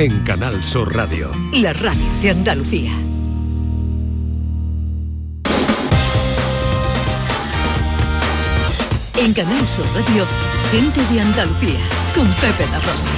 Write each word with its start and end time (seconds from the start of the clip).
en 0.00 0.18
Canal 0.20 0.64
Sur 0.64 0.96
Radio. 0.96 1.30
La 1.52 1.74
radio 1.74 2.00
de 2.22 2.30
Andalucía. 2.30 2.90
En 9.18 9.34
Canal 9.34 9.68
Sur 9.68 9.84
Radio, 9.94 10.24
gente 10.72 11.02
de 11.12 11.20
Andalucía, 11.20 11.80
con 12.14 12.26
Pepe 12.28 12.64
La 12.70 12.78
Rosa. 12.78 13.10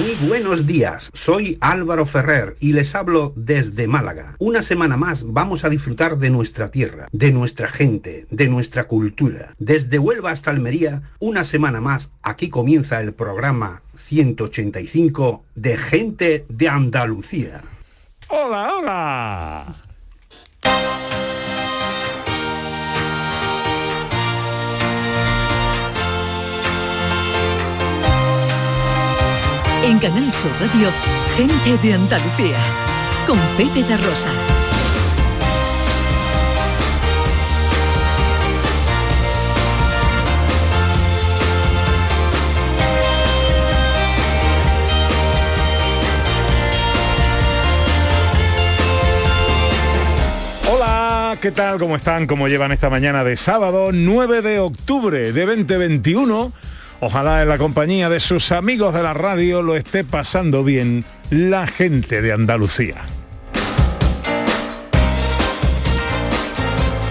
Muy 0.00 0.26
buenos 0.26 0.66
días, 0.66 1.10
soy 1.12 1.58
Álvaro 1.60 2.04
Ferrer 2.04 2.56
y 2.58 2.72
les 2.72 2.94
hablo 2.96 3.34
desde 3.36 3.86
Málaga. 3.86 4.34
Una 4.38 4.62
semana 4.62 4.96
más 4.96 5.24
vamos 5.26 5.64
a 5.64 5.68
disfrutar 5.68 6.16
de 6.18 6.30
nuestra 6.30 6.70
tierra, 6.70 7.08
de 7.12 7.30
nuestra 7.30 7.68
gente, 7.68 8.26
de 8.30 8.48
nuestra 8.48 8.88
cultura. 8.88 9.54
Desde 9.58 9.98
Huelva 10.00 10.30
hasta 10.30 10.50
Almería, 10.50 11.02
una 11.20 11.44
semana 11.44 11.80
más, 11.80 12.10
aquí 12.22 12.48
comienza 12.48 13.00
el 13.00 13.12
programa 13.12 13.81
185 14.02 15.44
de 15.54 15.76
Gente 15.76 16.44
de 16.48 16.68
Andalucía. 16.68 17.62
Hola, 18.28 18.74
hola. 18.76 19.76
En 29.84 29.98
Canal 29.98 30.32
Sur 30.32 30.50
Radio, 30.60 30.90
gente 31.36 31.76
de 31.86 31.94
Andalucía, 31.94 32.58
con 33.26 33.38
Pepe 33.56 33.82
de 33.82 33.96
Rosa. 33.96 34.61
¿Qué 51.42 51.50
tal? 51.50 51.80
¿Cómo 51.80 51.96
están? 51.96 52.28
¿Cómo 52.28 52.46
llevan 52.46 52.70
esta 52.70 52.88
mañana 52.88 53.24
de 53.24 53.36
sábado 53.36 53.90
9 53.92 54.42
de 54.42 54.60
octubre 54.60 55.32
de 55.32 55.44
2021? 55.44 56.52
Ojalá 57.00 57.42
en 57.42 57.48
la 57.48 57.58
compañía 57.58 58.08
de 58.08 58.20
sus 58.20 58.52
amigos 58.52 58.94
de 58.94 59.02
la 59.02 59.12
radio 59.12 59.60
lo 59.60 59.74
esté 59.74 60.04
pasando 60.04 60.62
bien 60.62 61.04
la 61.30 61.66
gente 61.66 62.22
de 62.22 62.32
Andalucía. 62.32 62.98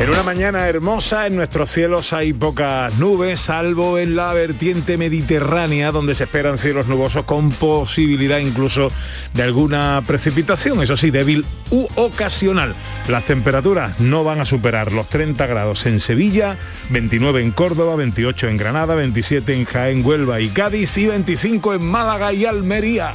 En 0.01 0.09
una 0.09 0.23
mañana 0.23 0.67
hermosa 0.67 1.27
en 1.27 1.35
nuestros 1.35 1.69
cielos 1.69 2.11
hay 2.11 2.33
pocas 2.33 2.97
nubes, 2.97 3.39
salvo 3.39 3.99
en 3.99 4.15
la 4.15 4.33
vertiente 4.33 4.97
mediterránea, 4.97 5.91
donde 5.91 6.15
se 6.15 6.23
esperan 6.23 6.57
cielos 6.57 6.87
nubosos 6.87 7.23
con 7.25 7.51
posibilidad 7.51 8.39
incluso 8.39 8.91
de 9.35 9.43
alguna 9.43 10.01
precipitación, 10.07 10.81
eso 10.81 10.97
sí, 10.97 11.11
débil 11.11 11.45
u 11.69 11.87
ocasional. 11.93 12.73
Las 13.09 13.25
temperaturas 13.25 13.99
no 13.99 14.23
van 14.23 14.39
a 14.39 14.45
superar 14.45 14.91
los 14.91 15.07
30 15.07 15.45
grados 15.45 15.85
en 15.85 15.99
Sevilla, 15.99 16.57
29 16.89 17.43
en 17.43 17.51
Córdoba, 17.51 17.95
28 17.95 18.47
en 18.47 18.57
Granada, 18.57 18.95
27 18.95 19.53
en 19.53 19.65
Jaén, 19.65 20.03
Huelva 20.03 20.41
y 20.41 20.49
Cádiz 20.49 20.97
y 20.97 21.05
25 21.05 21.75
en 21.75 21.85
Málaga 21.85 22.33
y 22.33 22.47
Almería. 22.47 23.13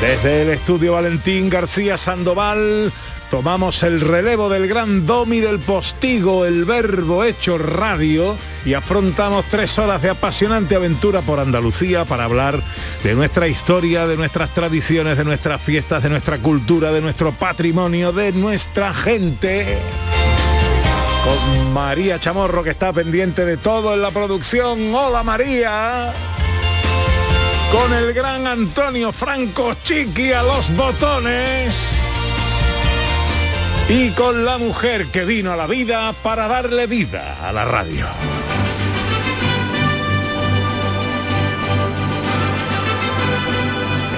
Desde 0.00 0.42
el 0.42 0.50
estudio 0.50 0.92
Valentín 0.92 1.48
García 1.48 1.96
Sandoval 1.96 2.92
tomamos 3.30 3.82
el 3.82 4.02
relevo 4.02 4.50
del 4.50 4.68
gran 4.68 5.06
domi 5.06 5.40
del 5.40 5.58
postigo, 5.58 6.44
el 6.44 6.66
verbo 6.66 7.24
hecho 7.24 7.56
radio, 7.56 8.36
y 8.66 8.74
afrontamos 8.74 9.46
tres 9.48 9.78
horas 9.78 10.02
de 10.02 10.10
apasionante 10.10 10.76
aventura 10.76 11.22
por 11.22 11.40
Andalucía 11.40 12.04
para 12.04 12.24
hablar 12.24 12.62
de 13.02 13.14
nuestra 13.14 13.48
historia, 13.48 14.06
de 14.06 14.18
nuestras 14.18 14.52
tradiciones, 14.52 15.16
de 15.16 15.24
nuestras 15.24 15.62
fiestas, 15.62 16.02
de 16.02 16.10
nuestra 16.10 16.38
cultura, 16.38 16.92
de 16.92 17.00
nuestro 17.00 17.32
patrimonio, 17.32 18.12
de 18.12 18.32
nuestra 18.32 18.92
gente. 18.92 19.78
Con 21.24 21.72
María 21.72 22.20
Chamorro 22.20 22.62
que 22.62 22.70
está 22.70 22.92
pendiente 22.92 23.46
de 23.46 23.56
todo 23.56 23.94
en 23.94 24.02
la 24.02 24.10
producción. 24.10 24.94
Hola 24.94 25.22
María 25.22 26.12
con 27.70 27.92
el 27.92 28.12
gran 28.12 28.46
Antonio 28.46 29.12
Franco 29.12 29.74
Chiqui 29.84 30.32
a 30.32 30.42
los 30.42 30.74
botones 30.76 31.76
y 33.88 34.10
con 34.10 34.44
la 34.44 34.58
mujer 34.58 35.06
que 35.06 35.24
vino 35.24 35.52
a 35.52 35.56
la 35.56 35.66
vida 35.66 36.12
para 36.22 36.48
darle 36.48 36.86
vida 36.86 37.36
a 37.42 37.52
la 37.52 37.64
radio. 37.64 38.06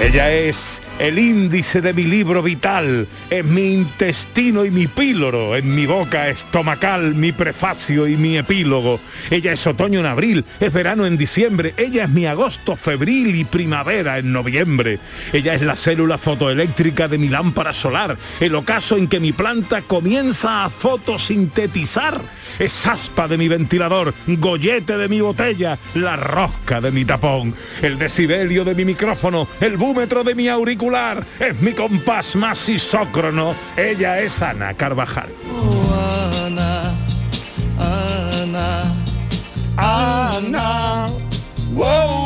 Ella 0.01 0.31
es 0.31 0.81
el 0.99 1.17
índice 1.17 1.81
de 1.81 1.93
mi 1.93 2.03
libro 2.03 2.43
vital, 2.43 3.07
es 3.29 3.45
mi 3.45 3.73
intestino 3.73 4.65
y 4.65 4.71
mi 4.71 4.87
píloro, 4.87 5.55
en 5.55 5.73
mi 5.73 5.85
boca 5.85 6.27
estomacal, 6.27 7.15
mi 7.15 7.31
prefacio 7.31 8.05
y 8.05 8.17
mi 8.17 8.37
epílogo. 8.37 8.99
Ella 9.31 9.53
es 9.53 9.65
otoño 9.65 10.01
en 10.01 10.05
abril, 10.05 10.43
es 10.59 10.73
verano 10.73 11.05
en 11.05 11.17
diciembre, 11.17 11.73
ella 11.77 12.03
es 12.03 12.09
mi 12.09 12.25
agosto 12.25 12.75
febril 12.75 13.33
y 13.35 13.45
primavera 13.45 14.17
en 14.17 14.33
noviembre. 14.33 14.99
Ella 15.31 15.55
es 15.55 15.61
la 15.61 15.77
célula 15.77 16.17
fotoeléctrica 16.17 17.07
de 17.07 17.17
mi 17.17 17.29
lámpara 17.29 17.73
solar, 17.73 18.17
el 18.41 18.53
ocaso 18.55 18.97
en 18.97 19.07
que 19.07 19.21
mi 19.21 19.31
planta 19.31 19.81
comienza 19.81 20.65
a 20.65 20.69
fotosintetizar. 20.69 22.21
Es 22.59 22.85
aspa 22.85 23.29
de 23.29 23.37
mi 23.37 23.47
ventilador, 23.47 24.13
gollete 24.27 24.97
de 24.97 25.07
mi 25.07 25.21
botella, 25.21 25.77
la 25.93 26.17
rosca 26.17 26.81
de 26.81 26.91
mi 26.91 27.05
tapón, 27.05 27.55
el 27.81 27.97
decibelio 27.97 28.65
de 28.65 28.75
mi 28.75 28.83
micrófono, 28.83 29.47
el 29.61 29.77
búmetro 29.77 30.25
de 30.25 30.35
mi 30.35 30.49
auricular, 30.49 30.88
es 31.39 31.61
mi 31.61 31.73
compás 31.73 32.35
más 32.35 32.67
isócrono. 32.67 33.53
Ella 33.77 34.19
es 34.19 34.41
Ana 34.41 34.73
Carvajal. 34.73 35.29
Ana, 36.45 36.95
Ana, 37.77 38.93
Ana. 39.77 41.09
Wow. 41.73 42.18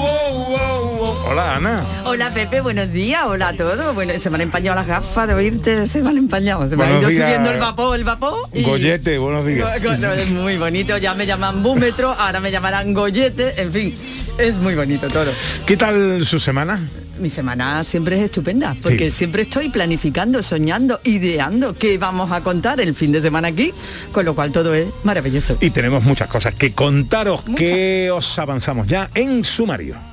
Hola 1.33 1.55
Ana. 1.55 1.83
Hola 2.05 2.31
Pepe, 2.31 2.61
buenos 2.61 2.91
días, 2.93 3.23
hola 3.25 3.47
a 3.47 3.53
todos. 3.53 3.95
Bueno, 3.95 4.13
se 4.19 4.29
me 4.29 4.35
han 4.35 4.41
empañado 4.41 4.75
las 4.75 4.85
gafas 4.85 5.27
de 5.27 5.33
oírte, 5.33 5.87
se 5.87 6.03
me 6.03 6.09
han 6.09 6.17
empañado, 6.19 6.69
se 6.69 6.77
me 6.77 6.83
ha 6.83 6.99
ido 6.99 7.09
días. 7.09 7.23
subiendo 7.23 7.49
el 7.49 7.59
vapor, 7.59 7.97
el 7.97 8.03
vapor. 8.03 8.47
y- 8.53 8.61
Gollete, 8.61 9.17
buenos 9.17 9.43
días. 9.43 9.81
Go- 9.81 9.89
go- 9.89 9.97
no, 9.97 10.13
es 10.13 10.29
muy 10.29 10.57
bonito, 10.57 10.95
ya 10.99 11.15
me 11.15 11.25
llaman 11.25 11.63
búmetro, 11.63 12.11
ahora 12.11 12.39
me 12.39 12.51
llamarán 12.51 12.93
gollete, 12.93 13.59
en 13.59 13.71
fin, 13.71 13.95
es 14.37 14.57
muy 14.57 14.75
bonito 14.75 15.07
todo. 15.07 15.31
¿Qué 15.65 15.75
tal 15.75 16.23
su 16.23 16.37
semana? 16.37 16.79
Mi 17.17 17.31
semana 17.31 17.83
siempre 17.83 18.17
es 18.17 18.25
estupenda, 18.25 18.75
porque 18.83 19.09
siempre 19.09 19.41
estoy 19.41 19.69
planificando, 19.69 20.43
soñando, 20.43 20.99
ideando 21.03 21.73
qué 21.73 21.97
vamos 21.97 22.31
a 22.31 22.41
contar 22.41 22.79
el 22.79 22.93
fin 22.93 23.11
de 23.11 23.21
semana 23.23 23.47
aquí, 23.47 23.73
con 24.11 24.23
lo 24.23 24.35
cual 24.35 24.51
todo 24.51 24.71
es 24.75 24.85
maravilloso. 25.03 25.57
Y 25.61 25.71
tenemos 25.71 26.03
muchas 26.03 26.27
cosas 26.27 26.53
que 26.53 26.73
contaros 26.73 27.41
que 27.57 28.11
os 28.11 28.37
avanzamos 28.37 28.85
ya 28.85 29.09
en 29.15 29.43
sumario. 29.43 30.12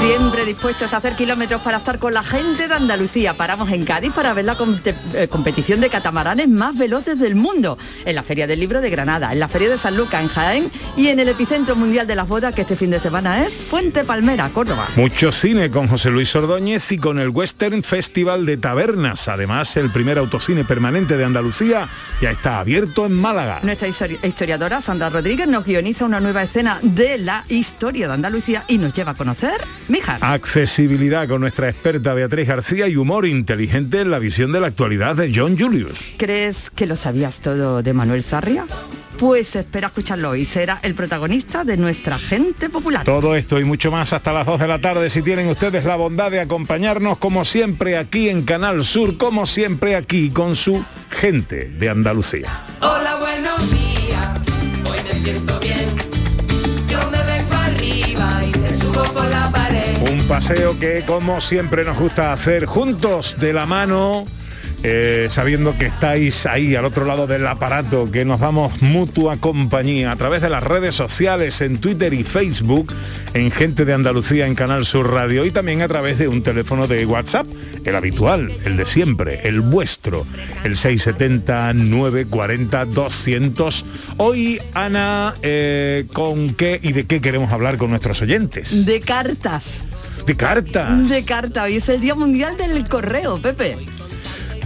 Siempre 0.00 0.46
dispuestos 0.46 0.94
a 0.94 0.96
hacer 0.96 1.14
kilómetros 1.14 1.60
para 1.60 1.76
estar 1.76 1.98
con 1.98 2.14
la 2.14 2.22
gente 2.22 2.68
de 2.68 2.74
Andalucía. 2.74 3.36
Paramos 3.36 3.70
en 3.70 3.84
Cádiz 3.84 4.12
para 4.12 4.32
ver 4.32 4.46
la 4.46 4.56
eh, 5.14 5.28
competición 5.28 5.80
de 5.80 5.90
catamaranes 5.90 6.48
más 6.48 6.76
veloces 6.76 7.18
del 7.18 7.34
mundo. 7.34 7.76
En 8.06 8.14
la 8.14 8.22
Feria 8.22 8.46
del 8.46 8.60
Libro 8.60 8.80
de 8.80 8.88
Granada, 8.88 9.30
en 9.32 9.38
la 9.38 9.46
Feria 9.46 9.68
de 9.68 9.76
San 9.76 9.96
Lucas 9.96 10.22
en 10.22 10.28
Jaén 10.28 10.70
y 10.96 11.08
en 11.08 11.20
el 11.20 11.28
epicentro 11.28 11.76
mundial 11.76 12.06
de 12.06 12.16
las 12.16 12.26
bodas 12.26 12.54
que 12.54 12.62
este 12.62 12.76
fin 12.76 12.90
de 12.90 12.98
semana 12.98 13.44
es 13.44 13.60
Fuente 13.60 14.02
Palmera, 14.04 14.48
Córdoba. 14.48 14.88
Mucho 14.96 15.30
cine 15.32 15.70
con 15.70 15.86
José 15.86 16.08
Luis 16.10 16.34
Ordóñez 16.34 16.90
y 16.92 16.98
con 16.98 17.18
el 17.18 17.28
Western 17.28 17.82
Festival 17.82 18.46
de 18.46 18.56
Tabernas. 18.56 19.28
Además, 19.28 19.76
el 19.76 19.90
primer 19.90 20.16
autocine 20.18 20.64
permanente 20.64 21.18
de 21.18 21.24
Andalucía 21.24 21.88
ya 22.22 22.30
está 22.30 22.58
abierto 22.58 23.04
en 23.04 23.12
Málaga. 23.20 23.60
Nuestra 23.62 23.86
histori- 23.88 24.18
historiadora 24.26 24.80
Sandra 24.80 25.10
Rodríguez 25.10 25.46
nos 25.46 25.64
guioniza 25.64 26.06
una 26.06 26.20
nueva 26.20 26.42
escena 26.42 26.78
de 26.82 27.18
la 27.18 27.44
historia 27.48 28.08
de 28.08 28.14
Andalucía 28.14 28.64
y 28.66 28.78
nos 28.78 28.94
lleva 28.94 29.12
a 29.12 29.14
conocer 29.14 29.60
Mijas. 29.90 30.22
Accesibilidad 30.22 31.28
con 31.28 31.40
nuestra 31.40 31.68
experta 31.68 32.14
Beatriz 32.14 32.48
García 32.48 32.88
y 32.88 32.96
humor 32.96 33.26
inteligente 33.26 34.00
en 34.00 34.10
la 34.10 34.18
visión 34.18 34.52
de 34.52 34.60
la 34.60 34.68
actualidad 34.68 35.16
de 35.16 35.32
John 35.34 35.58
Julius. 35.58 35.98
¿Crees 36.16 36.70
que 36.70 36.86
lo 36.86 36.96
sabías 36.96 37.40
todo 37.40 37.82
de 37.82 37.92
Manuel 37.92 38.22
Sarria? 38.22 38.66
Pues 39.18 39.54
espera 39.54 39.88
escucharlo 39.88 40.30
hoy. 40.30 40.46
Será 40.46 40.78
el 40.82 40.94
protagonista 40.94 41.62
de 41.62 41.76
nuestra 41.76 42.18
gente 42.18 42.70
popular. 42.70 43.04
Todo 43.04 43.36
esto 43.36 43.60
y 43.60 43.64
mucho 43.64 43.90
más 43.90 44.14
hasta 44.14 44.32
las 44.32 44.46
2 44.46 44.60
de 44.60 44.66
la 44.66 44.78
tarde 44.78 45.10
si 45.10 45.20
tienen 45.20 45.48
ustedes 45.48 45.84
la 45.84 45.96
bondad 45.96 46.30
de 46.30 46.40
acompañarnos 46.40 47.18
como 47.18 47.44
siempre 47.44 47.98
aquí 47.98 48.30
en 48.30 48.42
Canal 48.42 48.82
Sur, 48.82 49.18
como 49.18 49.44
siempre 49.44 49.94
aquí 49.94 50.30
con 50.30 50.56
su 50.56 50.82
gente 51.10 51.68
de 51.68 51.90
Andalucía. 51.90 52.48
Hola, 52.80 53.16
buenos 53.16 53.70
días. 53.70 54.40
Hoy 54.90 54.98
me 55.04 55.14
siento 55.14 55.60
bien. 55.60 56.09
Un 60.00 60.26
paseo 60.26 60.78
que 60.78 61.02
como 61.06 61.40
siempre 61.40 61.84
nos 61.84 61.98
gusta 61.98 62.32
hacer 62.32 62.66
juntos 62.66 63.36
de 63.38 63.52
la 63.52 63.66
mano 63.66 64.24
eh, 64.82 65.28
sabiendo 65.30 65.76
que 65.76 65.86
estáis 65.86 66.46
ahí 66.46 66.74
al 66.74 66.84
otro 66.84 67.04
lado 67.04 67.26
del 67.26 67.46
aparato, 67.46 68.10
que 68.10 68.24
nos 68.24 68.40
damos 68.40 68.80
mutua 68.80 69.36
compañía 69.36 70.12
a 70.12 70.16
través 70.16 70.40
de 70.40 70.48
las 70.48 70.62
redes 70.62 70.94
sociales, 70.94 71.60
en 71.60 71.78
Twitter 71.78 72.14
y 72.14 72.24
Facebook, 72.24 72.92
en 73.34 73.50
Gente 73.50 73.84
de 73.84 73.92
Andalucía 73.92 74.46
en 74.46 74.54
Canal 74.54 74.86
Sur 74.86 75.12
Radio 75.12 75.44
y 75.44 75.50
también 75.50 75.82
a 75.82 75.88
través 75.88 76.18
de 76.18 76.28
un 76.28 76.42
teléfono 76.42 76.86
de 76.86 77.04
WhatsApp, 77.04 77.46
el 77.84 77.94
habitual, 77.94 78.50
el 78.64 78.76
de 78.76 78.86
siempre, 78.86 79.40
el 79.46 79.60
vuestro, 79.60 80.26
el 80.64 80.76
670 80.76 81.74
940 81.74 82.84
200. 82.86 83.84
Hoy, 84.16 84.60
Ana, 84.74 85.34
eh, 85.42 86.06
¿con 86.12 86.54
qué 86.54 86.80
y 86.82 86.92
de 86.92 87.06
qué 87.06 87.20
queremos 87.20 87.52
hablar 87.52 87.76
con 87.76 87.90
nuestros 87.90 88.22
oyentes? 88.22 88.86
De 88.86 89.00
cartas. 89.00 89.84
De 90.26 90.36
cartas. 90.36 91.08
De 91.08 91.24
carta. 91.24 91.64
Hoy 91.64 91.76
es 91.76 91.88
el 91.88 92.00
Día 92.00 92.14
Mundial 92.14 92.56
del 92.56 92.86
Correo, 92.88 93.38
Pepe. 93.38 93.76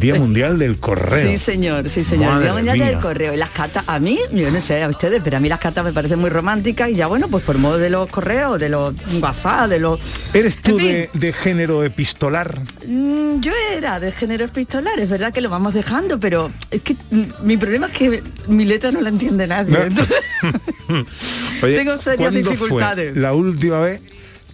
Día 0.01 0.15
Mundial 0.17 0.59
del 0.59 0.79
Correo. 0.79 1.27
Sí, 1.31 1.39
señor, 1.39 1.89
sí, 1.89 2.05
señor. 2.05 2.31
Madre 2.33 2.45
Día 2.45 2.53
Mundial 2.55 2.77
mía. 2.79 2.87
del 2.89 2.99
Correo. 3.01 3.35
Y 3.35 3.37
las 3.37 3.51
cartas, 3.51 3.85
a 3.87 3.99
mí, 3.99 4.19
yo 4.33 4.51
no 4.51 4.61
sé 4.61 4.83
a 4.83 4.89
ustedes, 4.89 5.21
pero 5.25 5.37
a 5.37 5.41
mí 5.41 5.49
las 5.49 5.61
cartas 5.61 5.85
me 5.85 5.93
parecen 5.93 6.19
muy 6.19 6.31
románticas 6.31 6.91
y 6.91 6.95
ya 6.95 7.07
bueno, 7.07 7.29
pues 7.29 7.45
por 7.45 7.59
modo 7.59 7.79
de 7.79 7.91
los 7.91 8.09
correos, 8.09 8.59
de 8.59 8.69
los 8.69 8.95
WhatsApp, 9.21 9.69
de 9.69 9.79
los... 9.81 10.01
¿Eres 10.33 10.57
tú 10.59 10.77
de, 10.77 11.11
de 11.13 11.33
género 11.33 11.85
epistolar? 11.85 12.61
Mm, 12.87 13.41
Yo 13.41 13.53
era 13.77 14.01
de 14.01 14.13
género 14.13 14.45
epistolar, 14.45 14.99
es 15.01 15.11
verdad 15.11 15.33
que 15.33 15.41
lo 15.41 15.51
vamos 15.51 15.75
dejando, 15.75 16.19
pero 16.21 16.51
es 16.71 16.81
que 16.83 16.97
mi 17.43 17.57
problema 17.57 17.87
es 17.87 17.93
que 17.93 18.23
mi 18.49 18.65
letra 18.65 18.91
no 18.93 19.01
la 19.01 19.09
entiende 19.09 19.47
nadie. 19.47 19.73
No. 19.77 19.83
entonces- 19.85 20.17
Oye, 21.63 21.77
Tengo 21.77 21.97
serias 21.99 22.31
¿cuándo 22.31 22.51
dificultades. 22.51 23.13
Fue 23.13 23.21
la 23.23 23.33
última 23.33 23.81
vez 23.81 24.01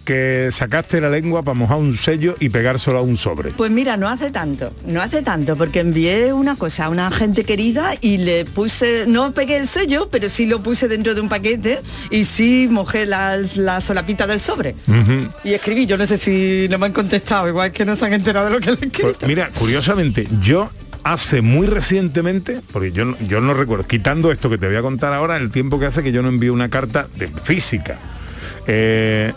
que 0.03 0.49
sacaste 0.51 0.99
la 0.99 1.09
lengua 1.09 1.43
para 1.43 1.53
mojar 1.55 1.77
un 1.77 1.95
sello 1.97 2.35
y 2.39 2.49
pegárselo 2.49 2.97
a 2.97 3.01
un 3.01 3.17
sobre. 3.17 3.51
Pues 3.51 3.69
mira, 3.71 3.97
no 3.97 4.07
hace 4.09 4.31
tanto, 4.31 4.73
no 4.87 5.01
hace 5.01 5.21
tanto, 5.21 5.55
porque 5.55 5.79
envié 5.81 6.33
una 6.33 6.55
cosa 6.55 6.85
a 6.85 6.89
una 6.89 7.11
gente 7.11 7.43
querida 7.43 7.93
y 8.01 8.17
le 8.17 8.45
puse, 8.45 9.05
no 9.07 9.31
pegué 9.33 9.57
el 9.57 9.67
sello, 9.67 10.09
pero 10.11 10.29
sí 10.29 10.45
lo 10.45 10.63
puse 10.63 10.87
dentro 10.87 11.13
de 11.15 11.21
un 11.21 11.29
paquete 11.29 11.79
y 12.09 12.23
sí 12.23 12.67
mojé 12.69 13.05
las- 13.05 13.57
la 13.57 13.79
solapita 13.81 14.25
del 14.27 14.39
sobre. 14.39 14.75
Y 15.43 15.53
escribí, 15.53 15.85
yo 15.85 15.97
no 15.97 16.05
sé 16.05 16.17
si 16.17 16.67
no 16.69 16.77
me 16.79 16.87
han 16.87 16.93
contestado, 16.93 17.47
igual 17.47 17.71
que 17.71 17.85
no 17.85 17.95
se 17.95 18.05
han 18.05 18.13
enterado 18.13 18.47
de 18.47 18.51
lo 18.53 18.59
que 18.59 18.71
le 18.71 18.77
he 18.81 18.85
escrito. 18.85 19.01
Pues 19.19 19.27
mira, 19.27 19.49
curiosamente, 19.57 20.27
yo 20.41 20.69
hace 21.03 21.41
muy 21.41 21.65
recientemente, 21.67 22.61
porque 22.71 22.91
yo, 22.91 23.05
no- 23.05 23.17
yo 23.27 23.41
no 23.41 23.53
recuerdo, 23.53 23.85
quitando 23.87 24.31
esto 24.31 24.49
que 24.49 24.57
te 24.57 24.67
voy 24.67 24.75
a 24.75 24.81
contar 24.81 25.13
ahora, 25.13 25.37
el 25.37 25.49
tiempo 25.51 25.79
que 25.79 25.85
hace 25.87 26.03
que 26.03 26.11
yo 26.11 26.21
no 26.21 26.29
envío 26.29 26.53
una 26.53 26.69
carta 26.69 27.07
de 27.17 27.27
física. 27.27 27.97
Eh, 28.67 29.33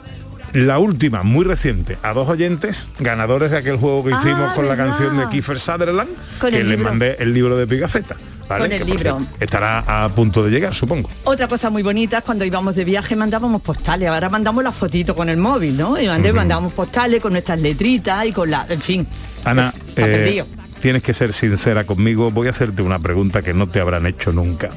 la 0.54 0.78
última, 0.78 1.22
muy 1.22 1.44
reciente, 1.44 1.98
a 2.02 2.12
dos 2.14 2.28
oyentes, 2.28 2.90
ganadores 3.00 3.50
de 3.50 3.58
aquel 3.58 3.76
juego 3.76 4.04
que 4.04 4.14
Ah, 4.14 4.18
hicimos 4.20 4.52
con 4.52 4.66
la 4.68 4.76
canción 4.76 5.16
de 5.18 5.28
Kiefer 5.28 5.58
Sutherland, 5.60 6.10
Con 6.40 6.50
que 6.50 6.60
el 6.60 6.68
le 6.68 6.76
libro. 6.76 6.90
mandé 6.90 7.16
el 7.18 7.34
libro 7.34 7.56
de 7.56 7.66
Pigafetta. 7.66 8.16
¿vale? 8.48 8.64
Con 8.64 8.72
el 8.72 8.78
Que, 8.78 8.84
libro. 8.84 9.18
Estará 9.40 9.78
a 10.04 10.08
punto 10.10 10.44
de 10.44 10.50
llegar, 10.50 10.74
supongo. 10.74 11.08
Otra 11.24 11.48
cosa 11.48 11.70
muy 11.70 11.82
bonita 11.82 12.18
es 12.18 12.24
cuando 12.24 12.44
íbamos 12.44 12.74
de 12.76 12.84
viaje 12.84 13.16
mandábamos 13.16 13.62
postales, 13.62 14.08
ahora 14.10 14.28
mandamos 14.28 14.62
la 14.62 14.70
fotito 14.70 15.14
con 15.14 15.28
el 15.30 15.38
móvil, 15.38 15.76
¿no? 15.76 15.98
Y 16.00 16.06
mandé- 16.06 16.32
mandábamos 16.32 16.72
postales 16.74 17.20
con 17.22 17.32
nuestras 17.32 17.60
letritas 17.60 18.24
y 18.26 18.32
con 18.32 18.50
la, 18.50 18.66
en 18.68 18.80
fin. 18.80 19.06
Ana, 19.44 19.72
pues, 19.72 19.94
se 19.96 20.04
ha 20.04 20.06
eh, 20.08 20.10
perdido. 20.18 20.46
tienes 20.80 21.02
que 21.02 21.14
ser 21.14 21.32
sincera 21.32 21.84
conmigo. 21.84 22.30
Voy 22.30 22.46
a 22.46 22.50
hacerte 22.50 22.82
una 22.82 22.98
pregunta 22.98 23.40
que 23.42 23.54
no 23.54 23.66
te 23.66 23.80
habrán 23.80 24.06
hecho 24.06 24.30
nunca. 24.30 24.70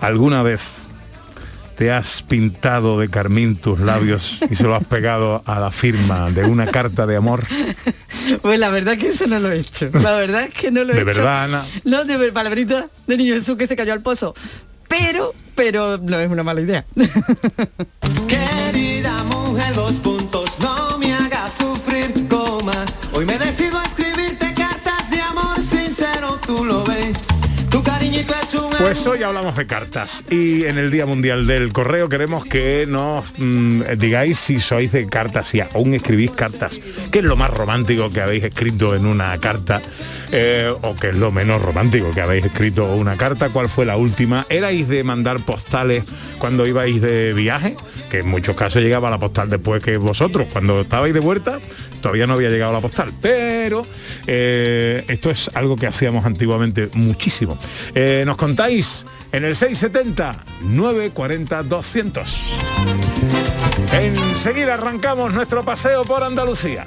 ¿Alguna 0.00 0.42
vez 0.42 0.84
te 1.76 1.90
has 1.90 2.22
pintado 2.22 2.98
de 2.98 3.08
carmín 3.08 3.56
tus 3.56 3.80
labios 3.80 4.38
y 4.50 4.54
se 4.54 4.64
lo 4.64 4.74
has 4.74 4.84
pegado 4.84 5.42
a 5.46 5.58
la 5.60 5.70
firma 5.70 6.30
de 6.30 6.44
una 6.44 6.66
carta 6.66 7.06
de 7.06 7.16
amor? 7.16 7.44
Pues 8.42 8.58
la 8.60 8.68
verdad 8.70 8.96
que 8.98 9.08
eso 9.08 9.26
no 9.26 9.38
lo 9.38 9.50
he 9.50 9.58
hecho. 9.60 9.90
La 9.92 10.12
verdad 10.12 10.44
es 10.44 10.54
que 10.54 10.70
no 10.70 10.84
lo 10.84 10.92
he 10.92 10.96
¿De 10.96 11.00
hecho. 11.02 11.20
verdad, 11.20 11.44
Ana? 11.44 11.64
No, 11.84 12.04
de 12.04 12.16
ver- 12.16 12.32
palabrita 12.32 12.86
de 13.06 13.16
niño 13.16 13.34
Jesús 13.34 13.56
que 13.56 13.66
se 13.66 13.76
cayó 13.76 13.92
al 13.92 14.00
pozo. 14.02 14.34
Pero, 14.88 15.32
pero 15.54 15.96
no 15.98 16.18
es 16.18 16.30
una 16.30 16.42
mala 16.42 16.60
idea. 16.60 16.84
Querida 18.28 19.22
mujer, 19.24 19.74
dos 19.74 19.94
Pues 28.82 29.06
hoy 29.06 29.22
hablamos 29.22 29.56
de 29.56 29.64
cartas. 29.64 30.24
Y 30.28 30.64
en 30.64 30.76
el 30.76 30.90
Día 30.90 31.06
Mundial 31.06 31.46
del 31.46 31.72
Correo 31.72 32.08
queremos 32.08 32.44
que 32.44 32.84
nos 32.88 33.24
mm, 33.38 33.82
digáis 33.96 34.40
si 34.40 34.58
sois 34.58 34.90
de 34.90 35.06
cartas, 35.06 35.48
si 35.48 35.60
aún 35.60 35.94
escribís 35.94 36.32
cartas, 36.32 36.80
qué 37.12 37.20
es 37.20 37.24
lo 37.24 37.36
más 37.36 37.52
romántico 37.52 38.10
que 38.10 38.20
habéis 38.20 38.42
escrito 38.42 38.96
en 38.96 39.06
una 39.06 39.38
carta 39.38 39.80
eh, 40.32 40.74
o 40.82 40.96
qué 40.96 41.10
es 41.10 41.16
lo 41.16 41.30
menos 41.30 41.62
romántico 41.62 42.10
que 42.10 42.22
habéis 42.22 42.46
escrito 42.46 42.92
una 42.96 43.16
carta, 43.16 43.50
cuál 43.50 43.68
fue 43.68 43.86
la 43.86 43.96
última, 43.96 44.46
erais 44.50 44.88
de 44.88 45.04
mandar 45.04 45.40
postales 45.44 46.02
cuando 46.40 46.66
ibais 46.66 47.00
de 47.00 47.34
viaje, 47.34 47.76
que 48.10 48.18
en 48.18 48.28
muchos 48.28 48.56
casos 48.56 48.82
llegaba 48.82 49.10
la 49.10 49.18
postal 49.18 49.48
después 49.48 49.80
que 49.80 49.96
vosotros, 49.96 50.48
cuando 50.52 50.80
estabais 50.80 51.14
de 51.14 51.20
vuelta 51.20 51.60
todavía 52.02 52.26
no 52.26 52.34
había 52.34 52.50
llegado 52.50 52.72
la 52.72 52.80
postal, 52.80 53.12
pero 53.22 53.86
eh, 54.26 55.02
esto 55.08 55.30
es 55.30 55.50
algo 55.54 55.76
que 55.76 55.86
hacíamos 55.86 56.26
antiguamente 56.26 56.90
muchísimo. 56.92 57.56
Eh, 57.94 58.24
nos 58.26 58.36
contáis 58.36 59.06
en 59.32 59.46
el 59.46 59.56
670 59.56 60.44
940 60.60 61.62
200. 61.62 62.38
Enseguida 63.92 64.74
arrancamos 64.74 65.32
nuestro 65.32 65.64
paseo 65.64 66.02
por 66.02 66.22
Andalucía. 66.22 66.86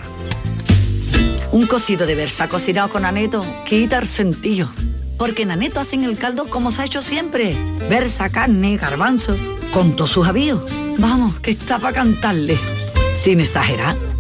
Un 1.52 1.68
cocido 1.68 2.06
de 2.06 2.16
versa 2.16 2.50
cocinado 2.50 2.90
con 2.90 3.06
aneto 3.06 3.46
quita 3.66 3.98
el 3.98 4.08
sentido. 4.08 4.70
Porque 5.18 5.44
en 5.44 5.52
aneto 5.52 5.80
hacen 5.80 6.04
el 6.04 6.18
caldo 6.18 6.50
como 6.50 6.72
se 6.72 6.82
ha 6.82 6.86
hecho 6.86 7.02
siempre. 7.02 7.56
Versa, 7.90 8.30
carne, 8.30 8.76
garbanzo, 8.76 9.38
con 9.72 9.96
todos 9.96 10.12
sus 10.12 10.28
avíos. 10.28 10.64
Vamos, 10.98 11.40
que 11.40 11.52
está 11.52 11.80
para 11.80 11.94
cantarle. 11.94 12.58
Sin 13.14 13.40
exagerar. 13.40 14.15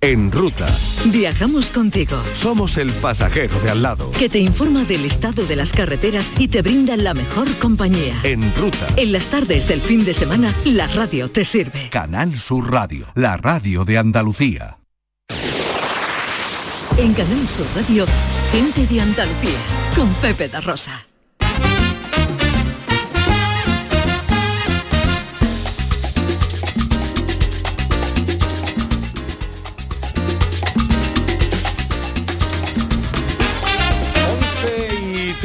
En 0.00 0.30
ruta, 0.30 0.68
Viajamos 1.06 1.72
contigo. 1.72 2.22
somos 2.32 2.76
el 2.76 2.92
pasajero 2.92 3.58
de 3.60 3.70
al 3.70 3.82
lado. 3.82 4.12
Que 4.12 4.28
te 4.28 4.38
informa 4.38 4.84
del 4.84 5.04
estado 5.04 5.44
de 5.44 5.56
las 5.56 5.72
carreteras 5.72 6.32
y 6.38 6.46
te 6.46 6.62
brinda 6.62 6.96
la 6.96 7.14
mejor 7.14 7.52
compañía. 7.58 8.14
En 8.22 8.54
ruta, 8.54 8.86
En 8.96 9.10
las 9.10 9.26
tardes 9.26 9.66
del 9.66 9.80
fin 9.80 10.04
de 10.04 10.14
semana, 10.14 10.54
la 10.64 10.86
radio 10.86 11.28
te 11.28 11.44
sirve. 11.44 11.90
Canal 11.90 12.38
Sur 12.38 12.70
Radio, 12.70 13.08
la 13.16 13.36
radio 13.38 13.84
de 13.84 13.98
Andalucía. 13.98 14.78
En 16.96 17.12
Canal 17.14 17.48
Sur 17.48 17.66
Radio, 17.74 18.06
gente 18.52 18.86
de 18.86 19.00
Andalucía, 19.00 19.58
con 19.96 20.08
Pepe 20.14 20.48
da 20.48 20.60
Rosa. 20.60 21.07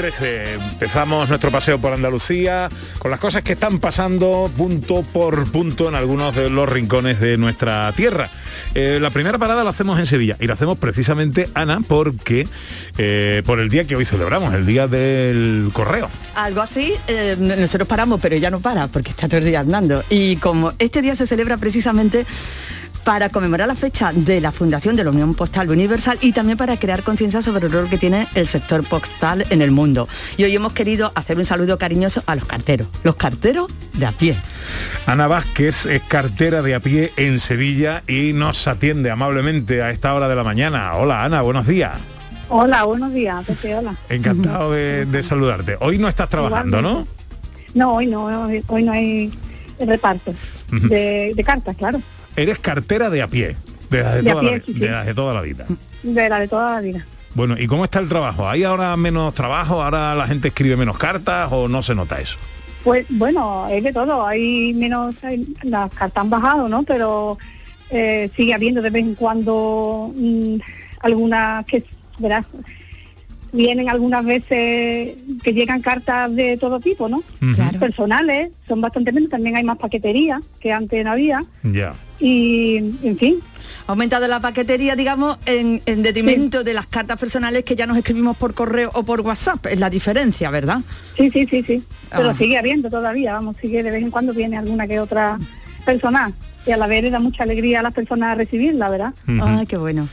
13. 0.03 0.55
Empezamos 0.55 1.29
nuestro 1.29 1.50
paseo 1.50 1.79
por 1.79 1.93
Andalucía 1.93 2.67
con 3.00 3.10
las 3.10 3.22
cosas 3.22 3.41
que 3.41 3.53
están 3.53 3.79
pasando 3.79 4.51
punto 4.57 5.01
por 5.01 5.50
punto 5.50 5.88
en 5.88 5.95
algunos 5.95 6.36
de 6.36 6.50
los 6.50 6.67
rincones 6.67 7.22
de 7.22 7.38
nuestra 7.38 7.89
tierra. 7.93 8.29
Eh, 8.75 9.00
la 9.01 9.12
primera 9.12 9.38
parada 9.38 9.63
la 9.63 9.69
hacemos 9.69 9.98
en 10.00 10.05
Sevilla 10.05 10.36
y 10.41 10.48
la 10.48 10.55
hacemos 10.55 10.77
precisamente, 10.77 11.48
Ana, 11.53 11.79
porque 11.88 12.50
eh, 12.98 13.43
por 13.45 13.62
el 13.62 13.69
día 13.69 13.86
que 13.88 13.95
hoy 13.95 14.03
celebramos, 14.03 14.53
el 14.53 14.65
día 14.65 14.89
del 14.89 15.69
correo. 15.72 16.10
Algo 16.36 16.60
así, 16.60 16.93
eh, 17.07 17.38
nosotros 17.39 17.88
paramos, 17.88 18.19
pero 18.19 18.36
ella 18.36 18.51
no 18.51 18.60
para 18.60 18.88
porque 18.88 19.12
está 19.12 19.29
todo 19.29 19.38
el 19.38 19.45
día 19.45 19.62
andando. 19.62 20.03
Y 20.10 20.36
como 20.36 20.74
este 20.79 21.01
día 21.01 21.15
se 21.15 21.25
celebra 21.25 21.55
precisamente 21.55 22.25
para 23.03 23.29
conmemorar 23.29 23.67
la 23.67 23.75
fecha 23.75 24.12
de 24.13 24.39
la 24.39 24.51
fundación 24.51 24.95
de 24.95 25.03
la 25.03 25.10
Unión 25.10 25.36
Postal 25.36 25.69
Universal 25.69 26.17
y 26.22 26.31
también 26.31 26.57
para 26.57 26.77
crear 26.77 27.03
conciencia 27.03 27.41
sobre 27.41 27.65
el 27.65 27.72
rol 27.72 27.89
que 27.89 27.98
tiene 27.98 28.27
el 28.33 28.48
sector 28.48 28.83
postal 28.83 29.45
en 29.50 29.62
el 29.62 29.72
mundo. 29.72 30.07
Y 30.38 30.43
hoy 30.43 30.55
hemos 30.55 30.74
querido 30.74 31.12
hacer 31.15 31.38
un 31.38 31.45
saludo 31.45 31.77
cariñoso 31.77 32.24
a 32.25 32.36
los 32.36 32.45
carteros, 32.45 32.88
los 33.03 33.15
carteros 33.15 33.72
de 33.93 34.05
a 34.05 34.12
pie. 34.12 34.36
Ana 35.05 35.27
Vázquez 35.27 35.86
es 35.86 36.01
cartera 36.03 36.62
de 36.62 36.75
a 36.75 36.79
pie 36.79 37.12
en 37.17 37.39
Sevilla 37.39 38.03
y 38.07 38.31
nos 38.33 38.67
atiende 38.67 39.12
amablemente 39.12 39.81
a 39.81 39.91
esta 39.91 40.13
hora 40.13 40.27
de 40.27 40.36
la 40.36 40.43
mañana. 40.43 40.95
Hola 40.95 41.24
Ana, 41.24 41.41
buenos 41.41 41.67
días. 41.67 41.93
Hola, 42.50 42.83
buenos 42.83 43.13
días, 43.13 43.43
Pepe, 43.45 43.75
hola. 43.75 43.95
Encantado 44.10 44.72
de, 44.72 45.05
de 45.05 45.24
saludarte. 45.24 45.77
Hoy 45.79 45.98
no 45.98 46.07
estás 46.07 46.29
trabajando, 46.29 46.81
¿no? 46.81 47.07
No, 47.74 47.95
hoy 47.95 48.07
no, 48.07 48.25
hoy, 48.25 48.63
hoy 48.67 48.83
no 48.83 48.91
hay 48.91 49.31
reparto 49.79 50.33
de, 50.69 51.33
de 51.36 51.43
cartas, 51.43 51.75
claro, 51.75 52.01
Eres 52.35 52.59
cartera 52.59 53.09
de 53.09 53.21
a 53.21 53.27
pie, 53.27 53.55
de 53.89 54.01
las 54.03 54.13
de, 54.15 54.21
De 54.21 54.29
a 54.29 54.33
toda, 54.33 54.41
pie, 54.49 54.57
la, 54.59 54.65
sí, 54.65 54.73
de 54.73 54.89
las 54.89 55.05
de 55.05 55.13
toda 55.13 55.33
la 55.33 55.41
vida. 55.41 55.65
de 56.03 56.29
la 56.29 56.39
de 56.39 56.47
toda 56.47 56.73
la 56.75 56.81
vida. 56.81 57.05
Bueno, 57.35 57.55
¿y 57.59 57.65
cómo 57.67 57.83
está 57.83 57.99
el 57.99 58.07
trabajo? 58.09 58.47
¿Hay 58.47 58.63
ahora 58.63 58.95
menos 58.97 59.33
trabajo? 59.33 59.81
¿Ahora 59.81 60.13
la 60.15 60.27
gente 60.27 60.49
escribe 60.49 60.75
menos 60.75 60.97
cartas 60.97 61.49
o 61.51 61.67
no 61.67 61.81
se 61.83 61.95
nota 61.95 62.19
eso? 62.19 62.37
Pues 62.83 63.05
bueno, 63.09 63.67
es 63.71 63.83
de 63.83 63.93
todo, 63.93 64.25
hay 64.27 64.73
menos, 64.73 65.15
hay- 65.23 65.47
las 65.63 65.89
cartas 65.93 66.21
han 66.21 66.29
bajado, 66.29 66.67
¿no? 66.67 66.83
Pero 66.83 67.37
eh, 67.89 68.29
sigue 68.35 68.53
habiendo 68.53 68.81
de 68.81 68.89
vez 68.89 69.03
en 69.03 69.15
cuando 69.15 70.11
mm, 70.15 70.55
algunas 70.99 71.65
que 71.65 71.83
verás, 72.19 72.45
vienen 73.51 73.87
algunas 73.89 74.25
veces 74.25 75.15
que 75.43 75.53
llegan 75.53 75.81
cartas 75.81 76.35
de 76.35 76.57
todo 76.57 76.79
tipo, 76.79 77.07
¿no? 77.07 77.23
Personales, 77.79 78.49
son 78.67 78.81
bastante 78.81 79.11
menos, 79.11 79.29
también 79.29 79.55
hay 79.55 79.63
más 79.63 79.77
paquetería 79.77 80.41
que 80.59 80.71
antes 80.73 81.03
no 81.05 81.11
había. 81.11 81.43
Ya. 81.63 81.93
Y, 82.25 82.77
en 83.03 83.17
fin, 83.17 83.35
Ha 83.85 83.91
aumentado 83.91 84.25
la 84.29 84.39
paquetería, 84.39 84.95
digamos, 84.95 85.37
en, 85.45 85.81
en 85.85 86.03
detrimento 86.03 86.63
de 86.63 86.73
las 86.73 86.85
cartas 86.85 87.19
personales 87.19 87.65
que 87.65 87.75
ya 87.75 87.85
nos 87.85 87.97
escribimos 87.97 88.37
por 88.37 88.53
correo 88.53 88.89
o 88.93 89.03
por 89.03 89.19
WhatsApp. 89.19 89.65
Es 89.65 89.77
la 89.77 89.89
diferencia, 89.89 90.49
¿verdad? 90.49 90.79
sí, 91.17 91.29
sí, 91.29 91.45
sí, 91.51 91.63
sí. 91.67 91.83
Pero 92.09 92.29
Ah. 92.29 92.35
sigue 92.37 92.57
habiendo 92.57 92.89
todavía, 92.89 93.33
vamos, 93.33 93.57
sigue 93.61 93.83
de 93.83 93.91
vez 93.91 94.01
en 94.01 94.09
cuando 94.09 94.33
viene 94.33 94.55
alguna 94.57 94.87
que 94.87 95.01
otra 95.01 95.37
personal. 95.85 96.33
Y 96.65 96.71
a 96.71 96.77
la 96.77 96.87
vez 96.87 97.03
le 97.03 97.09
da 97.11 97.19
mucha 97.19 97.43
alegría 97.43 97.81
a 97.81 97.83
las 97.83 97.93
personas 97.93 98.37
recibirla, 98.37 98.87
¿verdad? 98.89 99.13
Ujú. 99.27 99.39
Ay, 99.43 99.65
qué 99.65 99.75
bueno. 99.75 100.07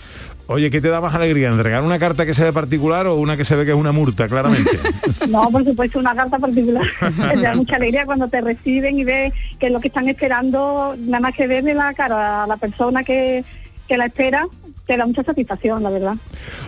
Oye, 0.52 0.68
¿qué 0.68 0.80
te 0.80 0.88
da 0.88 1.00
más 1.00 1.14
alegría? 1.14 1.48
¿Entregar 1.48 1.80
una 1.84 2.00
carta 2.00 2.26
que 2.26 2.34
se 2.34 2.42
ve 2.42 2.52
particular 2.52 3.06
o 3.06 3.14
una 3.14 3.36
que 3.36 3.44
se 3.44 3.54
ve 3.54 3.64
que 3.64 3.70
es 3.70 3.76
una 3.76 3.92
multa, 3.92 4.28
claramente? 4.28 4.80
No, 5.28 5.48
por 5.48 5.64
supuesto, 5.64 6.00
una 6.00 6.12
carta 6.12 6.40
particular. 6.40 6.82
Te 7.34 7.40
da 7.40 7.54
mucha 7.54 7.76
alegría 7.76 8.04
cuando 8.04 8.26
te 8.26 8.40
reciben 8.40 8.98
y 8.98 9.04
ves 9.04 9.32
que 9.60 9.70
lo 9.70 9.78
que 9.78 9.86
están 9.86 10.08
esperando, 10.08 10.96
nada 10.98 11.20
más 11.20 11.36
que 11.36 11.46
verle 11.46 11.72
la 11.74 11.94
cara 11.94 12.42
a 12.42 12.46
la 12.48 12.56
persona 12.56 13.04
que, 13.04 13.44
que 13.86 13.96
la 13.96 14.06
espera, 14.06 14.48
te 14.90 14.96
da 14.96 15.06
mucha 15.06 15.22
satisfacción, 15.22 15.84
la 15.84 15.90
verdad. 15.90 16.14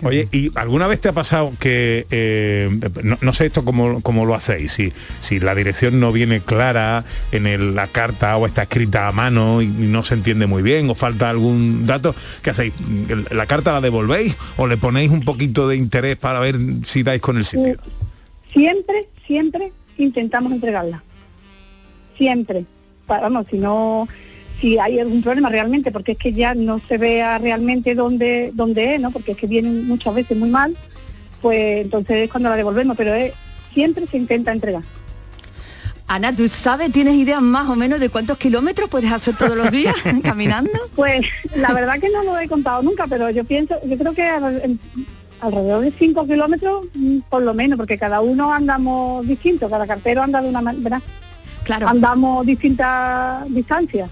Oye, 0.01 0.29
¿y 0.31 0.49
alguna 0.55 0.87
vez 0.87 1.01
te 1.01 1.09
ha 1.09 1.11
pasado 1.11 1.51
que, 1.59 2.07
eh, 2.09 2.69
no, 3.03 3.17
no 3.19 3.33
sé 3.33 3.47
esto 3.47 3.65
cómo, 3.65 3.99
cómo 4.01 4.23
lo 4.25 4.33
hacéis, 4.33 4.71
si, 4.71 4.93
si 5.19 5.41
la 5.41 5.53
dirección 5.53 5.99
no 5.99 6.13
viene 6.13 6.39
clara 6.39 7.03
en 7.33 7.47
el- 7.47 7.75
la 7.75 7.87
carta 7.87 8.37
o 8.37 8.45
está 8.45 8.61
escrita 8.61 9.09
a 9.09 9.11
mano 9.11 9.61
y 9.61 9.67
no 9.67 10.05
se 10.05 10.13
entiende 10.13 10.47
muy 10.47 10.63
bien 10.63 10.89
o 10.89 10.95
falta 10.95 11.29
algún 11.29 11.85
dato, 11.85 12.15
¿qué 12.41 12.51
hacéis? 12.51 12.73
¿La 13.29 13.45
carta 13.45 13.73
la 13.73 13.81
devolvéis 13.81 14.37
o 14.55 14.67
le 14.67 14.77
ponéis 14.77 15.11
un 15.11 15.25
poquito 15.25 15.67
de 15.67 15.75
interés 15.75 16.15
para 16.15 16.39
ver 16.39 16.55
si 16.85 17.03
dais 17.03 17.19
con 17.21 17.35
el 17.35 17.43
sitio? 17.43 17.75
Siempre, 18.53 19.09
siempre 19.27 19.73
intentamos 19.97 20.53
entregarla. 20.53 21.03
Siempre. 22.17 22.63
Pa- 23.05 23.19
Vamos, 23.19 23.47
si 23.51 23.57
no, 23.57 24.07
si 24.63 24.79
hay 24.79 24.97
algún 24.97 25.21
problema 25.21 25.49
realmente, 25.49 25.91
porque 25.91 26.13
es 26.13 26.17
que 26.17 26.31
ya 26.31 26.55
no 26.55 26.79
se 26.87 26.97
vea 26.97 27.37
realmente 27.37 27.95
dónde, 27.95 28.51
dónde 28.53 28.95
es, 28.95 29.01
¿no? 29.01 29.11
Porque 29.11 29.33
es 29.33 29.37
que 29.37 29.45
vienen 29.45 29.85
muchas 29.85 30.15
veces 30.15 30.37
muy 30.37 30.49
mal, 30.49 30.77
pues 31.41 31.81
entonces 31.81 32.15
es 32.23 32.29
cuando 32.31 32.47
la 32.49 32.55
devolvemos, 32.55 32.95
pero 32.95 33.13
es, 33.13 33.33
siempre 33.73 34.07
se 34.07 34.15
intenta 34.15 34.53
entregar. 34.53 34.81
Ana, 36.07 36.33
¿tú 36.33 36.47
sabes, 36.47 36.93
tienes 36.93 37.15
ideas 37.15 37.41
más 37.41 37.67
o 37.67 37.75
menos 37.75 37.99
de 37.99 38.07
cuántos 38.07 38.37
kilómetros 38.37 38.89
puedes 38.89 39.11
hacer 39.11 39.35
todos 39.35 39.55
los 39.57 39.69
días 39.69 39.95
caminando? 40.23 40.71
Pues 40.95 41.25
la 41.55 41.73
verdad 41.73 41.99
que 41.99 42.09
no 42.09 42.23
lo 42.23 42.39
he 42.39 42.47
contado 42.47 42.81
nunca, 42.83 43.05
pero 43.07 43.29
yo 43.31 43.43
pienso, 43.43 43.75
yo 43.85 43.97
creo 43.97 44.13
que 44.13 44.21
al- 44.23 44.79
alrededor 45.41 45.83
de 45.83 45.91
5 45.99 46.25
kilómetros 46.25 46.85
mm, 46.93 47.17
por 47.29 47.41
lo 47.43 47.53
menos, 47.53 47.75
porque 47.75 47.97
cada 47.97 48.21
uno 48.21 48.53
andamos 48.53 49.27
distinto, 49.27 49.69
cada 49.69 49.85
cartero 49.85 50.21
anda 50.23 50.41
de 50.41 50.47
una 50.47 50.61
manera, 50.61 51.01
Claro. 51.65 51.89
andamos 51.89 52.45
distintas 52.45 53.43
distancias, 53.53 54.09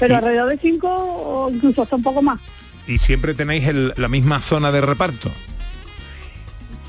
Pero 0.00 0.14
Y- 0.14 0.16
alrededor 0.16 0.48
de 0.50 0.58
5 0.58 0.88
o 0.88 1.50
incluso 1.50 1.82
hasta 1.82 1.96
un 1.96 2.02
poco 2.02 2.22
más. 2.22 2.40
y, 2.86 2.98
siempre 2.98 3.34
tenéis 3.34 3.66
el- 3.68 3.94
la 3.96 4.08
misma 4.08 4.40
zona 4.42 4.70
de 4.72 4.80
reparto? 4.80 5.30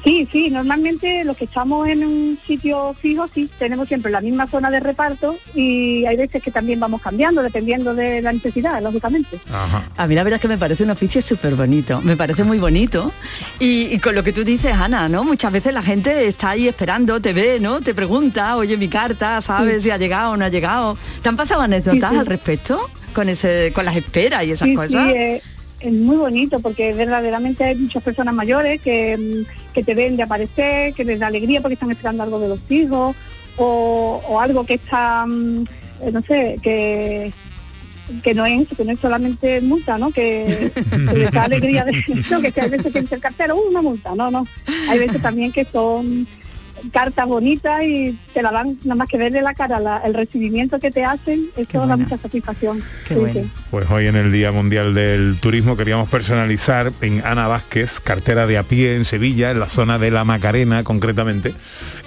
Sí, 0.06 0.28
sí, 0.32 0.52
normalmente 0.52 1.24
los 1.24 1.36
que 1.36 1.46
estamos 1.46 1.88
en 1.88 2.06
un 2.06 2.40
sitio 2.46 2.94
fijo, 3.02 3.28
sí, 3.34 3.50
tenemos 3.58 3.88
siempre 3.88 4.12
la 4.12 4.22
misma 4.22 4.48
zona 4.48 4.70
de 4.70 4.80
reparto 4.80 5.36
y 5.56 6.06
hay 6.06 6.16
veces 6.16 6.44
que 6.44 6.52
también 6.52 6.80
vamos 6.80 7.02
cambiando 7.02 7.42
dependiendo 7.42 7.96
de 7.96 8.22
la 8.22 8.32
necesidad, 8.32 8.82
lógicamente. 8.84 9.42
Ajá. 9.52 9.90
A 9.98 10.06
mí 10.08 10.14
la 10.14 10.24
verdad 10.24 10.38
es 10.38 10.42
que 10.44 10.48
me 10.48 10.60
parece 10.60 10.84
un 10.84 10.92
oficio 10.92 11.22
súper 11.24 11.56
bonito, 11.56 12.02
me 12.02 12.16
parece 12.16 12.44
muy 12.44 12.60
bonito. 12.60 13.12
Y, 13.60 13.88
y 13.92 13.98
con 13.98 14.14
lo 14.14 14.24
que 14.24 14.32
tú 14.32 14.44
dices, 14.44 14.74
Ana, 14.74 15.10
¿no? 15.10 15.24
Muchas 15.24 15.52
veces 15.52 15.74
la 15.74 15.82
gente 15.82 16.28
está 16.28 16.52
ahí 16.52 16.68
esperando, 16.68 17.20
te 17.20 17.34
ve, 17.34 17.60
¿no? 17.60 17.82
Te 17.82 17.96
pregunta, 17.96 18.58
oye, 18.58 18.78
mi 18.78 18.88
carta, 18.88 19.42
¿sabes 19.42 19.82
si 19.82 19.90
ha 19.90 19.98
llegado 19.98 20.34
o 20.34 20.38
no 20.38 20.46
ha 20.46 20.50
llegado? 20.50 20.96
¿Te 21.24 21.30
han 21.30 21.36
pasado 21.36 21.62
anécdotas 21.62 22.10
Sí, 22.12 22.16
sí. 22.16 22.20
al 22.20 22.26
respecto? 22.28 22.90
Con 23.16 23.28
ese, 23.30 23.72
con 23.74 23.86
las 23.86 23.96
esperas 23.96 24.44
y 24.46 24.52
esas 24.52 24.68
sí, 24.68 24.76
cosas. 24.76 25.08
Sí, 25.08 25.14
eh, 25.18 25.42
es 25.88 25.94
muy 25.94 26.16
bonito 26.18 26.60
porque 26.60 26.94
verdaderamente 26.94 27.64
hay 27.64 27.76
muchas 27.76 28.02
personas 28.04 28.34
mayores 28.34 28.82
que, 28.82 29.18
mm, 29.18 29.74
que 29.74 29.84
te 29.84 29.94
ven 29.96 30.16
de 30.18 30.24
aparecer, 30.24 30.94
que 30.94 31.04
les 31.04 31.20
da 31.20 31.28
alegría 31.28 31.62
porque 31.62 31.76
están 31.76 31.92
esperando 31.92 32.24
algo 32.24 32.40
de 32.40 32.50
los 32.50 32.60
hijos 32.70 33.16
o, 33.58 34.22
o 34.28 34.40
algo 34.40 34.66
que 34.66 34.76
está, 34.76 35.26
mm, 35.26 35.66
eh, 36.02 36.12
no 36.12 36.22
sé, 36.22 36.58
que 36.62 37.32
que 38.24 38.36
no 38.36 38.46
es 38.46 38.68
que 38.68 38.86
no 38.86 38.92
es 38.92 39.00
solamente 39.00 39.62
multa, 39.62 39.98
¿no? 39.98 40.12
Que, 40.12 40.72
que 41.10 41.18
les 41.18 41.32
da 41.32 41.44
alegría 41.44 41.84
de 41.86 41.92
eso, 42.08 42.42
que 42.42 42.54
hay 42.62 42.70
veces 42.70 42.94
que 42.94 43.02
dice 43.02 43.16
el 43.16 43.22
cartero, 43.22 43.56
"Uh, 43.56 43.70
una 43.70 43.82
multa, 43.82 44.14
no, 44.16 44.30
no. 44.30 44.46
Hay 44.90 45.00
veces 45.00 45.22
también 45.22 45.52
que 45.52 45.66
son 45.66 46.28
cartas 46.92 47.26
bonitas 47.28 47.84
y 47.84 48.18
te 48.34 48.42
la 48.42 48.52
dan 48.52 48.78
nada 48.84 48.96
más 48.96 49.08
que 49.08 49.18
verle 49.18 49.42
la 49.42 49.54
cara, 49.54 49.80
la- 49.80 49.98
el 50.06 50.14
recibimiento 50.14 50.80
que 50.80 50.92
te 50.92 51.04
hacen, 51.06 51.48
eso 51.56 51.68
Qué 51.72 51.78
da 51.78 51.86
buena. 51.86 51.98
mucha 51.98 52.18
satisfacción. 52.18 52.84
Qué 53.08 53.14
Sí, 53.16 53.20
bueno. 53.20 53.34
sí. 53.44 53.52
Pues 53.72 53.90
hoy 53.90 54.08
en 54.08 54.16
el 54.16 54.32
Día 54.32 54.52
Mundial 54.52 54.94
del 54.94 55.38
Turismo 55.40 55.76
queríamos 55.78 56.10
personalizar 56.10 56.92
en 57.02 57.22
Ana 57.26 57.48
Vázquez, 57.48 58.00
cartera 58.00 58.46
de 58.48 58.58
a 58.58 58.64
pie 58.64 58.96
en 58.96 59.06
Sevilla, 59.06 59.52
en 59.52 59.60
la 59.60 59.70
zona 59.70 59.98
de 60.00 60.12
la 60.12 60.24
Macarena 60.24 60.84
concretamente, 60.84 61.54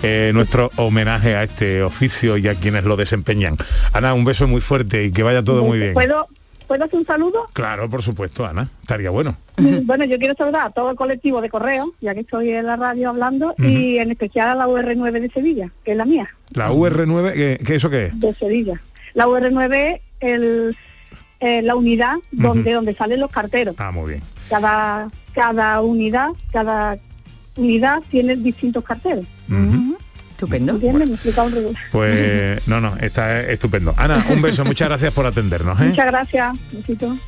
eh, 0.03 0.31
nuestro 0.35 0.71
homenaje 0.77 1.35
a 1.37 1.43
este 1.45 1.83
oficio 1.83 2.37
y 2.37 2.49
a 2.49 2.55
quienes 2.55 2.85
lo 2.85 2.97
desempeñan. 2.97 3.57
Ana, 3.93 4.15
un 4.15 4.25
beso 4.25 4.47
muy 4.47 4.61
fuerte 4.61 5.05
y 5.05 5.13
que 5.13 5.23
vaya 5.23 5.43
todo 5.43 5.65
muy 5.65 5.79
bien. 5.79 5.95
¿Puedo, 5.95 6.29
¿Puedo 6.69 6.85
hacer 6.85 6.99
un 7.01 7.07
saludo? 7.07 7.49
Claro, 7.55 7.89
por 7.91 8.03
supuesto, 8.03 8.47
Ana, 8.47 8.69
estaría 8.83 9.11
bueno. 9.11 9.37
Mm, 9.57 9.87
Bueno, 9.87 10.05
yo 10.05 10.19
quiero 10.19 10.35
saludar 10.35 10.67
a 10.67 10.71
todo 10.71 10.91
el 10.91 10.97
colectivo 10.97 11.41
de 11.41 11.49
correo, 11.49 11.93
ya 12.01 12.15
que 12.15 12.21
estoy 12.21 12.51
en 12.51 12.67
la 12.67 12.77
radio 12.77 13.09
hablando, 13.09 13.55
y 13.59 13.97
en 13.99 14.11
especial 14.11 14.51
a 14.51 14.55
la 14.55 14.69
UR9 14.69 15.13
de 15.21 15.31
Sevilla, 15.31 15.71
que 15.85 15.93
es 15.93 15.97
la 15.97 16.05
mía, 16.05 16.29
La 16.51 16.71
UR9, 16.71 17.33
¿qué, 17.33 17.59
qué 17.65 17.75
eso 17.75 17.89
qué 17.91 18.07
es? 18.07 18.21
de 18.21 18.33
Sevilla. 18.35 18.81
La 19.15 19.27
UR9 19.27 19.75
es 19.95 20.01
el, 20.21 20.77
eh, 21.41 21.63
la 21.63 21.75
unidad 21.75 22.17
donde, 22.31 22.73
donde 22.73 22.95
salen 22.95 23.21
los 23.21 23.31
carteros. 23.31 23.75
Ah, 23.79 23.91
muy 23.91 24.11
bien. 24.11 24.23
Cada, 24.51 25.09
cada 25.33 25.81
unidad, 25.81 26.29
cada 26.53 26.99
unidad 27.57 28.03
tiene 28.11 28.37
distintos 28.37 28.85
carteros. 28.85 29.25
Estupendo. 30.39 30.79
Regular. 30.79 31.09
Pues 31.91 32.69
no, 32.69 32.81
no, 32.81 32.97
está 33.01 33.41
estupendo. 33.41 33.93
Ana, 33.97 34.25
un 34.31 34.41
beso, 34.41 34.65
muchas 34.65 34.89
gracias 34.89 35.13
por 35.13 35.27
atendernos. 35.27 35.81
¿eh? 35.81 35.87
Muchas 35.87 36.07
gracias. 36.07 36.57
Besito. 36.71 37.19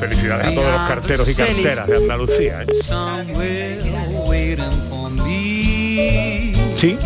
Felicidades 0.00 0.46
a 0.46 0.54
todos 0.54 0.72
los 0.72 0.88
carteros 0.88 1.28
y 1.28 1.34
carteras 1.34 1.86
de 1.86 1.96
Andalucía. 1.96 2.62
¿eh? 2.62 2.66
Sí, 6.78 6.96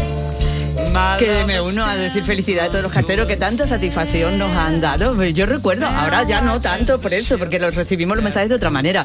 Que 1.19 1.45
me 1.47 1.61
uno 1.61 1.85
a 1.85 1.97
decir 1.97 2.25
felicidades 2.25 2.69
a 2.69 2.73
todos 2.73 2.85
los 2.85 2.93
carteros 2.93 3.27
que 3.27 3.37
tanta 3.37 3.67
satisfacción 3.67 4.39
nos 4.39 4.55
han 4.57 4.81
dado. 4.81 5.23
Yo 5.25 5.47
recuerdo, 5.47 5.87
ahora 5.87 6.23
ya 6.25 6.41
no 6.41 6.61
tanto 6.61 7.01
por 7.01 7.13
eso, 7.13 7.39
porque 7.39 7.59
los 7.59 7.75
recibimos 7.75 8.17
los 8.17 8.25
mensajes 8.25 8.49
de 8.49 8.55
otra 8.55 8.71
manera. 8.71 9.05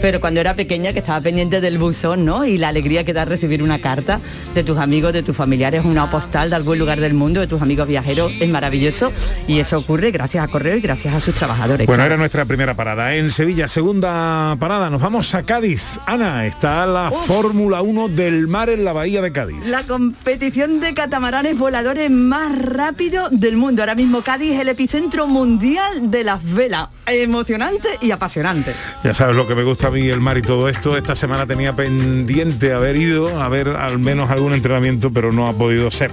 Pero 0.00 0.20
cuando 0.20 0.40
era 0.40 0.54
pequeña 0.54 0.92
que 0.92 0.98
estaba 0.98 1.20
pendiente 1.20 1.60
del 1.60 1.78
buzón, 1.78 2.24
¿no? 2.24 2.44
Y 2.44 2.58
la 2.58 2.68
alegría 2.68 3.04
que 3.04 3.12
da 3.12 3.24
recibir 3.24 3.62
una 3.62 3.80
carta 3.80 4.20
de 4.54 4.64
tus 4.64 4.78
amigos, 4.78 5.12
de 5.12 5.22
tus 5.22 5.36
familiares, 5.36 5.84
una 5.84 6.10
postal 6.10 6.50
de 6.50 6.56
algún 6.56 6.78
lugar 6.78 7.00
del 7.00 7.14
mundo, 7.14 7.40
de 7.40 7.46
tus 7.46 7.62
amigos 7.62 7.86
viajeros, 7.86 8.32
es 8.40 8.48
maravilloso. 8.48 9.12
Y 9.46 9.60
eso 9.60 9.78
ocurre 9.78 10.10
gracias 10.10 10.44
a 10.44 10.48
Correo 10.48 10.76
y 10.76 10.80
gracias 10.80 11.14
a 11.14 11.20
sus 11.20 11.34
trabajadores. 11.34 11.86
Bueno, 11.86 12.00
claro. 12.00 12.14
era 12.14 12.16
nuestra 12.16 12.44
primera 12.44 12.74
parada 12.74 13.14
en 13.14 13.30
Sevilla, 13.30 13.68
segunda 13.68 14.56
parada. 14.58 14.90
Nos 14.90 15.00
vamos 15.00 15.34
a 15.34 15.44
Cádiz. 15.44 15.98
Ana, 16.06 16.46
está 16.46 16.86
la 16.86 17.12
Fórmula 17.12 17.82
1 17.82 18.08
del 18.08 18.48
mar 18.48 18.70
en 18.70 18.84
la 18.84 18.92
bahía 18.92 19.22
de 19.22 19.32
Cádiz. 19.32 19.66
La 19.66 19.84
competición 19.84 20.80
de 20.80 20.94
catamaranes 21.32 21.58
voladores 21.58 22.10
más 22.10 22.58
rápido 22.58 23.30
del 23.30 23.56
mundo. 23.56 23.80
Ahora 23.80 23.94
mismo 23.94 24.20
Cádiz 24.20 24.52
es 24.52 24.60
el 24.60 24.68
epicentro 24.68 25.26
mundial 25.26 26.10
de 26.10 26.24
las 26.24 26.44
velas. 26.52 26.88
Emocionante 27.06 27.88
y 28.00 28.10
apasionante. 28.10 28.74
Ya 29.02 29.14
sabes 29.14 29.34
lo 29.34 29.48
que 29.48 29.54
me 29.54 29.64
gusta 29.64 29.88
a 29.88 29.90
mí 29.90 30.08
el 30.08 30.20
mar 30.20 30.36
y 30.36 30.42
todo 30.42 30.68
esto. 30.68 30.96
Esta 30.96 31.16
semana 31.16 31.46
tenía 31.46 31.74
pendiente 31.74 32.72
haber 32.72 32.96
ido 32.96 33.42
a 33.42 33.48
ver 33.48 33.68
al 33.68 33.98
menos 33.98 34.30
algún 34.30 34.52
entrenamiento, 34.52 35.10
pero 35.10 35.32
no 35.32 35.48
ha 35.48 35.54
podido 35.54 35.90
ser. 35.90 36.10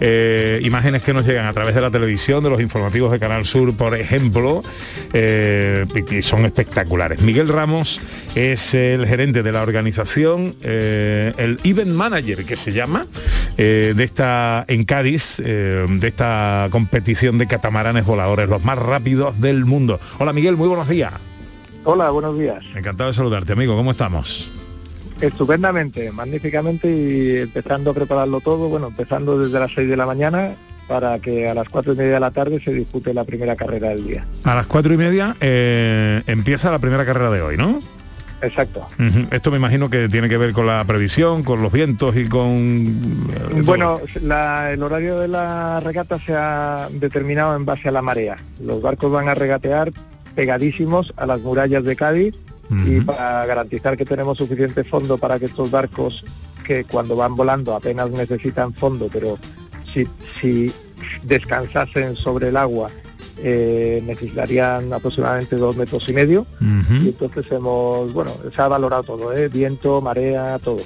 Eh, 0.00 0.60
imágenes 0.62 1.02
que 1.02 1.14
nos 1.14 1.24
llegan 1.24 1.46
a 1.46 1.52
través 1.52 1.74
de 1.74 1.80
la 1.80 1.90
televisión, 1.90 2.42
de 2.44 2.50
los 2.50 2.60
informativos 2.60 3.12
de 3.12 3.18
Canal 3.18 3.46
Sur, 3.46 3.74
por 3.76 3.96
ejemplo, 3.96 4.62
eh, 5.12 5.86
son 6.20 6.44
espectaculares. 6.44 7.22
Miguel 7.22 7.48
Ramos 7.48 8.00
es 8.34 8.74
el 8.74 9.06
gerente 9.06 9.42
de 9.42 9.52
la 9.52 9.62
organización, 9.62 10.56
eh, 10.62 11.32
el 11.38 11.58
event 11.64 11.92
manager 11.92 12.44
que 12.44 12.56
se 12.56 12.72
llama, 12.72 13.06
eh, 13.56 13.94
de 13.96 14.04
esta 14.04 14.55
en 14.68 14.84
Cádiz, 14.84 15.40
eh, 15.44 15.86
de 15.88 16.08
esta 16.08 16.68
competición 16.70 17.38
de 17.38 17.46
catamaranes 17.46 18.06
voladores, 18.06 18.48
los 18.48 18.64
más 18.64 18.78
rápidos 18.78 19.40
del 19.40 19.64
mundo. 19.64 20.00
Hola 20.18 20.32
Miguel, 20.32 20.56
muy 20.56 20.68
buenos 20.68 20.88
días. 20.88 21.12
Hola, 21.84 22.10
buenos 22.10 22.38
días. 22.38 22.64
Encantado 22.74 23.10
de 23.10 23.14
saludarte, 23.14 23.52
amigo. 23.52 23.76
¿Cómo 23.76 23.92
estamos? 23.92 24.50
Estupendamente, 25.20 26.10
magníficamente 26.12 26.90
y 26.90 27.36
empezando 27.42 27.92
a 27.92 27.94
prepararlo 27.94 28.40
todo, 28.40 28.68
bueno, 28.68 28.88
empezando 28.88 29.38
desde 29.38 29.58
las 29.58 29.72
6 29.72 29.88
de 29.88 29.96
la 29.96 30.04
mañana 30.04 30.56
para 30.88 31.18
que 31.18 31.48
a 31.48 31.54
las 31.54 31.68
cuatro 31.68 31.92
y 31.92 31.96
media 31.96 32.14
de 32.14 32.20
la 32.20 32.30
tarde 32.30 32.60
se 32.62 32.72
dispute 32.72 33.12
la 33.12 33.24
primera 33.24 33.56
carrera 33.56 33.88
del 33.90 34.06
día. 34.06 34.26
A 34.44 34.54
las 34.54 34.66
cuatro 34.66 34.92
y 34.92 34.96
media 34.96 35.36
eh, 35.40 36.22
empieza 36.26 36.70
la 36.70 36.78
primera 36.78 37.04
carrera 37.04 37.30
de 37.30 37.42
hoy, 37.42 37.56
¿no? 37.56 37.80
Exacto. 38.46 38.86
Esto 39.30 39.50
me 39.50 39.56
imagino 39.56 39.88
que 39.90 40.08
tiene 40.08 40.28
que 40.28 40.38
ver 40.38 40.52
con 40.52 40.66
la 40.66 40.84
previsión, 40.84 41.42
con 41.42 41.62
los 41.62 41.72
vientos 41.72 42.16
y 42.16 42.28
con... 42.28 43.28
eh. 43.34 43.62
Bueno, 43.64 44.00
la- 44.22 44.72
el 44.72 44.82
horario 44.82 45.18
de 45.18 45.28
la 45.28 45.80
regata 45.80 46.18
se 46.18 46.34
ha 46.34 46.88
determinado 46.92 47.56
en 47.56 47.64
base 47.64 47.88
a 47.88 47.92
la 47.92 48.02
marea. 48.02 48.36
Los 48.62 48.80
barcos 48.80 49.10
van 49.12 49.28
a 49.28 49.34
regatear 49.34 49.92
pegadísimos 50.34 51.12
a 51.16 51.26
las 51.26 51.40
murallas 51.42 51.84
de 51.84 51.96
Cádiz 51.96 52.34
y 52.84 53.00
para 53.00 53.46
garantizar 53.46 53.96
que 53.96 54.04
tenemos 54.04 54.38
suficiente 54.38 54.82
fondo 54.84 55.18
para 55.18 55.38
que 55.38 55.46
estos 55.46 55.70
barcos 55.70 56.24
que 56.64 56.82
cuando 56.84 57.14
van 57.14 57.36
volando 57.36 57.74
apenas 57.74 58.10
necesitan 58.10 58.74
fondo, 58.74 59.08
pero 59.12 59.38
si, 59.94 60.06
si 60.40 60.72
descansasen 61.22 62.16
sobre 62.16 62.48
el 62.48 62.56
agua 62.56 62.90
eh, 63.38 64.02
necesitarían 64.04 64.92
aproximadamente 64.92 65.56
dos 65.56 65.76
metros 65.76 66.08
y 66.08 66.12
medio. 66.12 66.46
Y 66.60 67.08
entonces 67.08 67.44
hemos, 67.50 68.12
bueno, 68.12 68.32
se 68.54 68.62
ha 68.62 68.68
valorado 68.68 69.02
todo, 69.02 69.32
¿eh? 69.36 69.48
viento, 69.48 70.00
marea, 70.00 70.58
todo. 70.58 70.80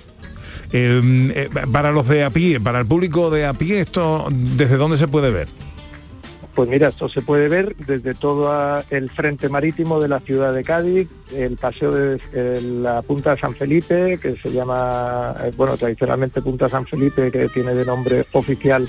Eh, 0.73 1.33
eh, 1.35 1.49
para 1.73 1.91
los 1.91 2.07
de 2.07 2.25
a 2.25 2.31
pie, 2.31 2.61
para 2.61 2.81
el 2.81 2.87
público 2.87 3.31
de 3.31 3.45
a 3.45 3.53
pie, 3.53 3.81
esto 3.81 4.29
¿desde 4.31 4.77
dónde 4.77 4.99
se 4.99 5.09
puede 5.09 5.31
ver? 5.31 5.49
Pues 6.55 6.69
mira, 6.69 6.89
esto 6.89 7.09
se 7.09 7.23
puede 7.23 7.49
ver 7.49 7.77
desde 7.77 8.15
todo 8.15 8.83
el 8.91 9.09
frente 9.11 9.49
marítimo 9.49 10.01
de 10.01 10.09
la 10.09 10.21
ciudad 10.21 10.53
de 10.53 10.63
Cádiz, 10.63 11.09
el 11.35 11.57
paseo 11.57 11.93
de 11.93 12.21
la 12.61 13.03
Punta 13.03 13.35
de 13.35 13.41
San 13.41 13.55
Felipe, 13.55 14.19
que 14.21 14.37
se 14.37 14.53
llama, 14.53 15.35
eh, 15.45 15.53
bueno, 15.57 15.77
tradicionalmente 15.77 16.43
Punta 16.43 16.69
San 16.69 16.87
Felipe, 16.87 17.31
que 17.31 17.49
tiene 17.49 17.75
de 17.75 17.85
nombre 17.85 18.27
oficial 18.33 18.89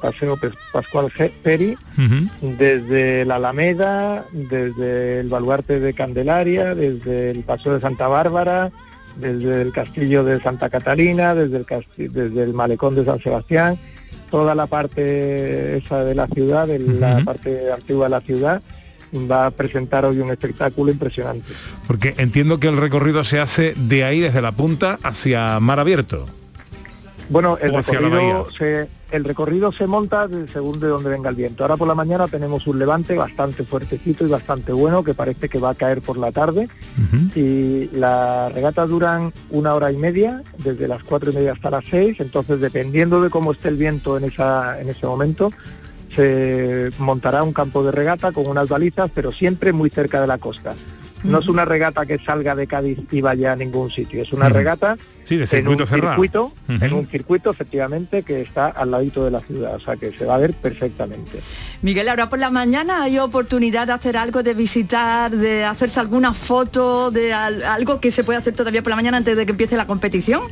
Paseo 0.00 0.38
Pascual 0.72 1.12
Peri, 1.42 1.76
desde 2.40 3.24
la 3.24 3.36
Alameda, 3.36 4.26
desde 4.32 5.20
el 5.20 5.28
baluarte 5.28 5.80
de 5.80 5.94
Candelaria, 5.94 6.74
desde 6.74 7.30
el 7.30 7.40
Paseo 7.40 7.74
de 7.74 7.80
Santa 7.80 8.08
Bárbara, 8.08 8.70
desde 9.16 9.62
el 9.62 9.72
castillo 9.72 10.24
de 10.24 10.40
Santa 10.40 10.68
Catalina, 10.68 11.34
desde 11.34 11.58
el, 11.58 11.66
desde 12.12 12.42
el 12.42 12.54
malecón 12.54 12.94
de 12.94 13.04
San 13.04 13.20
Sebastián, 13.20 13.78
toda 14.30 14.54
la 14.54 14.66
parte 14.66 15.78
esa 15.78 16.04
de 16.04 16.14
la 16.14 16.26
ciudad, 16.26 16.66
de 16.66 16.78
la 16.78 17.22
parte 17.24 17.72
antigua 17.72 18.06
de 18.06 18.10
la 18.10 18.20
ciudad, 18.20 18.62
va 19.30 19.46
a 19.46 19.50
presentar 19.50 20.04
hoy 20.04 20.18
un 20.18 20.30
espectáculo 20.30 20.90
impresionante. 20.90 21.52
Porque 21.86 22.14
entiendo 22.18 22.58
que 22.60 22.68
el 22.68 22.76
recorrido 22.76 23.24
se 23.24 23.40
hace 23.40 23.74
de 23.76 24.04
ahí, 24.04 24.20
desde 24.20 24.42
la 24.42 24.52
punta, 24.52 24.98
hacia 25.02 25.58
mar 25.60 25.80
abierto. 25.80 26.26
Bueno, 27.28 27.58
el 27.60 27.74
recorrido, 27.74 28.46
se, 28.56 28.88
el 29.10 29.24
recorrido 29.24 29.72
se 29.72 29.86
monta 29.86 30.28
según 30.52 30.78
de 30.78 30.86
donde 30.86 31.10
venga 31.10 31.30
el 31.30 31.34
viento. 31.34 31.64
Ahora 31.64 31.76
por 31.76 31.88
la 31.88 31.94
mañana 31.94 32.28
tenemos 32.28 32.66
un 32.66 32.78
levante 32.78 33.16
bastante 33.16 33.64
fuertecito 33.64 34.24
y 34.24 34.30
bastante 34.30 34.72
bueno 34.72 35.02
que 35.02 35.14
parece 35.14 35.48
que 35.48 35.58
va 35.58 35.70
a 35.70 35.74
caer 35.74 36.02
por 36.02 36.18
la 36.18 36.30
tarde. 36.30 36.68
Y 37.34 37.88
las 37.92 38.52
regatas 38.52 38.88
duran 38.88 39.32
una 39.50 39.74
hora 39.74 39.90
y 39.90 39.96
media, 39.96 40.42
desde 40.58 40.86
las 40.86 41.02
cuatro 41.02 41.32
y 41.32 41.34
media 41.34 41.52
hasta 41.52 41.70
las 41.70 41.84
seis. 41.90 42.20
Entonces, 42.20 42.60
dependiendo 42.60 43.20
de 43.20 43.30
cómo 43.30 43.52
esté 43.52 43.68
el 43.68 43.76
viento 43.76 44.16
en, 44.16 44.24
esa, 44.24 44.80
en 44.80 44.88
ese 44.88 45.06
momento, 45.06 45.52
se 46.14 46.90
montará 46.98 47.42
un 47.42 47.52
campo 47.52 47.82
de 47.82 47.92
regata 47.92 48.32
con 48.32 48.46
unas 48.46 48.68
balizas, 48.68 49.10
pero 49.14 49.32
siempre 49.32 49.72
muy 49.72 49.90
cerca 49.90 50.20
de 50.20 50.26
la 50.26 50.38
costa. 50.38 50.74
No 51.24 51.38
es 51.40 51.48
una 51.48 51.64
regata 51.64 52.06
que 52.06 52.18
salga 52.18 52.54
de 52.54 52.66
Cádiz 52.66 52.98
y 53.10 53.20
vaya 53.20 53.52
a 53.52 53.56
ningún 53.56 53.90
sitio, 53.90 54.22
es 54.22 54.32
una 54.32 54.48
regata 54.48 54.96
Sí, 55.24 55.34
de 55.36 55.42
en 55.42 55.48
circuito 55.48 55.82
un 55.82 55.88
cerrado. 55.88 56.10
circuito, 56.12 56.52
en 56.68 56.92
un 56.92 57.06
circuito 57.08 57.50
efectivamente 57.50 58.22
que 58.22 58.42
está 58.42 58.68
al 58.68 58.92
ladito 58.92 59.24
de 59.24 59.32
la 59.32 59.40
ciudad, 59.40 59.74
o 59.74 59.80
sea 59.80 59.96
que 59.96 60.16
se 60.16 60.24
va 60.24 60.36
a 60.36 60.38
ver 60.38 60.52
perfectamente. 60.54 61.40
Miguel, 61.82 62.08
ahora 62.08 62.28
por 62.28 62.38
la 62.38 62.50
mañana 62.50 63.02
hay 63.02 63.18
oportunidad 63.18 63.88
de 63.88 63.94
hacer 63.94 64.16
algo, 64.16 64.44
de 64.44 64.54
visitar, 64.54 65.32
de 65.32 65.64
hacerse 65.64 65.98
alguna 65.98 66.32
foto, 66.32 67.10
de 67.10 67.32
al- 67.32 67.64
algo 67.64 67.98
que 68.00 68.12
se 68.12 68.22
puede 68.22 68.38
hacer 68.38 68.54
todavía 68.54 68.82
por 68.82 68.90
la 68.90 68.96
mañana 68.96 69.16
antes 69.16 69.36
de 69.36 69.44
que 69.46 69.50
empiece 69.52 69.76
la 69.76 69.86
competición. 69.88 70.42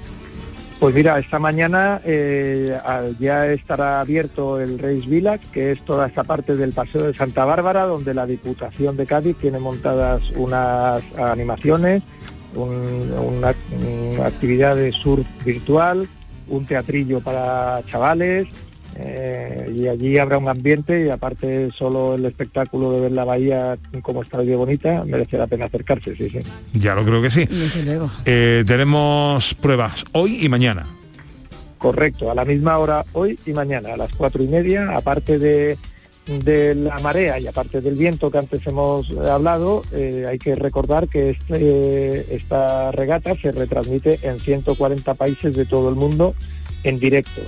Pues 0.80 0.94
mira, 0.94 1.18
esta 1.18 1.38
mañana 1.38 2.00
eh, 2.04 2.76
ya 3.18 3.46
estará 3.46 4.00
abierto 4.00 4.60
el 4.60 4.78
Reis 4.78 5.06
Village, 5.06 5.46
que 5.50 5.70
es 5.72 5.80
toda 5.84 6.06
esta 6.08 6.24
parte 6.24 6.56
del 6.56 6.72
Paseo 6.72 7.04
de 7.04 7.14
Santa 7.14 7.44
Bárbara, 7.46 7.84
donde 7.86 8.12
la 8.12 8.26
Diputación 8.26 8.96
de 8.96 9.06
Cádiz 9.06 9.36
tiene 9.40 9.58
montadas 9.60 10.20
unas 10.36 11.02
animaciones, 11.16 12.02
un- 12.54 13.12
una, 13.12 13.54
una 14.16 14.26
actividad 14.26 14.76
de 14.76 14.92
surf 14.92 15.26
virtual, 15.44 16.06
un 16.48 16.66
teatrillo 16.66 17.20
para 17.20 17.80
chavales, 17.86 18.46
eh, 18.96 19.72
y 19.74 19.88
allí 19.88 20.18
habrá 20.18 20.38
un 20.38 20.48
ambiente 20.48 21.06
y 21.06 21.10
aparte 21.10 21.70
solo 21.76 22.14
el 22.14 22.24
espectáculo 22.26 22.92
de 22.92 23.00
ver 23.00 23.12
la 23.12 23.24
bahía 23.24 23.76
como 24.02 24.22
está 24.22 24.38
hoy 24.38 24.46
de 24.46 24.56
bonita, 24.56 25.04
merece 25.04 25.36
la 25.38 25.46
pena 25.46 25.66
acercarse, 25.66 26.14
sí, 26.14 26.28
sí. 26.30 26.38
Ya 26.74 26.94
lo 26.94 27.04
creo 27.04 27.20
que 27.20 27.30
sí. 27.30 27.44
Desde 27.46 27.82
luego. 27.82 28.10
Eh, 28.24 28.64
tenemos 28.66 29.54
pruebas 29.54 30.04
hoy 30.12 30.44
y 30.44 30.48
mañana. 30.48 30.86
Correcto, 31.78 32.30
a 32.30 32.34
la 32.34 32.44
misma 32.44 32.78
hora 32.78 33.04
hoy 33.12 33.38
y 33.44 33.52
mañana, 33.52 33.94
a 33.94 33.96
las 33.96 34.14
cuatro 34.14 34.42
y 34.42 34.48
media, 34.48 34.96
aparte 34.96 35.38
de, 35.38 35.76
de 36.26 36.74
la 36.74 36.98
marea 37.00 37.38
y 37.38 37.46
aparte 37.46 37.80
del 37.80 37.96
viento 37.96 38.30
que 38.30 38.38
antes 38.38 38.66
hemos 38.66 39.10
hablado, 39.10 39.82
eh, 39.92 40.24
hay 40.28 40.38
que 40.38 40.54
recordar 40.54 41.08
que 41.08 41.30
este, 41.30 42.34
esta 42.34 42.90
regata 42.92 43.34
se 43.36 43.52
retransmite 43.52 44.18
en 44.22 44.40
140 44.40 45.14
países 45.14 45.54
de 45.54 45.66
todo 45.66 45.88
el 45.90 45.96
mundo 45.96 46.34
en 46.84 46.98
directo. 46.98 47.42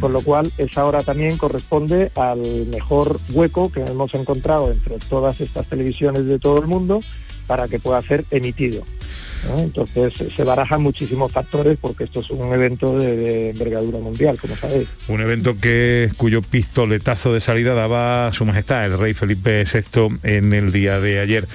Con 0.00 0.12
lo 0.12 0.20
cual, 0.22 0.52
esa 0.58 0.84
hora 0.86 1.02
también 1.02 1.36
corresponde 1.38 2.12
al 2.14 2.66
mejor 2.66 3.18
hueco 3.32 3.72
que 3.72 3.80
hemos 3.80 4.14
encontrado 4.14 4.70
entre 4.70 4.98
todas 4.98 5.40
estas 5.40 5.66
televisiones 5.66 6.26
de 6.26 6.38
todo 6.38 6.58
el 6.58 6.66
mundo 6.66 7.00
para 7.46 7.66
que 7.66 7.80
pueda 7.80 8.00
ser 8.02 8.24
emitido. 8.30 8.84
Entonces 9.56 10.12
se 10.34 10.44
barajan 10.44 10.82
muchísimos 10.82 11.32
factores 11.32 11.78
porque 11.80 12.04
esto 12.04 12.20
es 12.20 12.30
un 12.30 12.52
evento 12.52 12.98
de, 12.98 13.50
envergadura 13.50 13.98
mundial, 13.98 14.38
como 14.40 14.56
sabéis. 14.56 14.88
Un 15.08 15.20
evento 15.20 15.56
que 15.56 16.10
cuyo 16.16 16.42
pistoletazo 16.42 17.32
de 17.32 17.40
salida 17.40 17.74
daba 17.74 18.32
su 18.32 18.44
majestad, 18.44 18.86
el 18.86 18.98
rey 18.98 19.14
Felipe 19.14 19.64
VI, 19.64 20.18
en 20.22 20.52
el 20.52 20.72
día 20.72 21.00
de 21.00 21.20
ayer. 21.20 21.46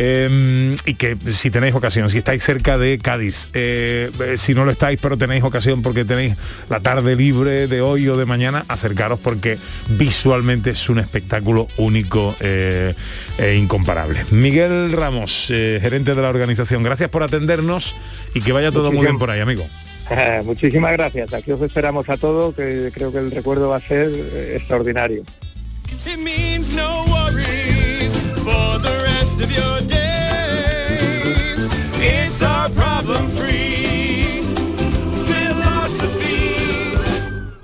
Eh, 0.00 0.76
y 0.86 0.94
que 0.94 1.16
si 1.32 1.50
tenéis 1.50 1.74
ocasión, 1.74 2.08
si 2.08 2.18
estáis 2.18 2.42
cerca 2.42 2.78
de 2.78 2.98
Cádiz, 2.98 3.48
eh, 3.52 4.10
eh, 4.20 4.36
si 4.36 4.54
no 4.54 4.64
lo 4.64 4.70
estáis, 4.70 4.98
pero 5.02 5.18
tenéis 5.18 5.42
ocasión 5.42 5.82
porque 5.82 6.04
tenéis 6.04 6.36
la 6.70 6.80
tarde 6.80 7.16
libre 7.16 7.66
de 7.66 7.80
hoy 7.80 8.08
o 8.08 8.16
de 8.16 8.24
mañana, 8.24 8.64
acercaros 8.68 9.18
porque 9.18 9.58
visualmente 9.90 10.70
es 10.70 10.88
un 10.88 11.00
espectáculo 11.00 11.66
único 11.78 12.34
eh, 12.40 12.94
e 13.38 13.54
incomparable. 13.56 14.24
Miguel 14.30 14.92
Ramos, 14.92 15.46
gerente 15.48 16.14
de 16.14 16.22
la 16.22 16.28
organización, 16.28 16.82
gracias 16.82 17.10
por 17.10 17.22
atendernos 17.28 17.94
y 18.34 18.40
que 18.40 18.52
vaya 18.52 18.70
todo 18.70 18.90
muy 18.92 19.02
bien 19.02 19.18
por 19.18 19.30
ahí, 19.30 19.40
amigo. 19.40 19.64
Muchísimas 20.44 20.92
gracias. 20.92 21.34
Aquí 21.34 21.52
os 21.52 21.60
esperamos 21.60 22.08
a 22.08 22.16
todos, 22.16 22.54
que 22.54 22.90
creo 22.94 23.12
que 23.12 23.18
el 23.18 23.30
recuerdo 23.30 23.68
va 23.68 23.76
a 23.76 23.80
ser 23.80 24.10
eh, 24.12 24.56
extraordinario. 24.56 25.22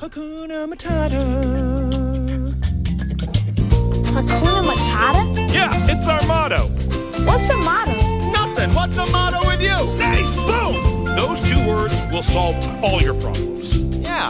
Hakuna 0.00 0.66
Matata. 0.66 1.20
Hakuna 4.14 4.62
Matata? 4.62 5.52
Yeah, 5.52 5.90
it's 5.90 6.06
our 6.06 6.24
motto. 6.26 6.68
What's 7.24 7.48
the 7.48 7.56
motto? 7.56 7.92
Nothing. 8.30 8.74
What's 8.74 8.96
the 8.96 9.06
motto 9.10 9.43
you? 9.64 9.96
Nice. 9.98 10.44
Boom. 10.44 11.04
Those 11.16 11.40
two 11.48 11.66
words 11.66 11.94
will 12.12 12.22
solve 12.22 12.56
all 12.84 13.00
your 13.00 13.14
problems. 13.14 13.76
Yeah. 13.98 14.28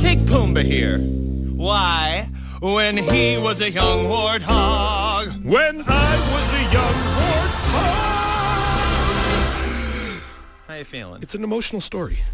Take 0.00 0.18
Pumbaa 0.20 0.64
here. 0.64 0.98
Why? 0.98 2.28
When 2.60 2.96
he 2.96 3.38
was 3.38 3.60
a 3.60 3.70
young 3.70 4.06
warthog. 4.06 5.44
When 5.44 5.84
I 5.86 6.12
was 6.32 6.52
a 6.52 6.62
young 6.72 6.94
How 7.16 7.31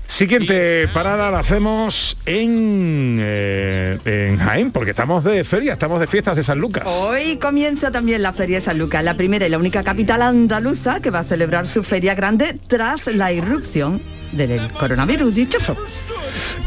Siguiente 0.07 0.89
parada 0.89 1.31
la 1.31 1.41
hacemos 1.41 2.17
en, 2.27 3.19
eh, 3.21 3.99
en 4.05 4.39
Jaén, 4.39 4.71
porque 4.73 4.91
estamos 4.91 5.25
de 5.25 5.45
feria, 5.45 5.75
estamos 5.75 6.01
de 6.01 6.07
fiestas 6.07 6.37
de 6.37 6.45
San 6.45 6.59
Lucas. 6.59 6.85
Hoy 6.87 7.37
comienza 7.37 7.91
también 7.91 8.23
la 8.23 8.33
Feria 8.33 8.57
de 8.57 8.61
San 8.61 8.79
Lucas, 8.79 9.05
la 9.05 9.15
primera 9.15 9.47
y 9.47 9.51
la 9.51 9.59
única 9.59 9.83
capital 9.83 10.23
andaluza 10.23 11.01
que 11.01 11.11
va 11.11 11.21
a 11.21 11.25
celebrar 11.25 11.67
su 11.67 11.83
feria 11.83 12.15
grande 12.15 12.59
tras 12.67 13.07
la 13.07 13.33
irrupción 13.33 14.03
del 14.33 14.71
coronavirus 14.73 15.35
dichoso. 15.35 15.77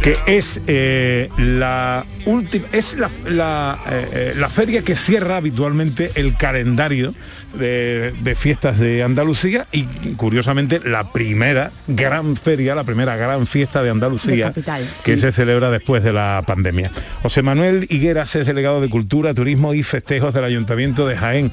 que 0.02 0.18
es 0.26 0.60
eh, 0.68 1.30
la 1.38 2.06
última 2.26 2.66
es 2.72 2.96
la, 2.98 3.10
la, 3.26 3.80
eh, 3.88 4.10
eh, 4.12 4.34
la 4.36 4.50
feria 4.50 4.82
que 4.82 4.96
cierra 4.96 5.38
habitualmente 5.38 6.12
el 6.16 6.36
calendario 6.38 7.14
de, 7.54 8.14
de 8.24 8.36
fiestas 8.36 8.80
de 8.80 9.04
Andalucía 9.04 9.68
y 9.72 9.84
curiosamente 10.16 10.80
la 10.84 11.12
primera 11.12 11.72
gran 11.88 12.36
feria, 12.36 12.76
la 12.76 12.84
primera 12.84 13.16
gran 13.16 13.48
fiesta 13.48 13.84
de 13.84 13.90
Andalucía 13.90 14.48
De 14.48 14.54
capital, 14.54 14.88
que 15.04 15.16
sí. 15.16 15.22
se 15.22 15.32
celebra 15.32 15.70
después 15.70 16.04
de 16.04 16.14
la 16.14 16.44
pandemia. 16.46 16.92
José 17.22 17.44
Manuel 17.44 17.88
Higueras 17.90 18.36
es 18.36 18.46
delegado 18.46 18.82
de 18.82 18.90
Cultura, 18.90 19.34
Turismo 19.34 19.74
y 19.74 19.84
Festejos 19.84 20.34
del 20.34 20.44
Ayuntamiento 20.44 21.08
de 21.08 21.18
Jaén. 21.18 21.52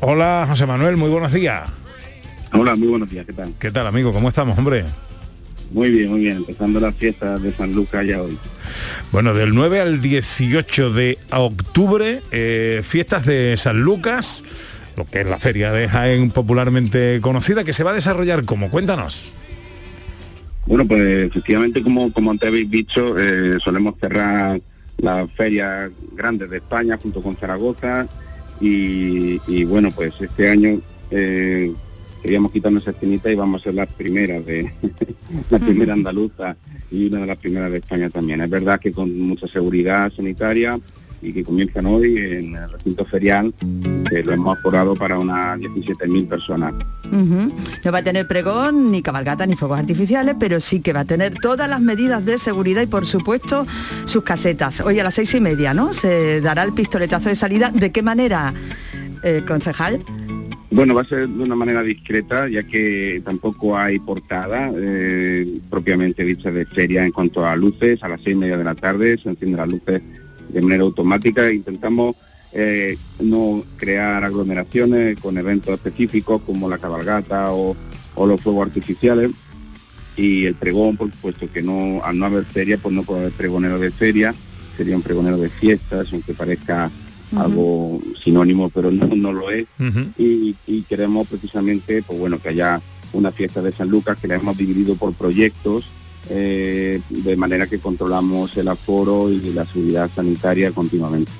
Hola 0.00 0.46
José 0.48 0.66
Manuel, 0.66 0.96
muy 0.96 1.10
buenos 1.10 1.32
días. 1.32 1.68
Hola, 2.52 2.74
muy 2.74 2.88
buenos 2.88 3.08
días, 3.08 3.26
¿qué 3.26 3.32
tal? 3.32 3.52
¿Qué 3.58 3.70
tal 3.70 3.86
amigo? 3.86 4.12
¿Cómo 4.12 4.28
estamos, 4.28 4.58
hombre? 4.58 4.84
Muy 5.72 5.90
bien, 5.90 6.10
muy 6.10 6.20
bien, 6.22 6.38
empezando 6.38 6.80
la 6.80 6.90
fiesta 6.90 7.38
de 7.38 7.54
San 7.56 7.72
Lucas 7.72 8.04
ya 8.04 8.20
hoy. 8.20 8.36
Bueno, 9.12 9.34
del 9.34 9.54
9 9.54 9.80
al 9.80 10.00
18 10.00 10.92
de 10.92 11.16
octubre, 11.30 12.22
eh, 12.32 12.82
fiestas 12.82 13.24
de 13.24 13.56
San 13.56 13.80
Lucas, 13.80 14.42
lo 15.00 15.06
que 15.06 15.20
es 15.20 15.26
la 15.26 15.38
feria 15.38 15.72
de 15.72 15.88
Jaén 15.88 16.30
popularmente 16.30 17.20
conocida, 17.22 17.64
que 17.64 17.72
se 17.72 17.84
va 17.84 17.92
a 17.92 17.94
desarrollar 17.94 18.44
como, 18.44 18.70
cuéntanos. 18.70 19.32
Bueno, 20.66 20.86
pues 20.86 21.26
efectivamente, 21.26 21.82
como, 21.82 22.12
como 22.12 22.30
antes 22.30 22.48
habéis 22.48 22.70
dicho, 22.70 23.18
eh, 23.18 23.58
solemos 23.64 23.94
cerrar 23.98 24.60
las 24.98 25.30
ferias 25.32 25.90
grandes 26.12 26.50
de 26.50 26.58
España 26.58 26.98
junto 27.02 27.22
con 27.22 27.34
Zaragoza 27.36 28.06
y, 28.60 29.40
y 29.46 29.64
bueno, 29.64 29.90
pues 29.90 30.12
este 30.20 30.50
año 30.50 30.80
eh, 31.10 31.72
queríamos 32.22 32.52
quitarnos 32.52 32.82
esa 32.82 32.90
esquinita 32.90 33.32
y 33.32 33.36
vamos 33.36 33.62
a 33.62 33.64
ser 33.64 33.74
las 33.74 33.88
primeras 33.88 34.44
de 34.44 34.70
la 35.48 35.58
primera 35.58 35.92
andaluza 36.00 36.56
y 36.90 37.06
una 37.06 37.20
de 37.20 37.26
las 37.26 37.38
primeras 37.38 37.70
de 37.72 37.78
España 37.78 38.10
también. 38.10 38.42
Es 38.42 38.50
verdad 38.50 38.78
que 38.78 38.92
con 38.92 39.18
mucha 39.18 39.48
seguridad 39.48 40.12
sanitaria 40.12 40.78
y 41.22 41.32
que 41.32 41.44
comienzan 41.44 41.86
hoy 41.86 42.16
en 42.18 42.54
el 42.54 42.70
recinto 42.70 43.04
ferial, 43.04 43.52
que 44.08 44.22
lo 44.22 44.32
hemos 44.32 44.58
aforado 44.58 44.94
para 44.94 45.18
unas 45.18 45.58
17.000 45.58 46.28
personas. 46.28 46.74
No 47.10 47.92
va 47.92 47.98
a 47.98 48.02
tener 48.02 48.26
pregón, 48.26 48.90
ni 48.90 49.02
cabalgata, 49.02 49.46
ni 49.46 49.56
fuegos 49.56 49.78
artificiales, 49.78 50.36
pero 50.38 50.60
sí 50.60 50.80
que 50.80 50.92
va 50.92 51.00
a 51.00 51.04
tener 51.04 51.34
todas 51.34 51.68
las 51.68 51.80
medidas 51.80 52.24
de 52.24 52.38
seguridad 52.38 52.82
y, 52.82 52.86
por 52.86 53.06
supuesto, 53.06 53.66
sus 54.04 54.22
casetas. 54.22 54.80
Hoy 54.80 54.98
a 55.00 55.04
las 55.04 55.14
seis 55.14 55.34
y 55.34 55.40
media, 55.40 55.74
¿no? 55.74 55.92
Se 55.92 56.40
dará 56.40 56.62
el 56.62 56.72
pistoletazo 56.72 57.28
de 57.28 57.34
salida. 57.34 57.70
¿De 57.70 57.90
qué 57.90 58.02
manera, 58.02 58.54
eh, 59.22 59.42
concejal? 59.46 60.04
Bueno, 60.72 60.94
va 60.94 61.02
a 61.02 61.04
ser 61.04 61.28
de 61.28 61.42
una 61.42 61.56
manera 61.56 61.82
discreta, 61.82 62.48
ya 62.48 62.62
que 62.62 63.20
tampoco 63.24 63.76
hay 63.76 63.98
portada 63.98 64.70
eh, 64.72 65.58
propiamente 65.68 66.24
dicha 66.24 66.52
de 66.52 66.64
feria 66.64 67.04
en 67.04 67.10
cuanto 67.10 67.44
a 67.44 67.56
luces. 67.56 68.00
A 68.02 68.08
las 68.08 68.20
seis 68.22 68.36
y 68.36 68.38
media 68.38 68.56
de 68.56 68.64
la 68.64 68.76
tarde 68.76 69.18
se 69.20 69.30
encienden 69.30 69.58
las 69.58 69.68
luces 69.68 70.00
de 70.52 70.62
manera 70.62 70.82
automática. 70.82 71.52
Intentamos 71.52 72.16
eh, 72.52 72.96
no 73.20 73.62
crear 73.76 74.24
aglomeraciones 74.24 75.18
con 75.20 75.38
eventos 75.38 75.74
específicos 75.74 76.42
como 76.42 76.68
la 76.68 76.78
cabalgata 76.78 77.52
o, 77.52 77.76
o 78.14 78.26
los 78.26 78.40
fuegos 78.40 78.66
artificiales. 78.66 79.30
Y 80.16 80.46
el 80.46 80.54
pregón, 80.54 80.96
por 80.96 81.10
supuesto, 81.10 81.50
que 81.50 81.62
no 81.62 82.02
al 82.04 82.18
no 82.18 82.26
haber 82.26 82.44
feria, 82.44 82.78
pues 82.78 82.94
no 82.94 83.04
puede 83.04 83.20
haber 83.20 83.32
pregonero 83.32 83.78
de 83.78 83.90
feria, 83.90 84.34
sería 84.76 84.96
un 84.96 85.02
pregonero 85.02 85.38
de 85.38 85.48
fiestas, 85.48 86.12
aunque 86.12 86.34
parezca 86.34 86.90
algo 87.36 88.00
sinónimo, 88.22 88.70
pero 88.70 88.90
no, 88.90 89.06
no 89.06 89.32
lo 89.32 89.50
es. 89.50 89.66
Y, 90.18 90.56
y 90.66 90.82
queremos 90.82 91.28
precisamente 91.28 92.02
pues 92.02 92.18
bueno 92.18 92.38
que 92.40 92.48
haya 92.48 92.80
una 93.12 93.30
fiesta 93.32 93.62
de 93.62 93.72
San 93.72 93.88
Lucas 93.88 94.18
que 94.18 94.28
la 94.28 94.36
hemos 94.36 94.56
dividido 94.56 94.96
por 94.96 95.14
proyectos 95.14 95.88
eh, 96.28 97.00
de 97.08 97.36
manera 97.36 97.66
que 97.66 97.78
controlamos 97.78 98.56
el 98.56 98.68
aforo 98.68 99.30
y 99.30 99.40
la 99.52 99.64
seguridad 99.66 100.10
sanitaria 100.14 100.70
continuamente. 100.72 101.30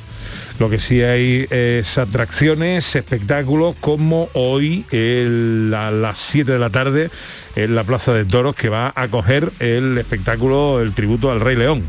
Lo 0.58 0.68
que 0.68 0.78
sí 0.78 1.00
hay 1.02 1.46
es 1.50 1.96
atracciones, 1.96 2.94
espectáculos, 2.94 3.74
como 3.80 4.28
hoy 4.34 4.84
el- 4.90 5.72
a 5.74 5.90
las 5.90 6.18
7 6.18 6.52
de 6.52 6.58
la 6.58 6.70
tarde 6.70 7.10
en 7.56 7.74
la 7.74 7.84
Plaza 7.84 8.12
de 8.12 8.24
Toros, 8.26 8.54
que 8.54 8.68
va 8.68 8.92
a 8.94 9.02
acoger 9.02 9.50
el 9.58 9.96
espectáculo, 9.98 10.80
el 10.82 10.92
tributo 10.92 11.30
al 11.30 11.40
Rey 11.40 11.56
León. 11.56 11.82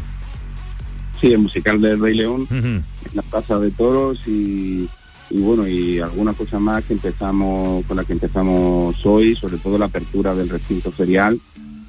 Sí, 1.20 1.34
el 1.34 1.40
musical 1.40 1.82
del 1.82 2.00
Rey 2.00 2.16
León 2.16 2.48
en 2.50 2.84
la 3.14 3.22
Plaza 3.24 3.60
de 3.60 3.72
Toros 3.72 4.20
y, 4.26 4.88
y 5.30 5.40
bueno 5.40 5.68
y 5.68 6.00
alguna 6.00 6.34
cosa 6.34 6.58
más 6.58 6.84
que 6.86 6.94
empezamos 6.94 7.86
con 7.86 7.98
la 7.98 8.06
que 8.06 8.14
empezamos 8.14 8.96
hoy, 9.06 9.36
sobre 9.36 9.58
todo 9.58 9.78
la 9.78 9.86
apertura 9.86 10.34
del 10.34 10.50
recinto 10.50 10.92
ferial 10.92 11.38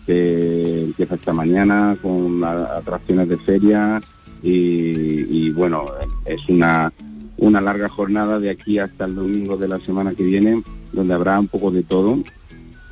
que 0.07 0.83
empieza 0.83 1.15
esta 1.15 1.33
mañana 1.33 1.97
con 2.03 2.43
atracciones 2.45 3.29
de 3.29 3.39
feria 3.39 4.03
y, 4.43 5.51
bueno 5.51 5.85
es 6.25 6.49
una 6.49 6.93
una 7.37 7.61
larga 7.61 7.89
jornada 7.89 8.39
de 8.39 8.51
aquí 8.51 8.79
hasta 8.79 9.05
el 9.05 9.15
domingo 9.15 9.57
de 9.57 9.69
la 9.69 9.81
semana 9.81 10.15
que 10.15 10.23
viene 10.23 10.63
donde 10.93 11.15
habrá 11.15 11.41
un 11.41 11.49
poco 11.49 11.71
de 11.71 11.83
todo. 11.83 12.19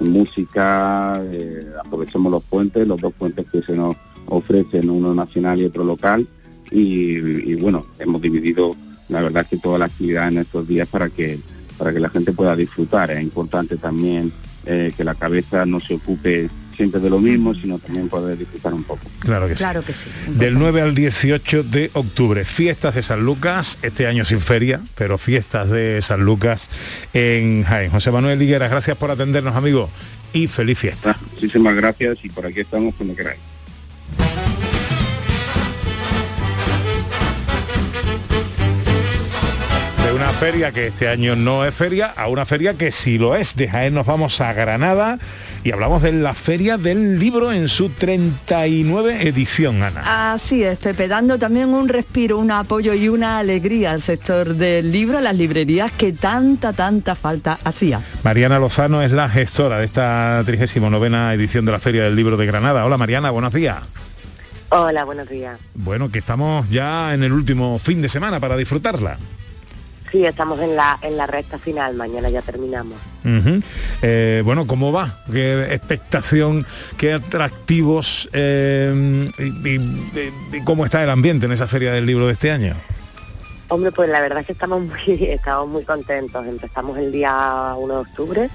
Música 0.01 1.21
eh, 1.25 1.67
aprovechamos 1.85 2.33
los 2.33 2.43
puentes 2.45 2.87
los 2.87 3.01
dos 3.01 3.13
puentes 3.13 3.47
que 3.51 3.63
se 3.63 3.75
nos 3.75 3.97
ofrecen 4.27 4.91
uno 4.91 5.15
nacional 5.15 5.61
y 5.61 5.65
otro 5.65 5.85
local. 5.85 6.27
Y, 6.71 7.17
y, 7.17 7.55
bueno 7.57 7.87
hemos 7.99 8.21
dividido 8.23 8.77
la 9.09 9.23
verdad 9.23 9.47
que 9.47 9.57
toda 9.57 9.79
la 9.79 9.87
actividad 9.87 10.29
en 10.29 10.39
estos 10.39 10.67
días 10.67 10.89
para 10.89 11.09
que 11.11 11.39
para 11.79 11.93
que 11.93 12.01
la 12.01 12.11
gente 12.11 12.33
pueda 12.33 12.55
disfrutar. 12.55 13.11
Es 13.11 13.23
importante 13.23 13.77
también 13.77 14.33
eh, 14.67 14.93
que 14.95 15.05
la 15.05 15.15
cabeza 15.15 15.65
no 15.65 15.81
se 15.81 15.95
ocupe 15.95 16.51
siempre 16.81 16.99
de 16.99 17.11
lo 17.11 17.19
mismo 17.19 17.55
sino 17.55 17.79
también 17.79 18.09
poder 18.09 18.39
disfrutar 18.39 18.73
un 18.73 18.85
poco 18.85 19.03
Claro 19.21 19.47
que 19.47 19.53
sí. 19.53 19.59
Claro 19.59 19.83
que 19.83 19.93
sí. 19.93 20.09
Del 20.29 20.59
9 20.59 20.81
al 20.81 20.95
18 20.95 21.63
de 21.65 21.91
octubre, 21.93 22.47
fiestas 22.47 22.95
de 22.95 23.03
San 23.03 23.23
Lucas, 23.23 23.79
este 23.83 24.07
año 24.07 24.25
sin 24.25 24.41
feria, 24.41 24.81
pero 24.95 25.19
fiestas 25.19 25.69
de 25.69 26.01
San 26.01 26.25
Lucas 26.25 26.71
en 27.13 27.65
Jaén. 27.65 27.91
José 27.91 28.11
Manuel 28.11 28.41
Higueras, 28.41 28.71
gracias 28.71 28.97
por 28.97 29.11
atendernos, 29.11 29.55
amigo, 29.57 29.91
y 30.33 30.47
feliz 30.47 30.79
fiesta. 30.79 31.19
muchísimas 31.33 31.75
gracias 31.75 32.25
y 32.25 32.31
por 32.31 32.47
aquí 32.47 32.61
estamos 32.61 32.95
cuando 32.95 33.15
queráis 33.15 33.50
feria 40.41 40.73
que 40.73 40.87
este 40.87 41.07
año 41.07 41.37
no 41.37 41.67
es 41.67 41.75
feria 41.75 42.15
a 42.17 42.27
una 42.29 42.47
feria 42.47 42.73
que 42.73 42.93
sí 42.93 43.19
lo 43.19 43.37
es. 43.37 43.57
De 43.57 43.69
Jaén 43.69 43.93
nos 43.93 44.07
vamos 44.07 44.41
a 44.41 44.55
Granada 44.55 45.19
y 45.65 45.71
hablamos 45.71 46.01
de 46.01 46.13
la 46.13 46.33
feria 46.33 46.79
del 46.79 47.19
libro 47.19 47.53
en 47.53 47.69
su 47.69 47.91
39 47.91 49.29
edición, 49.29 49.83
Ana. 49.83 50.33
Así 50.33 50.63
es, 50.63 50.79
Pepe, 50.79 51.09
dando 51.09 51.39
también 51.39 51.69
un 51.69 51.91
respiro, 51.91 52.39
un 52.39 52.51
apoyo 52.53 52.95
y 52.95 53.11
una 53.11 53.37
alegría 53.37 53.91
al 53.91 54.01
sector 54.01 54.55
del 54.55 54.91
libro, 54.91 55.19
a 55.19 55.21
las 55.21 55.37
librerías 55.37 55.93
que 55.93 56.15
tanta, 56.15 56.73
tanta 56.73 57.15
falta 57.15 57.59
hacía. 57.63 58.01
Mariana 58.25 58.59
Lozano 58.59 59.03
es 59.03 59.13
la 59.13 59.29
gestora 59.29 59.79
de 59.79 59.85
esta 59.85 60.43
39 60.47 61.35
edición 61.35 61.67
de 61.67 61.73
la 61.73 61.79
Feria 61.79 62.05
del 62.05 62.17
Libro 62.17 62.39
de 62.39 62.47
Granada. 62.47 62.87
Hola 62.87 62.97
Mariana, 62.97 63.31
buenos 63.31 63.53
días. 63.53 63.77
Hola, 64.71 65.05
buenos 65.05 65.29
días. 65.29 65.61
Bueno, 65.75 66.11
que 66.11 66.21
estamos 66.21 66.71
ya 66.71 67.13
en 67.13 67.25
el 67.25 67.33
último 67.33 67.79
fin 67.79 68.01
de 68.01 68.09
semana 68.09 68.41
para 68.41 68.57
disfrutarla. 68.57 69.19
Sí, 70.11 70.25
estamos 70.27 70.59
en 70.61 70.75
la, 70.75 70.99
en 71.03 71.17
la 71.17 71.27
recta 71.29 71.57
final, 71.59 71.95
mañana 71.95 72.29
ya 72.31 72.43
terminamos. 72.43 72.99
Eh, 74.03 74.43
bueno, 74.45 74.67
¿cómo 74.67 74.91
va? 74.91 75.21
¿Qué 75.31 75.73
expectación, 75.73 76.67
qué 76.97 77.13
atractivos 77.13 78.29
eh, 78.33 79.31
y, 79.39 79.69
y- 79.77 80.33
y 80.53 80.65
cómo 80.65 80.85
está 80.85 81.05
el 81.05 81.11
ambiente 81.11 81.47
en 81.47 81.53
esa 81.53 81.69
feria 81.69 81.93
del 81.93 82.07
libro 82.07 82.27
de 82.27 82.33
este 82.33 82.51
año? 82.51 82.75
Hombre, 83.69 83.93
pues 83.93 84.09
la 84.11 84.21
verdad 84.21 84.41
es 84.41 84.47
que 84.49 84.53
estamos 84.53 84.81
muy, 84.83 84.99
estamos 85.07 85.69
muy 85.69 85.85
contentos. 85.85 86.45
Empezamos 86.45 86.99
el 86.99 87.13
día 87.13 87.75
1 87.79 87.95
de 87.95 88.01
octubre, 88.01 88.51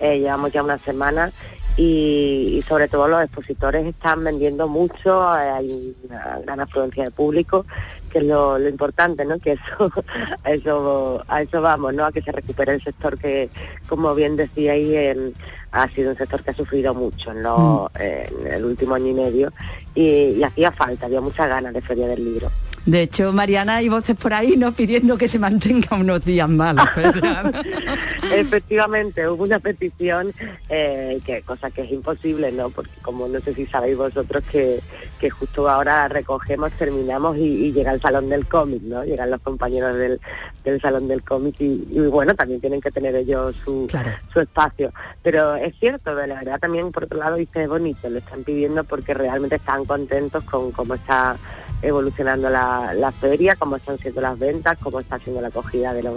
eh, 0.00 0.18
llevamos 0.18 0.52
ya 0.52 0.62
una 0.62 0.78
semana 0.78 1.32
y, 1.78 2.56
y 2.58 2.62
sobre 2.68 2.88
todo 2.88 3.08
los 3.08 3.22
expositores 3.22 3.86
están 3.86 4.24
vendiendo 4.24 4.68
mucho, 4.68 5.26
hay 5.26 5.94
una 6.06 6.38
gran 6.44 6.60
afluencia 6.60 7.04
de 7.04 7.10
público, 7.12 7.64
que 8.08 8.18
es 8.18 8.24
lo, 8.24 8.58
lo 8.58 8.68
importante, 8.68 9.24
¿no? 9.24 9.38
Que 9.38 9.52
eso, 9.52 9.90
a 10.44 10.50
eso, 10.52 11.24
a 11.28 11.42
eso 11.42 11.60
vamos, 11.62 11.94
¿no? 11.94 12.04
A 12.04 12.12
que 12.12 12.22
se 12.22 12.32
recupere 12.32 12.74
el 12.74 12.82
sector 12.82 13.18
que, 13.18 13.48
como 13.88 14.14
bien 14.14 14.36
decíais, 14.36 14.88
em, 14.94 15.32
ha 15.72 15.88
sido 15.90 16.10
un 16.12 16.16
sector 16.16 16.42
que 16.42 16.50
ha 16.50 16.54
sufrido 16.54 16.94
mucho 16.94 17.30
en, 17.32 17.42
lo- 17.42 17.90
en 17.98 18.46
el 18.46 18.64
último 18.64 18.94
año 18.94 19.08
y 19.08 19.14
medio 19.14 19.52
y, 19.94 20.30
y 20.38 20.42
hacía 20.42 20.72
falta, 20.72 21.06
había 21.06 21.20
muchas 21.20 21.48
ganas 21.48 21.72
de 21.74 21.82
Feria 21.82 22.06
del 22.08 22.24
Libro. 22.24 22.48
De 22.88 23.02
hecho, 23.02 23.34
Mariana, 23.34 23.76
hay 23.76 23.90
voces 23.90 24.16
por 24.16 24.32
ahí 24.32 24.56
no 24.56 24.72
pidiendo 24.72 25.18
que 25.18 25.28
se 25.28 25.38
mantenga 25.38 25.94
unos 25.94 26.24
días 26.24 26.48
más. 26.48 26.74
Efectivamente, 28.32 29.28
hubo 29.28 29.42
una 29.42 29.58
petición, 29.58 30.32
eh, 30.70 31.20
que 31.22 31.42
cosa 31.42 31.70
que 31.70 31.82
es 31.82 31.92
imposible, 31.92 32.50
¿no? 32.50 32.70
Porque 32.70 32.92
como 33.02 33.28
no 33.28 33.40
sé 33.40 33.52
si 33.52 33.66
sabéis 33.66 33.98
vosotros 33.98 34.42
que, 34.50 34.80
que 35.20 35.28
justo 35.28 35.68
ahora 35.68 36.08
recogemos, 36.08 36.72
terminamos 36.72 37.36
y, 37.36 37.66
y 37.66 37.72
llega 37.72 37.92
el 37.92 38.00
salón 38.00 38.30
del 38.30 38.46
cómic, 38.46 38.80
¿no? 38.80 39.04
Llegan 39.04 39.32
los 39.32 39.42
compañeros 39.42 39.94
del, 39.94 40.18
del 40.64 40.80
salón 40.80 41.08
del 41.08 41.22
cómic 41.22 41.56
y, 41.60 41.86
y, 41.90 41.98
bueno, 42.08 42.34
también 42.34 42.62
tienen 42.62 42.80
que 42.80 42.90
tener 42.90 43.14
ellos 43.14 43.54
su, 43.62 43.86
su 44.32 44.40
espacio. 44.40 44.94
Pero 45.22 45.56
es 45.56 45.74
cierto, 45.78 46.16
de 46.16 46.26
la 46.26 46.36
verdad 46.36 46.58
también 46.58 46.90
por 46.90 47.04
otro 47.04 47.18
lado 47.18 47.36
dice 47.36 47.64
es 47.64 47.68
bonito, 47.68 48.08
lo 48.08 48.18
están 48.18 48.44
pidiendo 48.44 48.82
porque 48.84 49.12
realmente 49.12 49.56
están 49.56 49.84
contentos 49.84 50.42
con 50.44 50.72
cómo 50.72 50.94
está 50.94 51.36
evolucionando 51.82 52.50
la, 52.50 52.92
la 52.94 53.12
feria, 53.12 53.56
cómo 53.56 53.76
están 53.76 53.98
siendo 53.98 54.20
las 54.20 54.38
ventas, 54.38 54.78
cómo 54.80 55.00
está 55.00 55.18
siendo 55.18 55.40
la 55.40 55.48
acogida 55.48 55.92
de 55.94 56.02
los 56.02 56.14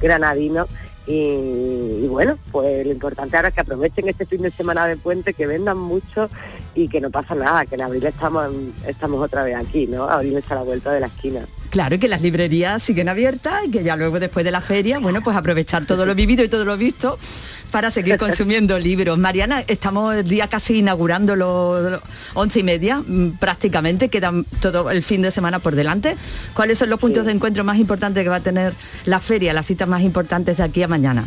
granadinos 0.00 0.68
y, 1.06 2.06
bueno, 2.06 2.36
pues 2.52 2.86
lo 2.86 2.92
importante 2.92 3.36
ahora 3.36 3.48
es 3.48 3.54
que 3.54 3.60
aprovechen 3.60 4.08
este 4.08 4.24
fin 4.24 4.42
de 4.42 4.52
semana 4.52 4.86
de 4.86 4.96
puente, 4.96 5.34
que 5.34 5.46
vendan 5.46 5.76
mucho 5.76 6.30
y 6.74 6.88
que 6.88 7.00
no 7.00 7.10
pasa 7.10 7.34
nada, 7.34 7.66
que 7.66 7.74
en 7.74 7.82
abril 7.82 8.06
estamos, 8.06 8.50
estamos 8.86 9.20
otra 9.20 9.42
vez 9.42 9.56
aquí, 9.56 9.86
¿no? 9.88 10.04
Abril 10.04 10.36
está 10.36 10.54
a 10.54 10.58
la 10.58 10.64
vuelta 10.64 10.92
de 10.92 11.00
la 11.00 11.08
esquina. 11.08 11.40
Claro, 11.70 11.96
y 11.96 11.98
que 11.98 12.06
las 12.06 12.22
librerías 12.22 12.82
siguen 12.82 13.08
abiertas 13.08 13.64
y 13.66 13.70
que 13.70 13.82
ya 13.82 13.96
luego 13.96 14.20
después 14.20 14.44
de 14.44 14.52
la 14.52 14.60
feria, 14.60 15.00
bueno, 15.00 15.22
pues 15.22 15.36
aprovechar 15.36 15.86
todo 15.86 16.06
lo 16.06 16.14
vivido 16.14 16.44
y 16.44 16.48
todo 16.48 16.64
lo 16.64 16.76
visto 16.76 17.18
para 17.72 17.90
seguir 17.90 18.18
consumiendo 18.18 18.78
libros. 18.90 19.18
Mariana, 19.18 19.64
estamos 19.66 20.14
el 20.14 20.28
día 20.28 20.46
casi 20.46 20.78
inaugurando 20.78 21.34
los 21.34 22.00
once 22.34 22.60
y 22.60 22.62
media, 22.62 22.98
mm, 23.04 23.38
prácticamente, 23.40 24.08
queda 24.08 24.30
todo 24.60 24.90
el 24.90 25.02
fin 25.02 25.22
de 25.22 25.32
semana 25.32 25.58
por 25.58 25.74
delante. 25.74 26.16
¿Cuáles 26.54 26.78
son 26.78 26.90
los 26.90 27.00
puntos 27.00 27.26
de 27.26 27.32
encuentro 27.32 27.64
más 27.64 27.78
importantes 27.78 28.22
que 28.22 28.28
va 28.28 28.36
a 28.36 28.40
tener 28.40 28.74
la 29.06 29.18
feria, 29.18 29.52
las 29.52 29.66
citas 29.66 29.88
más 29.88 30.02
importantes 30.02 30.58
de 30.58 30.62
aquí 30.62 30.82
a 30.82 30.88
mañana? 30.88 31.24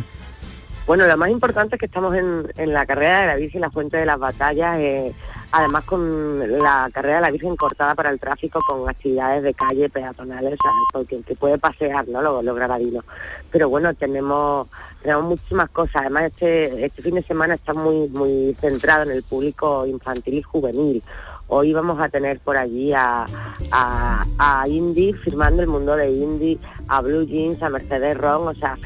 Bueno, 0.86 1.06
lo 1.06 1.16
más 1.16 1.30
importante 1.30 1.74
es 1.74 1.80
que 1.80 1.86
estamos 1.86 2.14
en, 2.14 2.46
en 2.56 2.72
la 2.72 2.86
carrera 2.86 3.22
de 3.22 3.26
la 3.26 3.34
bici, 3.34 3.58
la 3.58 3.70
fuente 3.70 3.96
de 3.96 4.06
las 4.06 4.20
batallas, 4.20 4.78
eh, 4.78 5.12
además 5.56 5.84
con 5.84 6.58
la 6.58 6.90
carrera 6.92 7.16
de 7.16 7.22
la 7.22 7.30
Virgen 7.30 7.56
cortada 7.56 7.94
para 7.94 8.10
el 8.10 8.20
tráfico 8.20 8.60
con 8.66 8.88
actividades 8.88 9.42
de 9.42 9.54
calle 9.54 9.88
peatonales, 9.88 10.58
porque 10.92 11.22
que 11.22 11.34
puede 11.34 11.58
pasear, 11.58 12.06
¿no? 12.08 12.20
Los, 12.20 12.44
los. 12.44 13.04
Pero 13.50 13.68
bueno, 13.70 13.94
tenemos 13.94 14.68
tenemos 15.02 15.24
muchísimas 15.24 15.70
cosas. 15.70 15.96
Además, 15.96 16.24
este, 16.24 16.84
este 16.84 17.00
fin 17.00 17.14
de 17.14 17.22
semana 17.22 17.54
está 17.54 17.72
muy, 17.72 18.08
muy 18.08 18.54
centrado 18.60 19.04
en 19.04 19.12
el 19.12 19.22
público 19.22 19.86
infantil 19.86 20.34
y 20.34 20.42
juvenil. 20.42 21.02
Hoy 21.48 21.72
vamos 21.72 22.00
a 22.00 22.08
tener 22.08 22.40
por 22.40 22.56
allí 22.56 22.92
a, 22.92 23.24
a, 23.70 24.26
a 24.36 24.68
Indy 24.68 25.12
firmando 25.12 25.62
el 25.62 25.68
mundo 25.68 25.94
de 25.94 26.10
Indy, 26.10 26.58
a 26.88 27.00
Blue 27.00 27.24
Jeans, 27.24 27.62
a 27.62 27.70
Mercedes 27.70 28.18
Ron, 28.18 28.48
o 28.48 28.54
sea, 28.54 28.76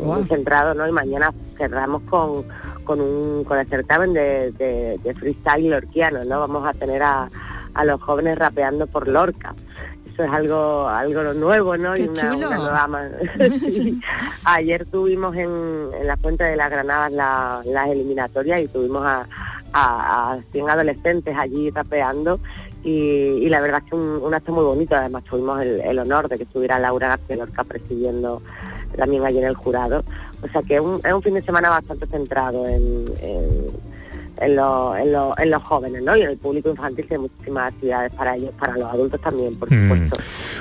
muy 0.00 0.24
centrado, 0.28 0.74
¿no? 0.74 0.86
Y 0.86 0.92
mañana 0.92 1.32
cerramos 1.56 2.02
con, 2.02 2.44
con, 2.84 3.00
un, 3.00 3.44
con 3.44 3.58
el 3.58 3.66
certamen 3.68 4.12
de, 4.12 4.52
de, 4.52 4.98
de 5.02 5.14
freestyle 5.14 5.70
lorquiano, 5.70 6.24
¿no? 6.24 6.40
Vamos 6.40 6.66
a 6.66 6.72
tener 6.74 7.02
a, 7.02 7.28
a 7.74 7.84
los 7.84 8.00
jóvenes 8.00 8.38
rapeando 8.38 8.86
por 8.86 9.08
Lorca 9.08 9.54
eso 10.12 10.24
es 10.24 10.30
algo 10.32 10.88
algo 10.88 11.22
nuevo, 11.34 11.76
¿no? 11.76 11.94
Qué 11.94 12.02
y 12.02 12.08
una, 12.08 12.20
chulo. 12.20 12.48
una 12.48 12.56
nueva 12.56 12.88
man- 12.88 13.12
Sí. 13.60 14.00
Ayer 14.44 14.84
tuvimos 14.86 15.36
en, 15.36 15.48
en 16.00 16.06
la 16.06 16.16
Fuente 16.16 16.42
de 16.44 16.56
las 16.56 16.68
Granadas 16.68 17.12
la- 17.12 17.62
las 17.64 17.88
eliminatorias 17.88 18.60
y 18.60 18.66
tuvimos 18.66 19.04
a, 19.06 19.26
a, 19.72 20.32
a 20.32 20.38
100 20.50 20.68
adolescentes 20.68 21.36
allí 21.38 21.70
rapeando 21.70 22.40
y, 22.82 22.90
y 22.92 23.48
la 23.50 23.60
verdad 23.60 23.82
es 23.84 23.90
que 23.90 23.94
un, 23.96 24.20
un 24.22 24.34
acto 24.34 24.52
muy 24.52 24.64
bonito, 24.64 24.96
además 24.96 25.22
tuvimos 25.24 25.60
el, 25.62 25.80
el 25.80 25.98
honor 26.00 26.28
de 26.28 26.38
que 26.38 26.42
estuviera 26.42 26.78
Laura 26.80 27.08
García 27.08 27.36
Lorca 27.36 27.62
presidiendo 27.62 28.42
también 29.00 29.24
allí 29.24 29.38
en 29.38 29.44
el 29.44 29.54
jurado, 29.54 30.04
o 30.42 30.48
sea 30.48 30.62
que 30.62 30.74
es 30.76 30.80
un, 30.80 31.00
es 31.02 31.12
un 31.12 31.22
fin 31.22 31.34
de 31.34 31.42
semana 31.42 31.70
bastante 31.70 32.06
centrado 32.06 32.68
en, 32.68 33.06
en- 33.20 33.90
en, 34.42 34.56
lo- 34.56 34.96
en 34.96 35.12
lo- 35.12 35.34
en 35.38 35.50
los 35.50 35.62
jóvenes, 35.62 36.02
¿no? 36.02 36.16
Y 36.16 36.22
en 36.22 36.30
el 36.30 36.36
público 36.38 36.70
infantil 36.70 37.06
hay 37.10 37.18
muchísimas 37.18 37.72
actividades 37.74 38.10
para 38.12 38.36
ellos, 38.36 38.52
para 38.58 38.74
los 38.76 38.88
adultos 38.90 39.20
también, 39.20 39.54
por 39.56 39.70
Mm. 39.70 40.08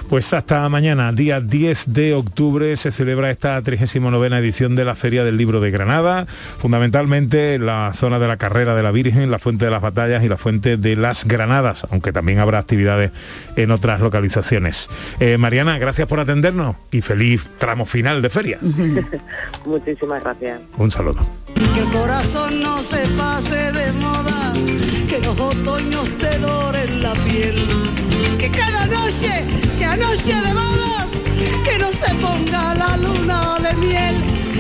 Pues 0.10 0.34
hasta 0.34 0.68
mañana, 0.70 1.12
día 1.12 1.40
10 1.40 1.94
de 1.94 2.16
octubre, 2.16 2.76
se 2.78 2.92
celebra 2.92 3.30
esta 3.30 3.62
39 3.62 4.40
edición 4.40 4.76
de 4.76 4.84
la 4.84 4.96
Feria 4.96 5.24
del 5.24 5.38
Libro 5.38 5.60
de 5.60 5.70
Granada, 5.70 6.26
fundamentalmente 6.58 7.54
en 7.54 7.68
la 7.68 7.92
zona 7.94 8.18
de 8.18 8.28
la 8.28 8.38
Carrera 8.38 8.74
de 8.74 8.82
la 8.82 8.92
Virgen, 8.92 9.30
la 9.30 9.38
Fuente 9.38 9.66
de 9.66 9.72
las 9.72 9.84
Batallas 9.84 10.24
y 10.24 10.28
la 10.28 10.38
Fuente 10.38 10.78
de 10.78 10.96
las 10.96 11.26
Granadas, 11.26 11.86
aunque 11.92 12.12
también 12.12 12.40
habrá 12.40 12.58
actividades 12.58 13.12
en 13.56 13.70
otras 13.70 14.02
localizaciones. 14.02 14.90
Eh, 15.20 15.38
Mariana, 15.38 15.78
gracias 15.78 16.08
por 16.08 16.20
atendernos 16.20 16.76
y 16.90 17.02
feliz 17.02 17.48
tramo 17.60 17.86
final 17.86 18.24
de 18.24 18.32
feria. 18.32 18.58
Muchísimas 19.66 20.24
gracias. 20.24 20.60
Un 20.80 20.90
saludo. 20.90 21.24
Que 21.76 21.82
el 21.82 21.88
corazón 21.90 22.64
no 22.64 22.80
se 22.80 23.06
pase 23.16 23.72
de 23.72 23.92
moda, 23.92 24.54
que 25.08 25.20
los 25.20 25.40
otoños 25.40 26.10
te 26.18 26.40
doren 26.40 27.04
la 27.04 27.14
piel. 27.14 27.99
Que 28.52 28.58
cada 28.58 28.86
noche 28.86 29.44
sea 29.78 29.96
noche 29.98 30.34
de 30.34 30.54
bodas, 30.54 31.12
que 31.64 31.78
no 31.78 31.92
se 31.92 32.14
ponga 32.16 32.76
la 32.76 32.98
luna 32.98 33.58
de 33.60 33.74
miel. 33.76 34.16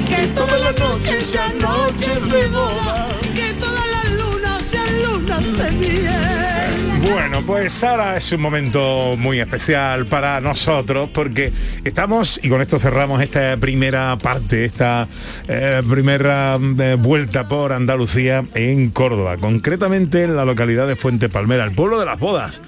Que 0.07 0.27
todas 0.27 0.59
las 0.59 0.79
noches 0.79 1.25
sean 1.25 1.57
noches 1.59 2.31
de 2.31 2.47
boda, 2.47 3.07
que 3.35 3.53
todas 3.53 3.85
las 3.87 4.11
lunas 4.13 4.63
sean 4.69 5.03
lunas 5.03 5.57
de 5.57 5.71
miel. 5.71 7.11
Bueno, 7.11 7.41
pues 7.45 7.83
ahora 7.83 8.17
es 8.17 8.31
un 8.31 8.41
momento 8.41 9.15
muy 9.17 9.39
especial 9.39 10.05
para 10.05 10.41
nosotros 10.41 11.09
porque 11.13 11.51
estamos, 11.83 12.39
y 12.43 12.49
con 12.49 12.61
esto 12.61 12.77
cerramos 12.77 13.21
esta 13.21 13.55
primera 13.57 14.17
parte, 14.17 14.65
esta 14.65 15.07
eh, 15.47 15.81
primera 15.89 16.57
eh, 16.57 16.97
vuelta 16.99 17.47
por 17.47 17.71
Andalucía 17.71 18.43
en 18.53 18.89
Córdoba, 18.89 19.37
concretamente 19.37 20.23
en 20.23 20.35
la 20.35 20.45
localidad 20.45 20.87
de 20.87 20.95
Fuente 20.95 21.29
Palmera, 21.29 21.63
el 21.63 21.71
pueblo 21.71 21.99
de 21.99 22.05
las 22.05 22.19
bodas. 22.19 22.61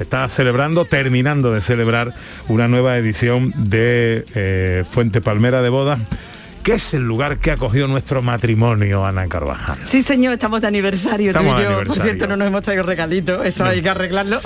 Se 0.00 0.04
está 0.04 0.26
celebrando, 0.30 0.86
terminando 0.86 1.52
de 1.52 1.60
celebrar 1.60 2.14
una 2.48 2.68
nueva 2.68 2.96
edición 2.96 3.52
de 3.54 4.24
eh, 4.34 4.82
Fuente 4.90 5.20
Palmera 5.20 5.60
de 5.60 5.68
Bodas, 5.68 6.00
que 6.62 6.72
es 6.72 6.94
el 6.94 7.02
lugar 7.02 7.36
que 7.36 7.50
acogió 7.50 7.86
nuestro 7.86 8.22
matrimonio, 8.22 9.04
Ana 9.04 9.28
Carvajal. 9.28 9.76
Sí, 9.82 10.02
señor, 10.02 10.32
estamos 10.32 10.62
de 10.62 10.68
aniversario 10.68 11.32
Estamos 11.32 11.54
tú 11.54 11.60
y 11.60 11.64
yo. 11.64 11.68
Por 11.68 11.78
aniversario. 11.80 12.02
cierto, 12.02 12.26
no 12.28 12.38
nos 12.38 12.48
hemos 12.48 12.62
traído 12.62 12.84
regalito, 12.84 13.44
eso 13.44 13.62
hay 13.62 13.82
que 13.82 13.90
arreglarlo. 13.90 14.40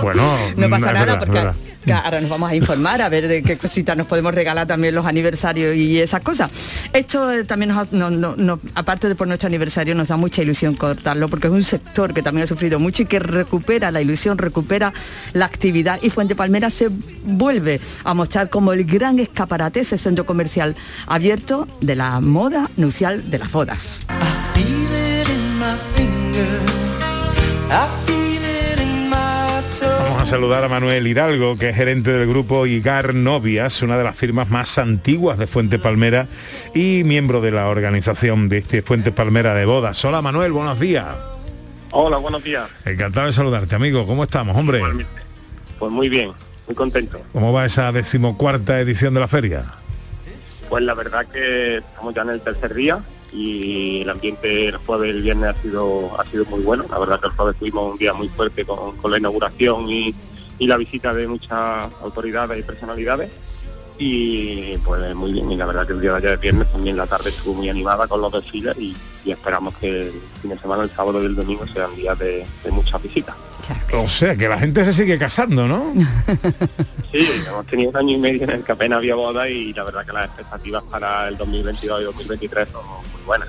Bueno, 0.00 0.22
no 0.56 0.70
pasa 0.70 0.92
nada 0.92 1.00
verdad, 1.00 1.18
porque 1.18 1.32
verdad. 1.32 1.54
Ahora 1.88 2.20
nos 2.20 2.30
vamos 2.30 2.50
a 2.50 2.54
informar 2.54 3.00
a 3.02 3.08
ver 3.08 3.26
de 3.28 3.42
qué 3.42 3.56
cositas 3.56 3.96
nos 3.96 4.06
podemos 4.06 4.34
regalar 4.34 4.66
también 4.66 4.94
los 4.94 5.06
aniversarios 5.06 5.74
y 5.74 5.98
esas 5.98 6.20
cosas. 6.20 6.50
Esto 6.92 7.30
eh, 7.32 7.44
también 7.44 7.72
aparte 8.74 9.08
de 9.08 9.14
por 9.14 9.26
nuestro 9.26 9.46
aniversario, 9.46 9.94
nos 9.94 10.08
da 10.08 10.16
mucha 10.16 10.42
ilusión 10.42 10.74
cortarlo 10.74 11.28
porque 11.28 11.46
es 11.46 11.52
un 11.52 11.64
sector 11.64 12.12
que 12.12 12.22
también 12.22 12.44
ha 12.44 12.46
sufrido 12.46 12.78
mucho 12.78 13.02
y 13.02 13.06
que 13.06 13.18
recupera 13.18 13.90
la 13.90 14.00
ilusión, 14.00 14.38
recupera 14.38 14.92
la 15.32 15.46
actividad 15.46 15.98
y 16.02 16.10
Fuente 16.10 16.36
Palmera 16.36 16.70
se 16.70 16.88
vuelve 17.24 17.80
a 18.04 18.14
mostrar 18.14 18.50
como 18.50 18.72
el 18.72 18.84
gran 18.84 19.18
escaparate, 19.18 19.80
ese 19.80 19.98
centro 19.98 20.26
comercial 20.26 20.76
abierto 21.06 21.66
de 21.80 21.96
la 21.96 22.20
moda 22.20 22.70
nupcial 22.76 23.30
de 23.30 23.38
las 23.38 23.50
bodas. 23.50 24.00
Vamos 30.20 30.34
a 30.34 30.36
saludar 30.36 30.64
a 30.64 30.68
Manuel 30.68 31.06
Hidalgo, 31.06 31.56
que 31.56 31.70
es 31.70 31.76
gerente 31.76 32.10
del 32.10 32.28
grupo 32.28 32.66
Igar 32.66 33.14
Novias, 33.14 33.80
una 33.80 33.96
de 33.96 34.04
las 34.04 34.14
firmas 34.14 34.50
más 34.50 34.76
antiguas 34.76 35.38
de 35.38 35.46
Fuente 35.46 35.78
Palmera 35.78 36.26
y 36.74 37.04
miembro 37.04 37.40
de 37.40 37.50
la 37.50 37.68
organización 37.68 38.50
de 38.50 38.58
este 38.58 38.82
Fuente 38.82 39.12
Palmera 39.12 39.54
de 39.54 39.64
bodas. 39.64 40.04
Hola 40.04 40.20
Manuel, 40.20 40.52
buenos 40.52 40.78
días. 40.78 41.06
Hola, 41.92 42.18
buenos 42.18 42.44
días. 42.44 42.68
Encantado 42.84 43.28
de 43.28 43.32
saludarte, 43.32 43.74
amigo. 43.74 44.06
¿Cómo 44.06 44.24
estamos, 44.24 44.54
hombre? 44.54 44.82
Pues 45.78 45.90
muy 45.90 46.10
bien, 46.10 46.32
muy 46.66 46.76
contento. 46.76 47.18
¿Cómo 47.32 47.54
va 47.54 47.64
esa 47.64 47.90
decimocuarta 47.90 48.78
edición 48.78 49.14
de 49.14 49.20
la 49.20 49.28
feria? 49.28 49.64
Pues 50.68 50.84
la 50.84 50.92
verdad 50.92 51.26
que 51.32 51.78
estamos 51.78 52.14
ya 52.14 52.20
en 52.20 52.28
el 52.28 52.42
tercer 52.42 52.74
día 52.74 53.00
y 53.32 54.02
el 54.02 54.10
ambiente 54.10 54.68
el 54.68 54.76
jueves 54.76 55.08
y 55.08 55.16
el 55.16 55.22
viernes 55.22 55.50
ha 55.50 55.62
sido 55.62 56.20
ha 56.20 56.24
sido 56.26 56.44
muy 56.46 56.60
bueno. 56.60 56.84
La 56.90 56.98
verdad 56.98 57.20
que 57.20 57.28
el 57.28 57.32
jueves 57.34 57.56
tuvimos 57.58 57.92
un 57.92 57.98
día 57.98 58.12
muy 58.12 58.28
fuerte 58.28 58.64
con, 58.64 58.96
con 58.96 59.10
la 59.10 59.18
inauguración 59.18 59.88
y, 59.90 60.14
y 60.58 60.66
la 60.66 60.76
visita 60.76 61.14
de 61.14 61.26
muchas 61.26 61.92
autoridades 62.02 62.58
y 62.58 62.62
personalidades. 62.62 63.30
Y 64.02 64.78
pues 64.78 65.14
muy 65.14 65.30
bien, 65.30 65.52
y 65.52 65.56
la 65.58 65.66
verdad 65.66 65.86
que 65.86 65.92
el 65.92 66.00
día 66.00 66.12
de 66.12 66.16
ayer 66.16 66.38
viernes 66.38 66.72
también 66.72 66.96
la 66.96 67.06
tarde 67.06 67.28
estuvo 67.28 67.52
muy 67.52 67.68
animada 67.68 68.08
con 68.08 68.22
los 68.22 68.32
desfiles 68.32 68.74
y, 68.78 68.96
y 69.26 69.30
esperamos 69.30 69.74
que 69.76 70.06
el 70.06 70.22
fin 70.40 70.50
de 70.50 70.58
semana, 70.58 70.84
el 70.84 70.90
sábado 70.90 71.22
y 71.22 71.26
el 71.26 71.36
domingo 71.36 71.66
sean 71.66 71.94
días 71.94 72.18
de, 72.18 72.46
de 72.64 72.70
muchas 72.70 73.02
visitas. 73.02 73.36
O 73.92 74.08
sea, 74.08 74.34
que 74.34 74.48
la 74.48 74.58
gente 74.58 74.84
se 74.86 74.94
sigue 74.94 75.18
casando, 75.18 75.68
¿no? 75.68 75.92
Sí, 77.12 77.28
hemos 77.44 77.66
tenido 77.66 77.90
un 77.90 77.96
año 77.96 78.16
y 78.16 78.18
medio 78.18 78.44
en 78.44 78.50
el 78.50 78.62
que 78.62 78.70
apenas 78.70 78.98
había 78.98 79.16
boda 79.16 79.48
y 79.48 79.72
la 79.72 79.82
verdad 79.82 80.06
que 80.06 80.12
las 80.12 80.26
expectativas 80.26 80.84
para 80.84 81.26
el 81.26 81.36
2022 81.36 82.02
y 82.02 82.04
2023 82.04 82.68
son 82.70 82.86
muy 82.86 83.22
buenas. 83.26 83.48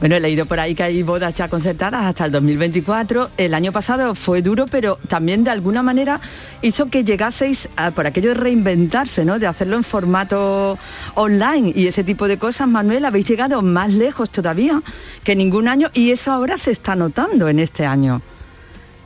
Bueno, 0.00 0.16
he 0.16 0.20
leído 0.20 0.46
por 0.46 0.60
ahí 0.60 0.74
que 0.74 0.82
hay 0.82 1.02
bodas 1.02 1.34
ya 1.34 1.48
concertadas 1.48 2.04
hasta 2.04 2.24
el 2.24 2.32
2024. 2.32 3.30
El 3.36 3.54
año 3.54 3.72
pasado 3.72 4.14
fue 4.14 4.42
duro, 4.42 4.66
pero 4.70 4.98
también 5.08 5.44
de 5.44 5.50
alguna 5.50 5.82
manera 5.82 6.20
hizo 6.62 6.86
que 6.86 7.04
llegaseis 7.04 7.68
a, 7.76 7.90
por 7.90 8.06
aquello 8.06 8.30
de 8.30 8.34
reinventarse, 8.34 9.24
¿no? 9.24 9.38
De 9.38 9.46
hacerlo 9.46 9.76
en 9.76 9.84
formato 9.84 10.78
online 11.14 11.72
y 11.74 11.86
ese 11.86 12.04
tipo 12.04 12.28
de 12.28 12.38
cosas. 12.38 12.68
Manuel, 12.68 13.04
habéis 13.04 13.26
llegado 13.26 13.62
más 13.62 13.92
lejos 13.92 14.30
todavía 14.30 14.82
que 15.24 15.36
ningún 15.36 15.68
año 15.68 15.90
y 15.94 16.10
eso 16.10 16.32
ahora 16.32 16.56
se 16.56 16.70
está 16.70 16.96
notando 16.96 17.48
en 17.48 17.58
este 17.58 17.86
año. 17.86 18.22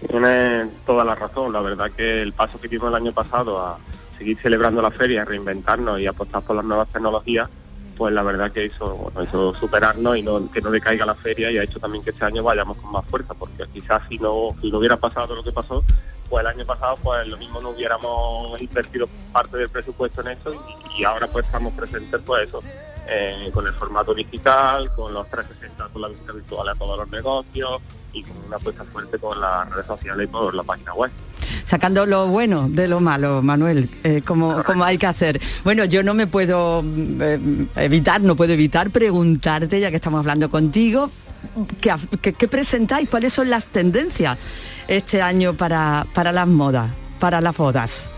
Tiene 0.08 0.66
toda 0.84 1.04
la 1.04 1.14
razón. 1.14 1.52
La 1.52 1.60
verdad 1.60 1.90
que 1.90 2.22
el 2.22 2.32
paso 2.32 2.60
que 2.60 2.68
dimos 2.68 2.88
el 2.88 2.94
año 2.96 3.12
pasado 3.12 3.60
a 3.60 3.78
seguir 4.18 4.38
celebrando 4.38 4.82
la 4.82 4.90
feria, 4.90 5.24
reinventarnos 5.24 6.00
y 6.00 6.06
apostar 6.06 6.42
por 6.42 6.56
las 6.56 6.64
nuevas 6.64 6.88
tecnologías, 6.88 7.48
pues 7.96 8.12
la 8.12 8.22
verdad 8.22 8.50
que 8.52 8.66
hizo, 8.66 8.96
bueno, 8.96 9.54
superarnos 9.54 10.16
y 10.16 10.22
no, 10.22 10.50
que 10.50 10.60
no 10.60 10.70
decaiga 10.70 11.06
la 11.06 11.14
feria 11.14 11.50
y 11.50 11.58
ha 11.58 11.62
hecho 11.62 11.78
también 11.78 12.02
que 12.02 12.10
este 12.10 12.24
año 12.24 12.42
vayamos 12.42 12.76
con 12.78 12.92
más 12.92 13.04
fuerza, 13.06 13.34
porque 13.34 13.64
quizás 13.72 14.02
si 14.08 14.18
no, 14.18 14.56
si 14.60 14.70
no 14.70 14.78
hubiera 14.78 14.96
pasado 14.96 15.34
lo 15.34 15.42
que 15.42 15.52
pasó, 15.52 15.84
pues 16.28 16.40
el 16.40 16.46
año 16.46 16.64
pasado 16.64 16.96
pues 17.02 17.26
lo 17.26 17.36
mismo 17.36 17.60
no 17.60 17.70
hubiéramos 17.70 18.60
invertido 18.60 19.08
parte 19.32 19.58
del 19.58 19.68
presupuesto 19.68 20.22
en 20.22 20.28
eso 20.28 20.54
y, 20.54 21.00
y 21.00 21.04
ahora 21.04 21.26
pues 21.26 21.46
estamos 21.46 21.74
presentes 21.74 22.20
pues 22.24 22.48
eso, 22.48 22.62
eh, 23.08 23.50
con 23.52 23.66
el 23.66 23.72
formato 23.74 24.14
digital, 24.14 24.94
con 24.94 25.12
los 25.12 25.28
360, 25.28 25.88
con 25.88 26.02
la 26.02 26.08
visita 26.08 26.32
virtual 26.32 26.68
a 26.68 26.74
todos 26.74 26.98
los 26.98 27.10
negocios 27.10 27.80
y 28.12 28.22
con 28.22 28.36
una 28.46 28.56
apuesta 28.56 28.84
fuerte 28.84 29.18
con 29.18 29.40
las 29.40 29.68
redes 29.70 29.86
sociales 29.86 30.24
y 30.24 30.30
por 30.30 30.54
la 30.54 30.62
página 30.62 30.94
web. 30.94 31.10
Sacando 31.64 32.04
lo 32.06 32.26
bueno 32.28 32.68
de 32.68 32.88
lo 32.88 33.00
malo, 33.00 33.42
Manuel, 33.42 33.88
eh, 34.04 34.22
como, 34.24 34.62
como 34.64 34.84
hay 34.84 34.98
que 34.98 35.06
hacer. 35.06 35.40
Bueno, 35.64 35.84
yo 35.84 36.02
no 36.02 36.12
me 36.14 36.26
puedo 36.26 36.84
eh, 36.84 37.66
evitar, 37.76 38.20
no 38.20 38.36
puedo 38.36 38.52
evitar 38.52 38.90
preguntarte, 38.90 39.80
ya 39.80 39.90
que 39.90 39.96
estamos 39.96 40.20
hablando 40.20 40.50
contigo, 40.50 41.10
¿qué, 41.80 41.94
qué- 42.20 42.32
qué 42.34 42.48
presentáis? 42.48 43.08
¿Cuáles 43.08 43.32
son 43.32 43.48
las 43.50 43.66
tendencias 43.66 44.38
este 44.88 45.22
año 45.22 45.54
para, 45.54 46.06
para 46.14 46.32
las 46.32 46.46
modas, 46.48 46.90
para 47.18 47.40
las 47.40 47.56
bodas? 47.56 48.08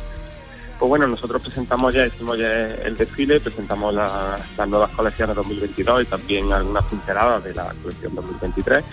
Pues 0.79 0.89
bueno, 0.89 1.07
nosotros 1.07 1.41
presentamos 1.41 1.95
ya, 1.95 2.07
hicimos 2.07 2.37
ya 2.37 2.49
el 2.75 2.97
desfile, 2.97 3.41
presentamos 3.41 3.95
la- 3.95 4.39
las 4.59 4.69
nuevas 4.69 4.91
colecciones 4.91 5.37
2022 5.37 6.03
y 6.03 6.05
también 6.07 6.53
algunas 6.53 6.85
pinceladas 6.85 7.45
de 7.45 7.55
la 7.55 7.73
colección 7.83 8.15
2023 8.15 8.85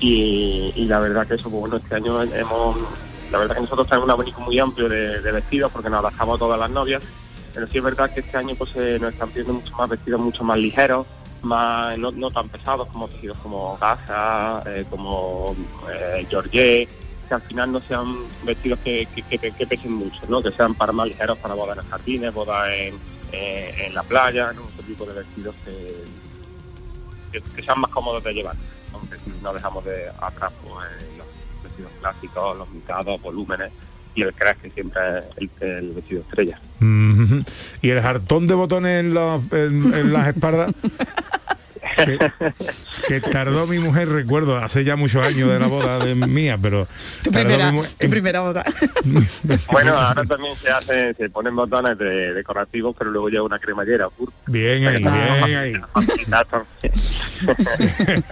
y, 0.00 0.72
y 0.74 0.84
la 0.86 0.98
verdad 1.00 1.26
que 1.26 1.34
eso, 1.34 1.50
pues 1.50 1.60
bueno, 1.60 1.76
este 1.76 1.94
año 1.96 2.22
hemos, 2.22 2.76
la 3.30 3.38
verdad 3.38 3.54
que 3.56 3.62
nosotros 3.62 3.86
tenemos 3.86 4.06
un 4.06 4.10
abanico 4.12 4.40
muy 4.40 4.58
amplio 4.58 4.88
de, 4.88 5.20
de 5.20 5.32
vestidos 5.32 5.70
porque 5.72 5.90
nos 5.90 6.00
adaptamos 6.00 6.36
a 6.36 6.38
todas 6.38 6.58
las 6.58 6.70
novias, 6.70 7.02
pero 7.54 7.66
sí 7.68 7.78
es 7.78 7.84
verdad 7.84 8.12
que 8.12 8.20
este 8.20 8.36
año 8.36 8.54
pues 8.56 8.70
eh, 8.76 8.98
nos 9.00 9.12
están 9.12 9.28
pidiendo 9.30 9.54
mucho 9.54 9.72
más 9.76 9.88
vestidos 9.88 10.20
mucho 10.20 10.44
más 10.44 10.58
ligeros, 10.58 11.06
más 11.42 11.96
no, 11.98 12.10
no 12.12 12.30
tan 12.30 12.48
pesados 12.48 12.88
como 12.88 13.08
tejidos 13.08 13.38
como 13.38 13.76
gasa, 13.78 14.62
eh, 14.66 14.84
como 14.90 15.54
eh, 15.92 16.26
georgette, 16.28 16.88
que 17.28 17.34
al 17.34 17.42
final 17.42 17.72
no 17.72 17.80
sean 17.80 18.16
vestidos 18.44 18.78
que, 18.80 19.06
que, 19.14 19.22
que- 19.38 19.52
que 19.52 19.66
pesen 19.66 19.92
mucho, 19.92 20.20
¿no? 20.28 20.42
que 20.42 20.50
sean 20.52 20.74
para 20.74 20.92
más 20.92 21.06
ligeros 21.08 21.38
para 21.38 21.54
bodas 21.54 21.78
en 21.78 21.88
jardines, 21.90 22.34
bodas 22.34 22.68
en, 22.72 22.94
en 23.32 23.94
la 23.94 24.02
playa, 24.02 24.52
¿no? 24.52 24.62
otro 24.62 24.82
tipo 24.86 25.04
de 25.06 25.14
vestidos 25.14 25.54
que, 25.64 27.40
que 27.54 27.62
sean 27.62 27.80
más 27.80 27.90
cómodos 27.90 28.22
de 28.24 28.32
llevar, 28.34 28.56
si 29.24 29.32
no 29.42 29.52
dejamos 29.52 29.84
de 29.84 30.08
atrás 30.20 30.52
pues, 30.62 30.86
los 31.16 31.26
vestidos 31.62 31.90
clásicos, 32.00 32.56
los 32.58 32.68
micados, 32.70 33.20
volúmenes 33.22 33.70
y 34.14 34.22
el 34.22 34.32
crash 34.34 34.56
que 34.62 34.70
siempre 34.70 35.00
es 35.18 35.24
el, 35.36 35.50
el 35.68 35.90
vestido 35.92 36.22
estrella. 36.22 36.60
Y 37.82 37.90
el 37.90 38.00
jartón 38.02 38.46
de 38.46 38.54
botones 38.54 39.00
en, 39.00 39.14
los- 39.14 39.42
en- 39.52 39.94
en 39.94 40.12
las 40.12 40.28
espaldas. 40.34 40.72
Que, 41.96 42.18
que 43.08 43.20
tardó 43.20 43.66
mi 43.66 43.78
mujer, 43.78 44.08
recuerdo, 44.08 44.56
hace 44.58 44.84
ya 44.84 44.96
muchos 44.96 45.24
años 45.24 45.48
de 45.50 45.58
la 45.58 45.66
boda 45.66 45.98
de 46.04 46.14
mía, 46.14 46.56
pero 46.60 46.86
Tu 47.22 47.30
primera, 47.30 47.72
tu 47.98 48.10
primera 48.10 48.40
boda. 48.40 48.64
Bueno, 49.72 49.94
ahora 49.96 50.22
también 50.24 50.54
se 50.56 50.68
hacen, 50.70 51.14
se 51.16 51.30
ponen 51.30 51.54
botones 51.56 51.98
de 51.98 52.32
decorativos, 52.34 52.94
pero 52.98 53.10
luego 53.10 53.28
lleva 53.28 53.44
una 53.44 53.58
cremallera. 53.58 54.06
pur- 54.08 54.30
Bien 54.46 54.86
ahí, 54.86 55.02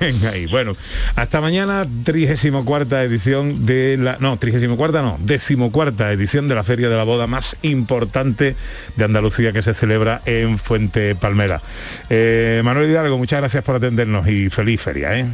bien 0.01 0.27
ahí. 0.33 0.47
Bueno, 0.47 0.73
hasta 1.17 1.41
mañana, 1.41 1.87
34 2.05 2.99
edición 3.01 3.65
de 3.65 3.97
la. 3.99 4.17
No, 4.21 4.39
34 4.39 5.03
no, 5.03 5.19
decimocuarta 5.21 6.13
edición 6.13 6.49
de 6.49 6.55
la 6.55 6.65
Feria 6.65 6.89
de 6.89 6.97
la 6.97 7.05
Boda 7.05 7.27
más 7.27 7.57
importante 7.63 8.55
de 8.97 9.05
Andalucía 9.05 9.53
que 9.53 9.63
se 9.63 9.75
celebra 9.75 10.23
en 10.27 10.59
Fuente 10.59 11.15
Palmera. 11.15 11.61
Eh, 12.11 12.61
Manuel 12.65 12.91
Hidalgo, 12.91 13.19
muchas 13.19 13.41
gracias 13.41 13.48
por 13.63 13.77
atendernos 13.77 14.27
y 14.29 14.49
feliz 14.51 14.81
feria, 14.81 15.19
¿eh? 15.19 15.27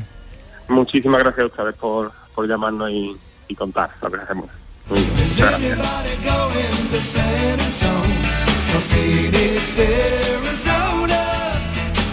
Muchísimas 0.69 1.21
gracias 1.21 1.45
a 1.45 1.47
ustedes 1.47 1.75
por, 1.75 2.13
por 2.35 2.49
llamarnos 2.49 2.91
y, 2.91 3.17
y 3.49 3.55
contar 3.55 3.91
lo 4.03 4.11
que 4.11 4.17
hacemos. 4.19 4.47
Muchas 4.89 5.39
gracias. 5.61 5.79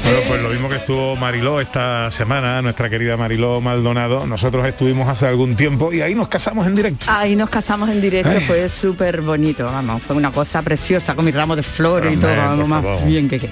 Bueno, 0.03 0.19
pues 0.27 0.41
lo 0.41 0.49
mismo 0.49 0.67
que 0.67 0.75
estuvo 0.75 1.15
Mariló 1.15 1.61
esta 1.61 2.11
semana, 2.11 2.61
nuestra 2.61 2.89
querida 2.89 3.15
Mariló 3.15 3.61
Maldonado, 3.61 4.27
nosotros 4.27 4.65
estuvimos 4.67 5.07
hace 5.07 5.25
algún 5.27 5.55
tiempo 5.55 5.93
y 5.93 6.01
ahí 6.01 6.13
nos 6.15 6.27
casamos 6.27 6.67
en 6.67 6.75
directo. 6.75 7.05
Ahí 7.09 7.35
nos 7.35 7.49
casamos 7.49 7.89
en 7.89 8.01
directo, 8.01 8.31
Ay. 8.37 8.41
fue 8.45 8.67
súper 8.67 9.21
bonito, 9.21 9.65
vamos, 9.65 10.01
fue 10.03 10.15
una 10.17 10.31
cosa 10.31 10.61
preciosa 10.63 11.15
con 11.15 11.23
mi 11.23 11.31
ramo 11.31 11.55
de 11.55 11.63
flores 11.63 12.13
y 12.13 12.17
todo, 12.17 12.35
vamos, 12.35 12.67
más 12.67 12.83
favor. 12.83 13.05
bien 13.05 13.29
que 13.29 13.39
qué. 13.39 13.49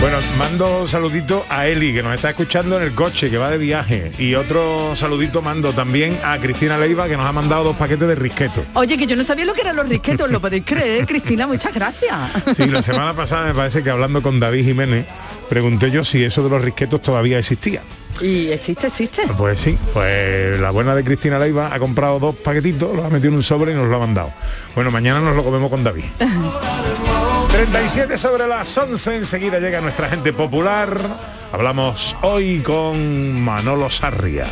Bueno, 0.00 0.16
mando 0.38 0.80
un 0.80 0.88
saludito 0.88 1.44
a 1.50 1.66
Eli, 1.66 1.92
que 1.92 2.02
nos 2.02 2.14
está 2.14 2.30
escuchando 2.30 2.78
en 2.78 2.84
el 2.84 2.94
coche, 2.94 3.28
que 3.28 3.36
va 3.36 3.50
de 3.50 3.58
viaje. 3.58 4.12
Y 4.18 4.34
otro 4.34 4.96
saludito 4.96 5.42
mando 5.42 5.74
también 5.74 6.18
a 6.24 6.38
Cristina 6.38 6.78
Leiva, 6.78 7.06
que 7.06 7.18
nos 7.18 7.26
ha 7.26 7.32
mandado 7.32 7.64
dos 7.64 7.76
paquetes 7.76 8.08
de 8.08 8.14
risquetos. 8.14 8.64
Oye, 8.72 8.96
que 8.96 9.06
yo 9.06 9.14
no 9.14 9.24
sabía 9.24 9.44
lo 9.44 9.52
que 9.52 9.60
eran 9.60 9.76
los 9.76 9.86
risquetos, 9.86 10.30
lo 10.30 10.40
podéis 10.40 10.64
creer, 10.64 11.06
Cristina, 11.06 11.46
muchas 11.46 11.74
gracias. 11.74 12.14
Sí, 12.56 12.66
la 12.66 12.80
semana 12.80 13.12
pasada 13.12 13.48
me 13.48 13.54
parece 13.54 13.82
que 13.82 13.90
hablando 13.90 14.22
con 14.22 14.40
David 14.40 14.64
Jiménez, 14.64 15.04
pregunté 15.50 15.90
yo 15.90 16.02
si 16.02 16.24
eso 16.24 16.42
de 16.42 16.48
los 16.48 16.62
risquetos 16.62 17.02
todavía 17.02 17.38
existía. 17.38 17.82
Y 18.22 18.48
existe, 18.48 18.86
existe. 18.86 19.22
Pues 19.36 19.60
sí, 19.60 19.76
pues 19.92 20.58
la 20.60 20.70
buena 20.70 20.94
de 20.94 21.04
Cristina 21.04 21.38
Leiva 21.38 21.74
ha 21.74 21.78
comprado 21.78 22.18
dos 22.18 22.36
paquetitos, 22.36 22.96
los 22.96 23.04
ha 23.04 23.10
metido 23.10 23.28
en 23.28 23.36
un 23.36 23.42
sobre 23.42 23.72
y 23.72 23.74
nos 23.74 23.88
lo 23.88 23.96
ha 23.96 24.00
mandado. 24.00 24.32
Bueno, 24.74 24.90
mañana 24.90 25.20
nos 25.20 25.36
lo 25.36 25.44
comemos 25.44 25.68
con 25.68 25.84
David. 25.84 26.04
37 27.52 28.16
sobre 28.16 28.46
las 28.46 28.78
11, 28.78 29.16
enseguida 29.16 29.58
llega 29.58 29.80
nuestra 29.80 30.08
gente 30.08 30.32
popular. 30.32 30.96
Hablamos 31.52 32.16
hoy 32.22 32.60
con 32.60 33.42
Manolo 33.42 33.90
Sarria. 33.90 34.46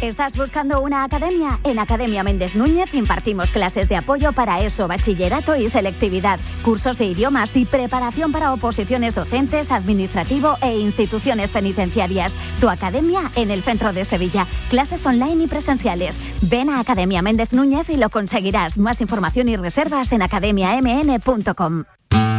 ¿Estás 0.01 0.37
buscando 0.37 0.79
una 0.81 1.03
academia? 1.03 1.59
En 1.63 1.79
Academia 1.79 2.23
Méndez 2.23 2.53
Núñez 2.53 2.93
impartimos 2.93 3.49
clases 3.49 3.89
de 3.89 3.95
apoyo 3.95 4.31
para 4.31 4.61
ESO, 4.61 4.87
bachillerato 4.87 5.55
y 5.55 5.71
selectividad, 5.71 6.39
cursos 6.63 6.99
de 6.99 7.05
idiomas 7.05 7.55
y 7.55 7.65
preparación 7.65 8.31
para 8.31 8.53
oposiciones 8.53 9.15
docentes, 9.15 9.71
administrativo 9.71 10.55
e 10.61 10.77
instituciones 10.77 11.49
penitenciarias. 11.49 12.35
Tu 12.61 12.69
academia 12.69 13.31
en 13.35 13.49
el 13.49 13.63
centro 13.63 13.91
de 13.91 14.05
Sevilla. 14.05 14.45
Clases 14.69 15.03
online 15.03 15.45
y 15.45 15.47
presenciales. 15.47 16.19
Ven 16.43 16.69
a 16.69 16.79
Academia 16.79 17.23
Méndez 17.23 17.51
Núñez 17.51 17.89
y 17.89 17.97
lo 17.97 18.11
conseguirás. 18.11 18.77
Más 18.77 19.01
información 19.01 19.49
y 19.49 19.57
reservas 19.57 20.11
en 20.11 20.21
academiamn.com. 20.21 21.85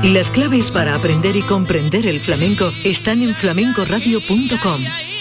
Las 0.05 0.31
claves 0.31 0.71
para 0.71 0.95
aprender 0.95 1.35
y 1.35 1.43
comprender 1.43 2.07
el 2.07 2.21
flamenco 2.21 2.71
están 2.85 3.21
en 3.21 3.35
flamencoradio.com. 3.35 5.18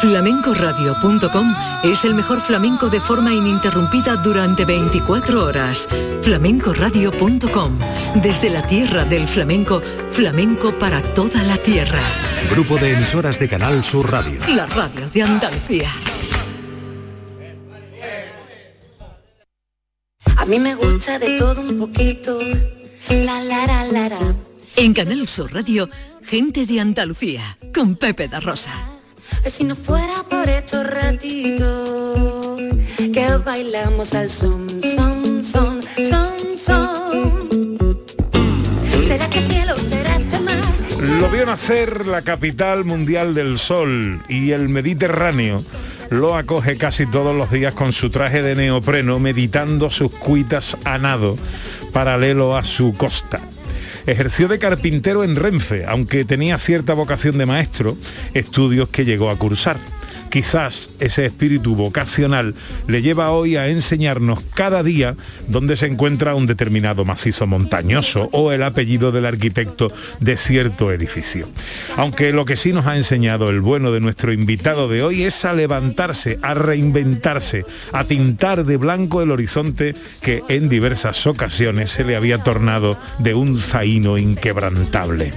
Flamencoradio.com 0.00 1.54
es 1.84 2.04
el 2.04 2.14
mejor 2.14 2.40
flamenco 2.40 2.88
de 2.88 3.00
forma 3.00 3.32
ininterrumpida 3.32 4.16
durante 4.16 4.64
24 4.64 5.44
horas. 5.44 5.88
Flamencoradio.com, 6.22 7.78
desde 8.22 8.50
la 8.50 8.66
tierra 8.66 9.04
del 9.04 9.26
flamenco, 9.26 9.82
flamenco 10.12 10.72
para 10.72 11.02
toda 11.14 11.42
la 11.42 11.56
tierra. 11.58 12.00
Grupo 12.50 12.78
de 12.78 12.94
emisoras 12.94 13.38
de 13.38 13.48
Canal 13.48 13.82
Sur 13.82 14.10
Radio. 14.10 14.38
La 14.54 14.66
radio 14.66 15.08
de 15.10 15.22
Andalucía. 15.22 15.88
mí 20.48 20.58
me 20.58 20.74
gusta 20.74 21.18
de 21.18 21.36
todo 21.36 21.60
un 21.60 21.76
poquito. 21.76 22.40
La 23.10 23.42
la 23.42 23.66
la 23.66 23.84
la 23.92 24.08
la. 24.08 24.34
En 24.76 24.94
Canal 24.94 25.28
Sur 25.28 25.52
Radio, 25.52 25.90
gente 26.24 26.64
de 26.64 26.80
Andalucía, 26.80 27.58
con 27.74 27.96
Pepe 27.96 28.28
da 28.28 28.40
Rosa. 28.40 28.97
Si 29.44 29.64
no 29.64 29.74
fuera 29.76 30.22
por 30.28 30.48
estos 30.48 30.86
ratitos 30.86 32.60
que 32.96 33.26
bailamos 33.44 34.14
al 34.14 34.28
son, 34.28 34.68
son, 34.82 35.44
son, 35.44 35.80
son, 35.82 36.58
son. 36.58 37.98
¿Será 39.02 39.28
que 39.30 39.38
el 39.38 39.48
cielo 39.50 39.74
será 39.78 40.16
este 40.16 40.40
mar? 40.40 40.54
Lo 41.20 41.28
vio 41.30 41.46
nacer 41.46 42.06
la 42.06 42.22
capital 42.22 42.84
mundial 42.84 43.34
del 43.34 43.58
sol 43.58 44.22
y 44.28 44.50
el 44.50 44.68
Mediterráneo 44.68 45.62
lo 46.10 46.36
acoge 46.36 46.78
casi 46.78 47.06
todos 47.06 47.36
los 47.36 47.50
días 47.50 47.74
con 47.74 47.92
su 47.92 48.10
traje 48.10 48.42
de 48.42 48.54
neopreno 48.54 49.18
meditando 49.18 49.90
sus 49.90 50.12
cuitas 50.12 50.76
a 50.84 50.98
nado 50.98 51.36
paralelo 51.92 52.56
a 52.56 52.64
su 52.64 52.94
costa. 52.94 53.40
Ejerció 54.08 54.48
de 54.48 54.58
carpintero 54.58 55.22
en 55.22 55.36
Renfe, 55.36 55.84
aunque 55.84 56.24
tenía 56.24 56.56
cierta 56.56 56.94
vocación 56.94 57.36
de 57.36 57.44
maestro, 57.44 57.94
estudios 58.32 58.88
que 58.88 59.04
llegó 59.04 59.28
a 59.28 59.36
cursar. 59.36 59.76
Quizás 60.30 60.90
ese 61.00 61.24
espíritu 61.24 61.74
vocacional 61.74 62.54
le 62.86 63.02
lleva 63.02 63.30
hoy 63.30 63.56
a 63.56 63.68
enseñarnos 63.68 64.42
cada 64.54 64.82
día 64.82 65.16
dónde 65.46 65.76
se 65.76 65.86
encuentra 65.86 66.34
un 66.34 66.46
determinado 66.46 67.04
macizo 67.04 67.46
montañoso 67.46 68.28
o 68.32 68.52
el 68.52 68.62
apellido 68.62 69.10
del 69.10 69.26
arquitecto 69.26 69.90
de 70.20 70.36
cierto 70.36 70.92
edificio. 70.92 71.48
Aunque 71.96 72.32
lo 72.32 72.44
que 72.44 72.56
sí 72.56 72.72
nos 72.72 72.86
ha 72.86 72.96
enseñado 72.96 73.48
el 73.48 73.60
bueno 73.60 73.90
de 73.90 74.00
nuestro 74.00 74.32
invitado 74.32 74.88
de 74.88 75.02
hoy 75.02 75.24
es 75.24 75.44
a 75.44 75.52
levantarse, 75.52 76.38
a 76.42 76.54
reinventarse, 76.54 77.64
a 77.92 78.04
tintar 78.04 78.64
de 78.64 78.76
blanco 78.76 79.22
el 79.22 79.30
horizonte 79.30 79.94
que 80.20 80.42
en 80.48 80.68
diversas 80.68 81.26
ocasiones 81.26 81.90
se 81.90 82.04
le 82.04 82.16
había 82.16 82.42
tornado 82.42 82.98
de 83.18 83.34
un 83.34 83.56
zaino 83.56 84.18
inquebrantable. 84.18 85.32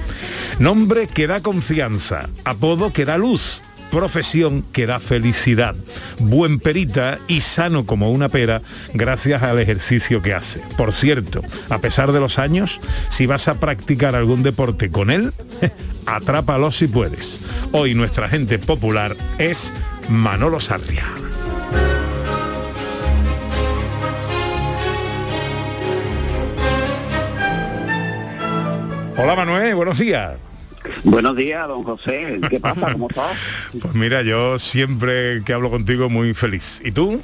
Nombre 0.60 1.08
que 1.08 1.28
da 1.28 1.42
confianza, 1.42 2.30
apodo 2.44 2.92
que 2.92 3.06
da 3.06 3.18
luz 3.18 3.62
profesión 3.92 4.64
que 4.72 4.88
da 4.88 5.00
felicidad, 5.00 5.76
buen 6.18 6.60
perita 6.60 7.20
y 7.28 7.42
sano 7.42 7.86
como 7.86 8.10
una 8.10 8.30
pera 8.30 8.62
gracias 8.94 9.44
al 9.44 9.60
ejercicio 9.60 10.22
que 10.22 10.34
hace. 10.34 10.62
Por 10.78 10.94
cierto, 10.94 11.42
a 11.70 11.78
pesar 11.80 12.12
de 12.14 12.20
los 12.20 12.40
años, 12.40 12.80
si 13.10 13.26
vas 13.26 13.48
a 13.48 13.56
practicar 13.56 14.16
algún 14.16 14.42
deporte 14.42 14.90
con 14.90 15.12
él, 15.12 15.34
atrápalo 16.06 16.72
si 16.72 16.88
puedes. 16.88 17.48
Hoy 17.74 17.94
nuestra 17.94 18.30
gente 18.30 18.58
popular 18.58 19.16
es 19.38 19.72
Manolo 20.10 20.60
Sarria. 20.60 21.06
Hola 29.18 29.36
Manuel, 29.36 29.76
buenos 29.76 30.00
días. 30.00 30.51
Buenos 31.04 31.36
días, 31.36 31.68
don 31.68 31.84
José. 31.84 32.40
¿Qué 32.50 32.60
pasa? 32.60 32.94
¿Cómo 32.94 33.08
estás? 33.10 33.38
Pues 33.82 33.94
mira, 33.94 34.22
yo 34.22 34.58
siempre 34.60 35.42
que 35.44 35.54
hablo 35.54 35.70
contigo 35.70 36.10
muy 36.10 36.34
feliz. 36.34 36.82
¿Y 36.84 36.92
tú? 36.92 37.22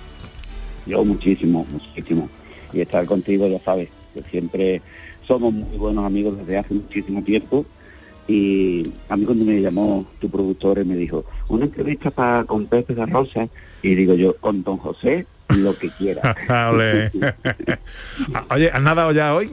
Yo 0.86 1.04
muchísimo, 1.04 1.66
muchísimo. 1.70 2.30
Y 2.74 2.82
estar 2.82 3.06
contigo, 3.06 3.48
ya 3.48 3.60
sabes, 3.60 3.90
que 4.14 4.24
siempre 4.24 4.82
somos 5.28 5.54
muy 5.54 5.78
buenos 5.78 6.06
amigos 6.06 6.38
desde 6.38 6.58
hace 6.58 6.74
muchísimo 6.74 7.24
tiempo. 7.24 7.66
Y 8.28 8.92
a 9.10 9.16
mí 9.16 9.26
cuando 9.26 9.46
me 9.46 9.62
llamó 9.62 10.06
tu 10.20 10.30
productor 10.30 10.80
y 10.80 10.86
me 10.86 10.96
dijo, 10.96 11.26
una 11.48 11.66
entrevista 11.66 12.12
para 12.12 12.44
con 12.44 12.66
Pepe 12.66 12.94
de 12.94 13.06
Rosa, 13.06 13.48
y 13.82 13.96
digo 13.96 14.14
yo, 14.16 14.36
con 14.38 14.64
don 14.64 14.78
José, 14.78 15.26
lo 15.50 15.78
que 15.78 15.90
quiera. 15.92 16.36
Ole. 16.72 17.10
Oye, 18.50 18.70
¿has 18.70 18.82
nadado 18.82 19.12
ya 19.14 19.34
hoy? 19.34 19.52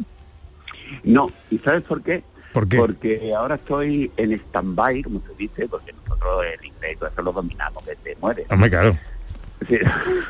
No, 1.04 1.30
¿y 1.50 1.58
sabes 1.58 1.82
por 1.82 2.02
qué? 2.02 2.22
¿Por 2.54 2.68
qué? 2.68 2.76
Porque 2.78 3.34
ahora 3.36 3.56
estoy 3.56 4.10
en 4.16 4.32
stand-by, 4.32 5.02
como 5.02 5.20
se 5.20 5.34
dice, 5.36 5.68
porque 5.68 5.92
nosotros 5.92 6.44
el 6.58 6.64
inglés 6.66 6.96
todo 6.98 7.10
eso 7.10 7.20
lo 7.22 7.32
dominamos, 7.32 7.82
que 7.84 7.96
te 7.96 8.16
muere. 8.20 8.46
Hombre, 8.48 8.70
claro. 8.70 8.96
Sí. 9.68 9.76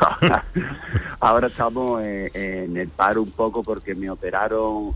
ahora, 0.00 0.44
ahora 1.20 1.46
estamos 1.48 2.00
eh, 2.02 2.30
en 2.34 2.76
el 2.76 2.88
paro 2.88 3.22
un 3.22 3.30
poco 3.32 3.62
porque 3.62 3.94
me 3.94 4.08
operaron 4.08 4.94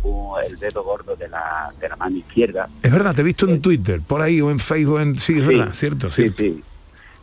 el 0.49 0.59
dedo 0.59 0.83
gordo 0.85 1.17
de 1.17 1.29
la, 1.29 1.73
de 1.81 1.89
la 1.89 1.97
mano 1.97 2.17
izquierda. 2.17 2.69
Es 2.83 2.91
verdad, 2.91 3.15
te 3.15 3.21
he 3.21 3.25
visto 3.25 3.47
en 3.49 3.61
Twitter, 3.61 4.01
por 4.01 4.23
ahí, 4.23 4.41
o 4.41 4.51
en 4.51 4.59
Facebook, 4.59 5.01
en... 5.01 5.19
sí, 5.19 5.39
es 5.39 5.47
Sí. 5.47 5.47
verdad, 5.57 5.75
cierto, 5.75 6.11
Sí, 6.11 6.23
cierto. 6.23 6.43
sí. 6.43 6.65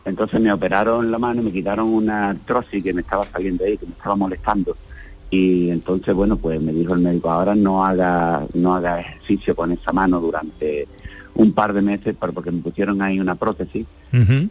Entonces 0.04 0.40
me 0.40 0.52
operaron 0.52 1.10
la 1.10 1.18
mano, 1.18 1.42
me 1.42 1.50
quitaron 1.50 1.88
una 1.88 2.30
artrosis 2.30 2.82
que 2.84 2.94
me 2.94 3.00
estaba 3.00 3.24
saliendo 3.24 3.64
ahí, 3.64 3.76
que 3.76 3.86
me 3.86 3.92
estaba 3.92 4.14
molestando. 4.14 4.76
Y 5.36 5.70
entonces, 5.70 6.14
bueno, 6.14 6.36
pues 6.38 6.60
me 6.62 6.72
dijo 6.72 6.94
el 6.94 7.00
médico, 7.00 7.30
ahora 7.30 7.54
no 7.54 7.84
haga, 7.84 8.46
no 8.54 8.74
haga 8.74 9.00
ejercicio 9.00 9.54
con 9.54 9.70
esa 9.70 9.92
mano 9.92 10.18
durante 10.18 10.88
un 11.34 11.52
par 11.52 11.74
de 11.74 11.82
meses, 11.82 12.16
porque 12.18 12.50
me 12.50 12.62
pusieron 12.62 13.02
ahí 13.02 13.20
una 13.20 13.34
prótesis 13.34 13.86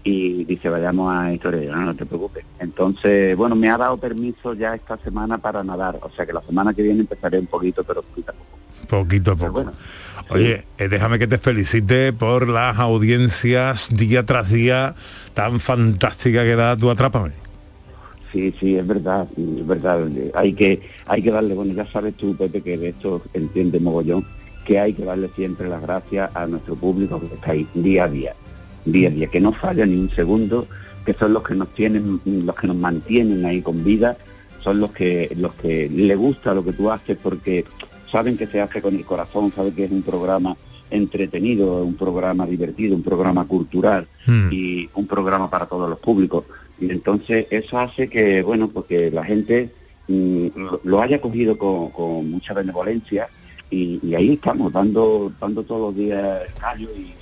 y 0.04 0.44
dice, 0.44 0.70
vayamos 0.70 1.12
a 1.12 1.34
historia. 1.34 1.64
Yo, 1.64 1.76
no, 1.76 1.82
no 1.82 1.96
te 1.96 2.06
preocupes. 2.06 2.46
Entonces, 2.60 3.36
bueno, 3.36 3.56
me 3.56 3.68
ha 3.70 3.78
dado 3.78 3.98
permiso 3.98 4.54
ya 4.54 4.76
esta 4.76 4.96
semana 4.98 5.40
para 5.40 5.64
nadar. 5.64 5.98
O 6.02 6.12
sea 6.12 6.24
que 6.24 6.34
la 6.34 6.42
semana 6.44 6.72
que 6.72 6.84
viene 6.84 7.00
empezaré 7.00 7.40
un 7.40 7.48
poquito, 7.48 7.84
pero 7.84 8.04
poquito 8.04 8.32
a 8.32 8.36
poco. 8.36 8.60
Poquito 8.88 9.32
a 9.32 9.36
poco. 9.36 9.52
bueno, 9.54 9.72
Oye, 10.30 10.66
eh, 10.78 10.88
déjame 10.88 11.18
que 11.18 11.26
te 11.26 11.40
felicite 11.40 12.14
por 12.14 12.48
las 12.48 12.78
audiencias 12.78 13.90
día 13.92 14.24
tras 14.26 14.52
día 14.52 14.94
tan 15.34 15.60
fantástica 15.60 16.44
que 16.44 16.56
da 16.56 16.78
tu 16.78 16.92
Atrápame. 16.92 17.45
Sí, 18.36 18.54
sí, 18.60 18.76
es 18.76 18.86
verdad, 18.86 19.30
es 19.38 19.66
verdad. 19.66 20.06
Hay 20.34 20.52
que, 20.52 20.82
hay 21.06 21.22
que 21.22 21.32
darle, 21.32 21.54
bueno, 21.54 21.74
ya 21.74 21.90
sabes 21.90 22.16
tú, 22.16 22.36
Pepe, 22.36 22.60
que 22.60 22.78
de 22.78 22.90
esto 22.90 23.22
entiende 23.34 23.80
mogollón, 23.80 24.26
que 24.66 24.78
hay 24.78 24.92
que 24.92 25.06
darle 25.06 25.30
siempre 25.38 25.70
las 25.70 25.82
gracias 25.82 26.30
a 26.36 26.46
nuestro 26.46 26.76
público 26.76 27.18
que 27.22 27.34
está 27.34 27.52
ahí 27.52 27.66
día 27.74 28.04
a 28.04 28.08
día, 28.10 28.36
día 28.84 29.08
a 29.08 29.12
día, 29.12 29.28
que 29.28 29.40
no 29.40 29.54
falla 29.54 29.86
ni 29.86 29.96
un 29.96 30.10
segundo, 30.10 30.68
que 31.06 31.14
son 31.14 31.32
los 31.32 31.44
que 31.44 31.56
nos 31.56 31.74
tienen, 31.76 32.20
los 32.26 32.56
que 32.56 32.68
nos 32.68 32.76
mantienen 32.76 33.46
ahí 33.46 33.62
con 33.62 33.86
vida, 33.86 34.18
son 34.62 34.82
los 34.82 34.92
que, 34.92 35.34
los 35.38 35.54
que 35.54 35.88
le 35.88 36.16
gusta 36.18 36.54
lo 36.54 36.66
que 36.66 36.74
tú 36.74 36.92
haces 36.92 37.18
porque 37.24 37.64
saben 38.12 38.36
que 38.36 38.48
se 38.48 38.60
hace 38.60 38.82
con 38.82 38.96
el 38.96 39.06
corazón, 39.06 39.54
saben 39.56 39.74
que 39.74 39.86
es 39.86 39.92
un 39.92 40.02
programa 40.02 40.58
entretenido, 40.92 41.86
un 41.86 41.96
programa 41.96 42.46
divertido, 42.46 42.98
un 42.98 43.04
programa 43.04 43.48
cultural 43.48 44.10
Hmm. 44.26 44.50
y 44.52 44.90
un 44.96 45.06
programa 45.06 45.50
para 45.50 45.68
todos 45.68 45.90
los 45.90 46.00
públicos. 46.00 46.46
Y 46.80 46.92
entonces 46.92 47.48
eso 47.50 47.80
hace 47.80 48.10
que, 48.10 48.44
bueno, 48.44 48.70
porque 48.70 49.10
la 49.12 49.24
gente 49.24 49.72
mm, 50.08 50.48
lo, 50.84 51.02
haya 51.02 51.22
cogido 51.22 51.58
con, 51.58 51.90
con 51.92 52.30
mucha 52.30 52.54
benevolencia 52.54 53.28
y, 53.70 54.00
y 54.04 54.16
ahí 54.16 54.34
estamos, 54.34 54.72
dando, 54.74 55.32
dando 55.40 55.64
todos 55.64 55.94
los 55.94 55.96
días 55.96 56.42
el 56.48 56.54
callo 56.54 56.90
y, 56.96 57.14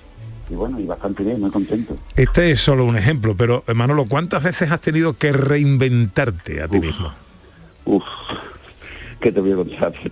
y 0.50 0.56
bueno, 0.56 0.80
y 0.80 0.86
bastante 0.86 1.24
bien, 1.24 1.40
muy 1.40 1.52
contento. 1.52 1.96
Este 2.16 2.52
es 2.52 2.60
solo 2.60 2.86
un 2.86 2.98
ejemplo, 2.98 3.36
pero 3.36 3.64
Manolo, 3.74 4.06
¿cuántas 4.06 4.44
veces 4.44 4.72
has 4.72 4.82
tenido 4.82 5.14
que 5.14 5.32
reinventarte 5.32 6.62
a 6.62 6.68
ti 6.68 6.80
mismo? 6.80 7.14
Uf, 7.86 8.04
¿qué 9.20 9.32
te 9.32 9.42
voy 9.42 9.52
a 9.52 9.56
contar? 9.56 9.94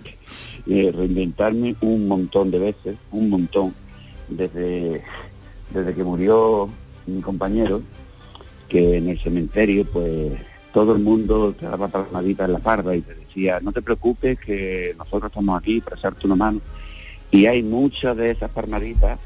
Eh, 0.64 0.92
reinventarme 0.96 1.74
un 1.80 2.06
montón 2.06 2.52
de 2.52 2.60
veces, 2.60 2.96
un 3.10 3.28
montón, 3.30 3.74
desde, 4.28 5.02
desde 5.74 5.92
que 5.92 6.04
murió 6.04 6.68
mi 7.04 7.20
compañero, 7.20 7.82
que 8.72 8.96
en 8.96 9.10
el 9.10 9.18
cementerio, 9.20 9.84
pues 9.84 10.32
todo 10.72 10.94
el 10.94 11.02
mundo 11.02 11.54
te 11.58 11.66
daba 11.66 11.88
palmaditas 11.88 12.46
en 12.46 12.54
la 12.54 12.58
parda 12.58 12.96
y 12.96 13.02
te 13.02 13.14
decía, 13.14 13.60
no 13.60 13.70
te 13.70 13.82
preocupes 13.82 14.40
que 14.40 14.94
nosotros 14.96 15.30
estamos 15.30 15.60
aquí 15.60 15.82
para 15.82 15.96
echarte 15.96 16.26
una 16.26 16.36
mano. 16.36 16.60
Y 17.30 17.44
hay 17.44 17.62
muchas 17.62 18.16
de 18.16 18.30
esas 18.30 18.50
palmaditas 18.50 19.18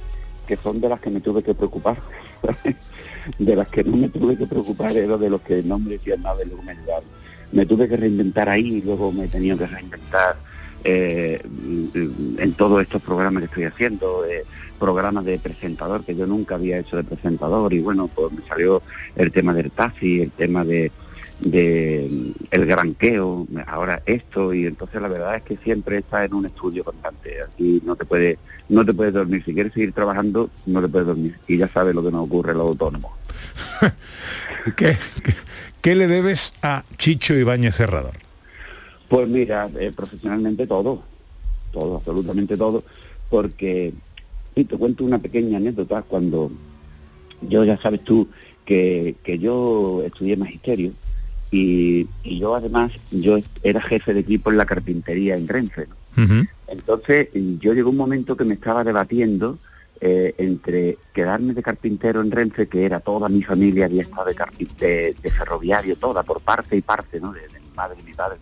que 0.49 0.57
son 0.57 0.81
de 0.81 0.89
las 0.89 0.99
que 0.99 1.11
me 1.11 1.21
tuve 1.21 1.45
que 1.45 1.55
preocupar. 1.55 1.97
de 3.39 3.57
las 3.57 3.69
que 3.69 3.85
no 3.85 3.97
me 3.97 4.09
tuve 4.09 4.37
que 4.37 4.47
preocupar 4.47 4.97
era 4.97 5.17
de 5.17 5.31
los 5.31 5.41
que 5.43 5.63
no 5.63 5.79
me 5.79 5.91
decían 5.91 6.23
nada 6.23 6.43
y 6.45 6.49
luego 6.49 6.65
me 6.65 6.73
ayudaron. 6.73 7.09
Me 7.53 7.67
tuve 7.67 7.89
que 7.89 7.97
reinventar 7.97 8.49
ahí 8.49 8.79
y 8.79 8.83
luego 8.83 9.13
me 9.13 9.27
he 9.27 9.29
tenido 9.29 9.57
que 9.57 9.67
reinventar 9.67 10.37
eh, 10.85 11.41
en 12.39 12.53
todos 12.53 12.83
estos 12.83 13.03
programas 13.03 13.43
que 13.43 13.47
estoy 13.47 13.65
haciendo, 13.65 14.25
eh, 14.25 14.45
programas 14.79 15.25
de 15.25 15.39
presentador 15.39 16.05
que 16.05 16.15
yo 16.15 16.27
nunca 16.27 16.57
había 16.57 16.79
hecho 16.79 16.97
de 16.97 17.05
presentador 17.05 17.73
y 17.73 17.81
bueno, 17.81 18.09
pues 18.09 18.33
me 18.33 18.47
salió 18.47 18.83
el 19.17 19.33
tema 19.33 19.55
del 19.55 19.71
taxi, 19.71 20.23
el 20.23 20.31
tema 20.31 20.65
de, 20.65 20.93
de 21.41 22.33
el 22.51 22.67
granqueo, 22.67 23.47
ahora 23.67 24.03
esto 24.07 24.55
y 24.55 24.67
entonces 24.67 25.01
la 25.01 25.09
verdad 25.09 25.37
es 25.37 25.43
que 25.43 25.57
siempre 25.57 25.99
estás 25.99 26.27
en 26.27 26.35
un 26.35 26.47
estudio 26.47 26.85
constante, 26.85 27.43
aquí 27.43 27.83
no 27.85 27.97
te 27.97 28.05
puedes 28.05 28.39
no 28.69 28.85
te 28.85 28.93
puedes 28.93 29.15
dormir, 29.15 29.43
si 29.45 29.55
quieres 29.55 29.73
seguir 29.73 29.93
trabajando 29.93 30.51
no 30.67 30.83
te 30.83 30.89
puedes 30.89 31.07
dormir 31.07 31.37
y 31.47 31.57
ya 31.57 31.69
sabes 31.69 31.95
lo 31.95 32.03
que 32.03 32.11
nos 32.11 32.27
ocurre 32.27 32.53
a 32.53 32.55
los 32.55 32.67
autónomos. 32.69 33.13
¿Qué, 34.77 34.97
qué, 35.23 35.35
qué 35.81 35.95
le 35.95 36.07
debes 36.09 36.55
a 36.63 36.85
Chicho 36.99 37.35
Ibáñez 37.35 37.77
Cerrador? 37.77 38.26
Pues 39.09 39.29
mira, 39.29 39.71
eh, 39.79 39.93
profesionalmente 39.95 40.67
todo, 40.67 41.03
todo, 41.73 41.97
absolutamente 41.97 42.57
todo, 42.57 42.83
porque, 43.31 43.93
y 44.55 44.65
te 44.65 44.77
cuento 44.77 45.05
una 45.05 45.19
pequeña 45.19 45.59
anécdota, 45.59 46.03
cuando 46.03 46.51
yo 47.43 47.65
ya 47.65 47.77
sabes 47.79 48.03
tú 48.03 48.29
que, 48.65 49.15
que 49.23 49.39
yo 49.39 50.03
estudié 50.05 50.37
magisterio 50.37 50.93
Y, 51.53 52.09
y 52.25 52.39
yo 52.41 52.57
además, 52.57 52.91
yo 53.13 53.39
era 53.63 53.81
jefe 53.81 54.13
de 54.13 54.21
equipo 54.21 54.51
en 54.51 54.57
la 54.57 54.67
carpintería 54.67 55.37
en 55.37 55.47
Renfe. 55.47 55.87
¿no? 55.87 55.95
Entonces 56.67 57.29
yo 57.61 57.73
llegó 57.73 57.91
un 57.91 57.97
momento 57.97 58.37
que 58.37 58.45
me 58.45 58.55
estaba 58.55 58.83
debatiendo 58.83 59.59
eh, 60.01 60.35
entre 60.39 60.99
quedarme 61.15 61.55
de 61.55 61.63
carpintero 61.63 62.21
en 62.21 62.31
Renfe, 62.33 62.67
que 62.67 62.85
era 62.85 62.99
toda 63.01 63.29
mi 63.29 63.43
familia 63.43 63.85
había 63.87 64.03
estado 64.03 64.27
de, 64.27 64.35
de, 64.79 65.15
de 65.23 65.31
ferroviario, 65.31 65.97
toda, 65.97 66.23
por 66.25 66.41
parte 66.41 66.77
y 66.77 66.83
parte, 66.83 67.21
¿no? 67.21 67.33
De, 67.33 67.41
de 67.43 67.61
mi 67.61 67.71
madre 67.77 67.97
y 68.03 68.05
mi 68.05 68.13
padre. 68.13 68.39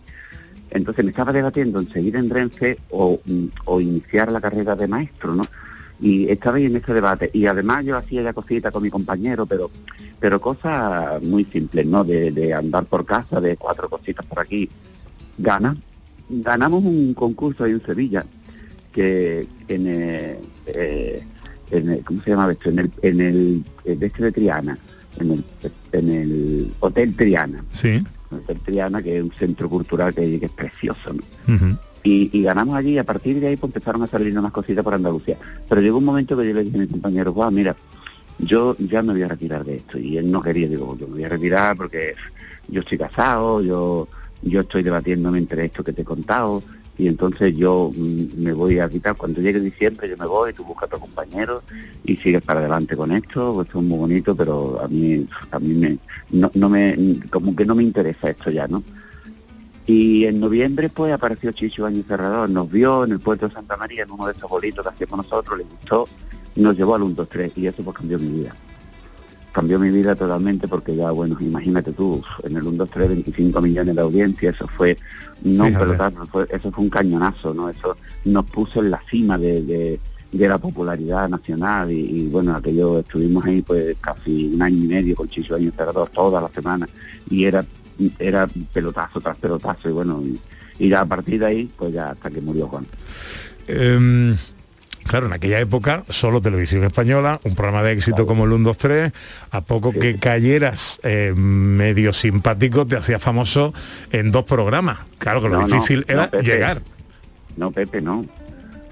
Entonces 0.71 1.03
me 1.05 1.11
estaba 1.11 1.31
debatiendo 1.31 1.79
en 1.79 1.91
seguir 1.91 2.15
en 2.15 2.29
Renfe 2.29 2.77
o, 2.89 3.19
mm, 3.25 3.45
o 3.65 3.79
iniciar 3.81 4.31
la 4.31 4.41
carrera 4.41 4.75
de 4.75 4.87
maestro, 4.87 5.35
¿no? 5.35 5.43
Y 6.01 6.29
estaba 6.29 6.57
ahí 6.57 6.65
en 6.65 6.75
ese 6.75 6.93
debate. 6.93 7.29
Y 7.33 7.45
además 7.45 7.85
yo 7.85 7.95
hacía 7.97 8.21
ya 8.21 8.33
cositas 8.33 8.71
con 8.73 8.83
mi 8.83 8.89
compañero, 8.89 9.45
pero 9.45 9.71
pero 10.19 10.41
cosas 10.41 11.21
muy 11.21 11.45
simples, 11.45 11.85
¿no? 11.85 12.03
De, 12.03 12.31
de 12.31 12.53
andar 12.53 12.85
por 12.85 13.05
casa, 13.05 13.39
de 13.39 13.55
cuatro 13.57 13.87
cositas 13.89 14.25
por 14.25 14.39
aquí. 14.39 14.69
Gana, 15.37 15.75
ganamos 16.29 16.83
un 16.83 17.13
concurso 17.13 17.63
ahí 17.63 17.71
en 17.71 17.85
Sevilla, 17.85 18.25
que 18.91 19.47
en, 19.67 19.87
eh, 19.87 20.39
eh, 20.67 21.23
en 21.71 21.89
el- 21.89 22.03
¿cómo 22.03 22.21
se 22.23 22.29
llama 22.31 22.51
esto? 22.51 22.69
En 22.69 22.79
el, 22.79 22.91
en 23.01 23.21
el, 23.21 23.63
de 23.99 24.05
este 24.05 24.23
de 24.23 24.31
Triana, 24.31 24.77
en 25.19 25.31
el, 25.31 25.43
en 25.91 26.09
el 26.09 26.73
Hotel 26.79 27.15
Triana. 27.15 27.63
Sí. 27.71 28.03
Hotel 28.31 28.59
Triana, 28.59 29.01
que 29.01 29.17
es 29.17 29.23
un 29.23 29.31
centro 29.31 29.69
cultural 29.69 30.13
que, 30.13 30.39
que 30.39 30.45
es 30.45 30.51
precioso, 30.51 31.13
¿no? 31.13 31.77
Y, 32.03 32.29
y 32.37 32.43
ganamos 32.43 32.75
allí 32.75 32.91
y 32.91 32.97
a 32.99 33.03
partir 33.03 33.39
de 33.39 33.47
ahí 33.47 33.55
pues 33.55 33.73
empezaron 33.73 34.03
a 34.03 34.07
salir 34.07 34.37
unas 34.37 34.51
cositas 34.51 34.83
por 34.83 34.93
Andalucía. 34.93 35.37
Pero 35.67 35.81
llegó 35.81 35.97
un 35.97 36.05
momento 36.05 36.37
que 36.37 36.47
yo 36.47 36.53
le 36.53 36.63
dije 36.63 36.77
a 36.77 36.81
mi 36.81 36.87
compañero, 36.87 37.33
Juan, 37.33 37.53
mira, 37.53 37.75
yo 38.37 38.75
ya 38.77 39.01
me 39.01 39.13
voy 39.13 39.23
a 39.23 39.27
retirar 39.27 39.63
de 39.63 39.77
esto. 39.77 39.97
Y 39.97 40.17
él 40.17 40.31
no 40.31 40.41
quería, 40.41 40.67
digo, 40.67 40.95
yo 40.97 41.07
me 41.07 41.13
voy 41.15 41.23
a 41.23 41.29
retirar 41.29 41.75
porque 41.75 42.13
yo 42.67 42.81
estoy 42.81 42.97
casado, 42.97 43.61
yo, 43.61 44.07
yo 44.43 44.61
estoy 44.61 44.83
debatiéndome 44.83 45.39
entre 45.39 45.65
esto 45.65 45.83
que 45.83 45.93
te 45.93 46.03
he 46.03 46.05
contado. 46.05 46.61
Y 46.97 47.07
entonces 47.07 47.55
yo 47.55 47.91
mm, 47.95 48.41
me 48.41 48.53
voy 48.53 48.79
a 48.79 48.89
quitar, 48.89 49.15
cuando 49.15 49.41
llegue 49.41 49.59
diciembre 49.59 50.09
yo 50.09 50.17
me 50.17 50.25
voy, 50.25 50.53
tú 50.53 50.63
buscas 50.63 50.89
a 50.89 50.95
tu 50.95 50.99
compañero 50.99 51.61
y 52.03 52.15
sigues 52.17 52.41
para 52.41 52.61
adelante 52.61 52.95
con 52.95 53.11
esto, 53.11 53.61
esto 53.61 53.79
es 53.79 53.85
muy 53.85 53.97
bonito, 53.97 54.35
pero 54.35 54.81
a 54.81 54.87
mí, 54.87 55.27
a 55.51 55.59
mí 55.59 55.73
me, 55.73 55.97
no, 56.31 56.49
no 56.53 56.69
me, 56.69 57.19
como 57.29 57.55
que 57.55 57.65
no 57.65 57.75
me 57.75 57.83
interesa 57.83 58.29
esto 58.29 58.49
ya, 58.49 58.67
¿no? 58.67 58.83
Y 59.87 60.25
en 60.25 60.39
noviembre 60.39 60.89
pues 60.89 61.13
apareció 61.13 61.51
Chicho 61.51 61.83
Baño 61.83 62.03
Cerrador, 62.07 62.49
nos 62.49 62.71
vio 62.71 63.03
en 63.03 63.11
el 63.11 63.19
puerto 63.19 63.47
de 63.47 63.53
Santa 63.53 63.77
María 63.77 64.03
en 64.03 64.11
uno 64.11 64.25
de 64.25 64.33
estos 64.33 64.49
bolitos 64.49 64.83
que 64.83 64.89
hacíamos 64.89 65.17
nosotros, 65.17 65.57
le 65.59 65.63
gustó, 65.65 66.07
nos 66.55 66.75
llevó 66.75 66.95
al 66.95 67.03
1, 67.03 67.13
2, 67.15 67.29
3 67.29 67.51
y 67.57 67.67
eso 67.67 67.83
pues 67.83 67.95
cambió 67.95 68.17
mi 68.17 68.39
vida. 68.39 68.55
Cambió 69.55 69.79
mi 69.79 69.89
vida 69.89 70.13
totalmente 70.15 70.67
porque 70.67 70.93
ya, 70.97 71.11
bueno, 71.11 71.37
imagínate 71.39 71.93
tú, 71.93 72.21
en 72.43 72.57
el 72.57 72.63
1, 72.63 72.75
2, 72.79 72.89
3, 72.91 73.07
25 73.07 73.61
millones 73.61 73.95
de 73.95 74.01
audiencia, 74.01 74.49
eso 74.49 74.67
fue, 74.67 74.97
no 75.43 75.63
un 75.63 75.69
Fíjate. 75.69 75.85
pelotazo, 75.85 76.25
fue- 76.27 76.47
eso 76.51 76.71
fue 76.73 76.83
un 76.83 76.89
cañonazo, 76.89 77.53
¿no? 77.53 77.69
Eso 77.69 77.95
nos 78.25 78.43
puso 78.47 78.81
en 78.83 78.91
la 78.91 78.99
cima 79.09 79.37
de, 79.37 79.61
de- 79.61 79.99
de 80.33 80.47
la 80.49 80.57
popularidad 80.57 81.29
nacional 81.29 81.89
y, 81.89 81.99
y, 82.01 82.27
bueno, 82.27 82.53
aquello 82.53 82.99
estuvimos 82.99 83.45
ahí 83.45 83.61
pues 83.61 83.95
casi 84.01 84.51
un 84.53 84.61
año 84.61 84.83
y 84.83 84.87
medio 84.87 85.15
con 85.15 85.29
Chicho 85.29 85.53
Baño 85.53 85.71
Cerrador 85.71 86.09
todas 86.09 86.43
las 86.43 86.51
semanas 86.51 86.89
y 87.29 87.45
era 87.45 87.63
era 88.19 88.45
pelotazo 88.73 89.21
tras 89.21 89.37
pelotazo 89.37 89.87
y 89.87 89.93
bueno 89.93 90.21
y, 90.21 90.37
y 90.85 90.89
ya 90.89 90.99
a 90.99 91.05
partir 91.05 91.39
de 91.39 91.45
ahí 91.45 91.71
pues 91.77 91.93
ya 91.93 92.09
hasta 92.09 92.29
que 92.29 92.41
murió 92.41 92.67
Juan 92.67 92.85
Em, 93.67 94.35
claro, 95.05 95.27
en 95.27 95.33
aquella 95.33 95.59
época, 95.59 96.03
solo 96.09 96.41
televisión 96.41 96.83
española, 96.83 97.39
un 97.43 97.55
programa 97.55 97.83
de 97.83 97.93
éxito 97.93 98.25
como 98.25 98.45
el 98.45 98.51
1, 98.51 98.63
2, 98.69 98.77
3, 98.77 99.11
a 99.51 99.61
poco 99.61 99.91
que 99.93 100.15
cayeras 100.17 100.99
eh, 101.03 101.33
medio 101.35 102.11
simpático, 102.13 102.85
te 102.85 102.97
hacías 102.97 103.21
famoso 103.21 103.73
en 104.11 104.31
dos 104.31 104.43
programas. 104.45 104.99
Claro 105.17 105.41
que 105.41 105.49
lo 105.49 105.61
No, 105.61 105.67
difícil 105.67 106.05
no, 106.07 106.13
era 106.13 106.31
llegar. 106.41 106.81
no 107.57 107.71
Pepe 107.71 108.01
no 108.01 108.25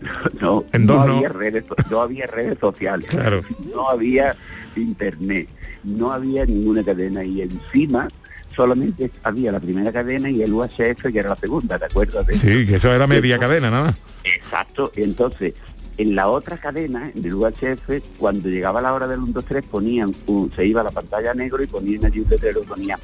no 0.42 0.66
En 0.74 0.86
no 0.86 0.94
dos 0.96 1.08
no. 1.08 1.14
había 1.18 1.30
redes 1.30 1.64
no 1.90 2.02
había 2.02 2.28
redes 2.28 2.58
sociales 2.60 3.10
Claro. 3.10 3.42
no 3.74 3.90
había 3.90 4.36
internet 4.76 5.48
no 5.84 6.12
había 6.12 6.46
ninguna 6.46 6.84
cadena 6.84 7.24
y 7.24 7.42
encima 7.42 8.08
solamente 8.56 9.10
había 9.24 9.52
la 9.52 9.60
primera 9.60 9.92
cadena 9.92 10.30
y 10.30 10.42
el 10.42 10.54
UHF 10.54 11.04
que 11.12 11.20
era 11.20 11.30
la 11.30 11.36
segunda 11.38 11.80
¿te 11.80 11.86
acuerdas 11.86 12.26
de 12.28 12.38
Sí, 12.38 12.66
que 12.66 12.76
eso 12.76 12.94
era 12.94 13.08
media 13.08 13.40
cadena, 13.40 13.70
nada. 13.72 13.94
Exacto, 14.24 14.92
entonces 14.96 15.54
en 15.98 16.16
la 16.16 16.28
otra 16.28 16.58
cadena 16.58 17.12
del 17.14 17.36
UHF, 17.36 18.18
cuando 18.18 18.50
llegaba 18.50 18.82
la 18.82 18.94
hora 18.94 19.08
del 19.08 19.20
1, 19.20 19.32
2, 19.34 19.46
3, 19.46 19.66
ponían, 19.66 20.14
se 20.56 20.66
iba 20.66 20.82
a 20.82 20.84
la 20.84 20.92
pantalla 20.92 21.34
negro 21.34 21.62
y 21.62 21.68
ponían 21.68 22.06
allí 22.06 22.20
un 22.20 22.30
letrero 22.30 22.64
y 22.64 22.66
ponía 22.66 23.00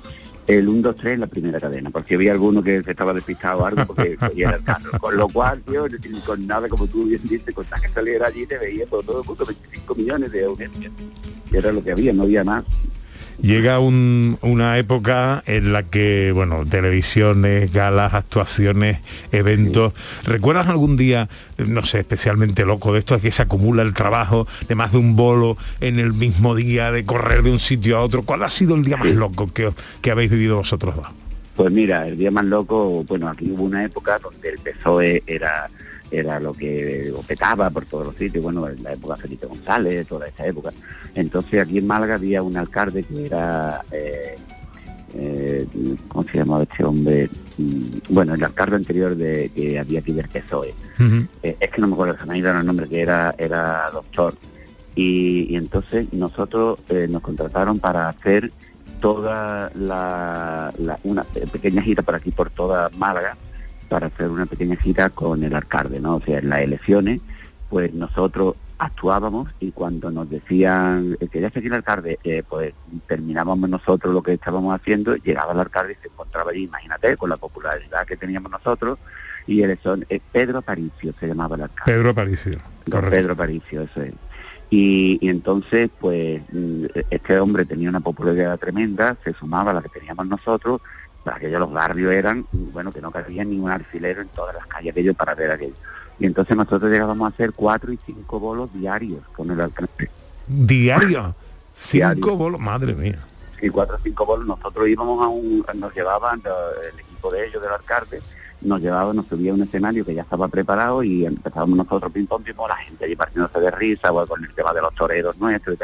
el 0.48 0.68
1, 0.68 0.82
2, 0.82 0.96
3 0.96 1.14
en 1.14 1.20
la 1.20 1.28
primera 1.28 1.60
cadena, 1.60 1.92
porque 1.92 2.16
había 2.16 2.32
alguno 2.32 2.64
que 2.64 2.82
se 2.82 2.92
estaba 2.92 3.14
despistado 3.14 3.60
o 3.62 3.66
algo 3.66 3.86
porque 3.86 4.16
cogía 4.20 4.50
el 4.50 4.64
carro. 4.64 4.92
Con 5.00 5.16
lo 5.16 5.28
cual, 5.28 5.62
ni 5.68 6.22
con 6.22 6.48
nada, 6.48 6.68
como 6.68 6.88
tú 6.88 7.06
bien 7.06 7.22
dices, 7.24 7.54
con 7.54 7.66
que 7.66 7.90
saliera 7.90 8.28
allí 8.28 8.46
te 8.48 8.58
veía 8.58 8.86
por 8.88 9.04
todo 9.04 9.22
el 9.22 9.28
mundo 9.28 9.46
25 9.46 9.96
millones 9.96 10.32
de 10.32 10.46
audiencia. 10.46 10.92
Y 11.52 11.58
era 11.58 11.72
lo 11.72 11.84
que 11.84 11.92
había, 11.92 12.14
no 12.14 12.24
había 12.24 12.44
más. 12.44 12.64
Llega 13.42 13.80
un- 13.80 14.38
una 14.42 14.78
época 14.78 15.44
en 15.46 15.72
la 15.72 15.84
que, 15.84 16.32
bueno, 16.34 16.66
televisiones, 16.70 17.72
galas, 17.72 18.14
actuaciones, 18.14 19.00
eventos. 19.32 19.94
¿Recuerdas 20.26 20.68
algún 20.68 20.98
día, 20.98 21.30
no 21.58 21.86
sé, 21.86 22.00
especialmente 22.00 22.66
loco 22.66 22.92
de 22.92 23.00
esto, 23.00 23.16
de 23.16 23.22
que 23.22 23.32
se 23.32 23.42
acumula 23.42 23.82
el 23.84 23.94
trabajo 23.94 24.46
de 24.68 24.76
más 24.76 24.92
de 24.92 24.98
un 24.98 25.16
bolo 25.16 25.58
en 25.80 26.00
el 26.00 26.12
mismo 26.14 26.54
día, 26.54 26.92
de 26.92 27.06
correr 27.06 27.42
de 27.44 27.52
un 27.52 27.60
sitio 27.60 27.98
a 27.98 28.02
otro? 28.02 28.24
¿Cuál 28.24 28.44
ha 28.44 28.50
sido 28.50 28.76
el 28.76 28.84
día 28.84 28.98
más 28.98 29.08
loco 29.10 29.50
que, 29.54 29.72
que 30.02 30.12
habéis 30.12 30.30
vivido 30.32 30.58
vosotros 30.58 30.98
dos? 30.98 31.08
Pues 31.56 31.72
mira, 31.72 32.08
el 32.08 32.18
día 32.18 32.32
más 32.32 32.46
loco, 32.46 33.04
bueno, 33.08 33.28
aquí 33.30 33.50
hubo 33.52 33.64
una 33.64 33.84
época 33.84 34.20
donde 34.20 34.50
el 34.50 34.60
PSOE 34.60 35.24
era 35.28 35.70
era 36.12 36.40
lo 36.40 36.54
que 36.54 37.14
petaba 37.28 37.70
por 37.70 37.86
todos 37.86 38.08
los 38.08 38.16
sitios, 38.16 38.44
bueno, 38.44 38.68
en 38.68 38.82
la 38.84 38.94
época 38.94 39.16
Felipe 39.18 39.46
González, 39.48 40.08
toda 40.08 40.28
esa 40.28 40.46
época. 40.48 40.72
Entonces 41.16 41.62
aquí 41.62 41.78
en 41.78 41.88
Málaga 41.88 42.16
había 42.16 42.42
un 42.44 42.56
alcalde 42.58 43.04
que 43.04 43.26
era, 43.26 43.82
eh, 43.92 44.36
eh, 45.16 45.66
¿cómo 46.08 46.24
se 46.30 46.38
llamaba 46.38 46.64
este 46.64 46.84
hombre? 46.84 47.30
Mm, 47.58 47.84
Bueno, 48.10 48.34
el 48.36 48.44
alcalde 48.44 48.76
anterior 48.76 49.16
de 49.16 49.50
que 49.56 49.80
había 49.80 50.00
aquí 50.00 50.12
del 50.14 50.28
PSOE. 50.28 50.74
Eh, 51.44 51.58
es 51.60 51.70
que 51.70 51.82
no 51.82 51.88
me 51.88 51.94
acuerdo, 51.94 52.18
se 52.20 52.26
me 52.26 52.34
ha 52.34 52.38
ido 52.38 52.52
el 52.52 52.66
nombre, 52.66 52.88
que 52.88 53.02
era, 53.02 53.34
era 53.38 53.90
doctor. 53.92 54.36
Y, 54.96 55.48
y 55.50 55.56
entonces 55.56 56.12
nosotros 56.14 56.80
eh, 56.90 57.08
nos 57.10 57.22
contrataron 57.22 57.80
para 57.80 58.10
hacer 58.10 58.52
toda 59.00 59.72
la, 59.76 60.74
la- 60.78 61.00
una 61.04 61.24
pequeña 61.24 61.82
gira 61.82 62.04
por 62.04 62.16
aquí, 62.16 62.32
por 62.32 62.50
toda 62.50 62.90
Málaga, 62.98 63.38
para 63.90 64.08
hacer 64.08 64.30
una 64.30 64.46
pequeña 64.46 64.76
gira 64.78 65.10
con 65.10 65.44
el 65.44 65.54
alcalde, 65.54 66.00
¿no? 66.00 66.18
O 66.18 66.22
sea, 66.22 66.40
en 66.40 66.50
las 66.50 66.62
elecciones, 66.62 67.22
pues 67.70 67.94
nosotros 67.94 68.56
actuábamos 68.80 69.50
y 69.60 69.72
cuando 69.72 70.10
nos 70.10 70.30
decían 70.30 71.18
eh, 71.20 71.28
que 71.28 71.42
ya 71.42 71.48
aquí 71.48 71.68
el 71.68 71.74
alcalde, 71.74 72.18
eh, 72.24 72.44
pues 72.48 72.74
terminábamos 73.08 73.70
nosotros 73.70 74.14
lo 74.14 74.24
que 74.24 74.34
estábamos 74.34 74.74
haciendo, 74.74 75.16
llegaba 75.18 75.52
el 75.52 75.60
alcalde 75.60 75.94
y 75.94 76.02
se 76.02 76.08
encontraba 76.08 76.52
allí, 76.52 76.64
imagínate, 76.64 77.18
con 77.18 77.30
la 77.30 77.38
popularidad 77.38 78.08
que 78.08 78.16
teníamos 78.16 78.52
nosotros, 78.52 78.98
y 79.46 79.62
él 79.64 79.78
son 79.84 80.06
eh, 80.10 80.22
Pedro 80.32 80.60
Aparicio 80.60 81.14
se 81.20 81.28
llamaba 81.28 81.58
el 81.58 81.64
alcalde. 81.64 81.92
Pedro 81.92 82.10
Aparicio. 82.12 82.60
Don 82.86 83.10
Pedro 83.10 83.34
Aparicio, 83.34 83.82
eso 83.82 84.02
es. 84.02 84.14
Y, 84.72 85.18
y 85.22 85.30
entonces, 85.30 85.90
pues, 86.00 86.42
mm, 86.52 86.86
este 87.10 87.40
hombre 87.40 87.66
tenía 87.66 87.90
una 87.90 88.00
popularidad 88.00 88.58
tremenda, 88.60 89.18
se 89.24 89.34
sumaba 89.34 89.72
a 89.72 89.74
la 89.74 89.82
que 89.82 89.90
teníamos 89.90 90.28
nosotros, 90.28 90.82
aquellos 91.26 91.60
los 91.60 91.72
barrios 91.72 92.12
eran, 92.14 92.46
bueno, 92.52 92.92
que 92.92 93.02
no 93.02 93.12
cabía 93.12 93.44
ni 93.44 93.60
un 93.60 93.70
alfilero 93.70 94.22
en 94.22 94.28
todas 94.30 94.56
las 94.56 94.66
calles 94.66 94.92
aquello 94.92 95.14
para 95.14 95.36
ver 95.36 95.52
aquello. 95.52 95.76
Y 96.20 96.26
entonces 96.26 96.56
nosotros 96.58 96.92
llegábamos 96.92 97.30
a 97.32 97.34
hacer 97.34 97.54
cuatro 97.54 97.92
y 97.94 98.00
cinco 98.06 98.40
bolos 98.40 98.74
diarios 98.74 99.22
con 99.36 99.50
el 99.52 99.62
alcalde. 99.62 100.10
Diario. 100.48 101.36
Cinco 101.76 102.16
Diario. 102.16 102.36
bolos, 102.36 102.60
madre 102.60 102.94
mía. 102.94 103.20
y 103.62 103.70
cuatro 103.70 103.96
o 103.96 104.00
cinco 104.04 104.26
bolos, 104.26 104.46
nosotros 104.46 104.88
íbamos 104.88 105.24
a 105.24 105.28
un, 105.28 105.66
nos 105.76 105.94
llevaban 105.94 106.40
eh, 106.40 106.50
el 106.94 107.00
equipo 107.00 107.32
de 107.32 107.48
ellos, 107.48 107.62
del 107.62 107.72
alcalde, 107.72 108.22
nos 108.62 108.82
llevaba, 108.82 109.14
nos 109.14 109.28
subía 109.28 109.52
a 109.52 109.56
un 109.56 109.64
escenario 109.64 110.06
que 110.06 110.14
ya 110.14 110.24
estaba 110.24 110.48
preparado 110.48 111.04
y 111.04 111.26
empezábamos 111.26 111.78
nosotros 111.78 112.12
ping 112.12 112.26
pong, 112.26 112.44
ping 112.44 112.54
la 112.68 112.76
gente 112.76 113.06
allí 113.06 113.16
partiéndose 113.16 113.60
de 113.60 113.72
risa, 113.72 114.12
o 114.12 114.26
con 114.28 114.44
el 114.44 114.54
tema 114.54 114.74
de 114.74 114.82
los 114.82 114.94
toreros 114.96 115.38
nuestros 115.38 115.78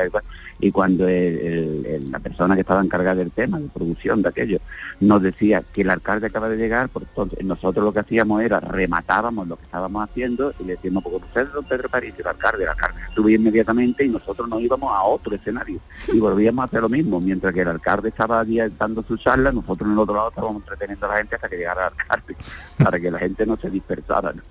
y 0.60 0.72
cuando 0.72 1.06
la 1.06 2.20
persona 2.20 2.56
que 2.56 2.62
estaba 2.62 2.82
encargada 2.82 3.16
del 3.16 3.32
tema, 3.32 3.60
de 3.60 3.68
producción 3.68 4.22
de 4.22 4.30
aquello, 4.30 4.60
nos 5.00 5.22
decía 5.22 5.62
que 5.74 5.82
el 5.82 5.90
alcalde 5.90 6.28
acaba 6.28 6.48
de 6.50 6.58
llegar, 6.58 6.90
entonces 6.94 7.44
nosotros 7.44 7.84
lo 7.84 7.92
que 7.92 8.00
hacíamos 8.00 8.42
era 8.42 8.60
rematábamos 8.60 9.48
lo 9.48 9.58
que 9.58 9.66
estábamos 9.66 10.08
haciendo 10.10 10.54
y 10.60 10.64
le 10.64 10.76
decíamos, 10.76 11.04
porque 11.04 11.18
usted 11.18 11.42
es 11.42 11.54
don 11.54 11.66
Pedro 11.66 11.90
París, 11.90 12.14
el 12.18 12.28
alcalde, 12.28 12.64
el 12.64 12.70
alcalde 12.70 13.00
subía 13.14 13.36
inmediatamente 13.36 14.06
y 14.06 14.10
nosotros 14.10 14.48
nos 14.48 14.62
íbamos 14.62 14.92
a 14.92 15.04
otro 15.04 15.36
escenario 15.36 15.80
y 16.08 16.20
volvíamos 16.20 16.64
a 16.64 16.66
hacer 16.66 16.82
lo 16.82 16.90
mismo, 16.90 17.20
mientras 17.20 17.54
que 17.54 17.62
el 17.62 17.68
alcalde 17.68 18.10
estaba 18.10 18.46
dando 18.78 19.04
su 19.04 19.18
charla, 19.18 19.52
nosotros 19.52 19.88
en 19.88 19.94
el 19.94 20.00
otro 20.00 20.16
lado 20.16 20.30
estábamos 20.30 20.62
entreteniendo 20.64 21.06
a 21.06 21.10
la 21.10 21.18
gente 21.18 21.36
hasta 21.36 21.50
que 21.50 21.58
llegara 21.58 21.88
el 21.88 21.94
alcalde, 22.00 22.36
para 22.78 23.00
que 23.00 23.10
la 23.12 23.20
gente 23.20 23.46
no 23.46 23.58
se 23.58 23.70
dispersara. 23.70 24.34
¿no? 24.34 24.42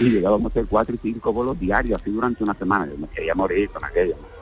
Y 0.00 0.10
llegábamos 0.10 0.46
a 0.46 0.48
hacer 0.48 0.66
cuatro 0.68 0.94
y 0.94 0.98
cinco 0.98 1.32
bolos 1.32 1.58
diarios, 1.58 2.00
así 2.00 2.10
durante 2.10 2.42
una 2.44 2.54
semana. 2.54 2.86
Yo 2.86 2.98
me 2.98 3.08
quería 3.08 3.34
morir 3.34 3.68
con 3.70 3.84
aquello. 3.84 4.16
¿no? 4.20 4.36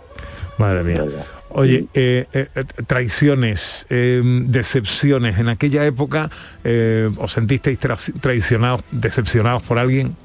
Madre 0.57 0.85
mía. 0.85 1.05
Oye, 1.51 1.89
eh, 1.95 2.27
eh, 2.33 2.49
eh, 2.55 2.65
traiciones, 2.87 3.87
eh, 3.91 4.23
decepciones, 4.47 5.39
en 5.39 5.49
aquella 5.49 5.85
época 5.85 6.31
eh, 6.63 7.11
os 7.19 7.33
sentisteis 7.33 7.79
tra- 7.81 8.21
traicionados, 8.21 8.83
decepcionados 8.93 9.63
por 9.65 9.79
alguien. 9.79 10.17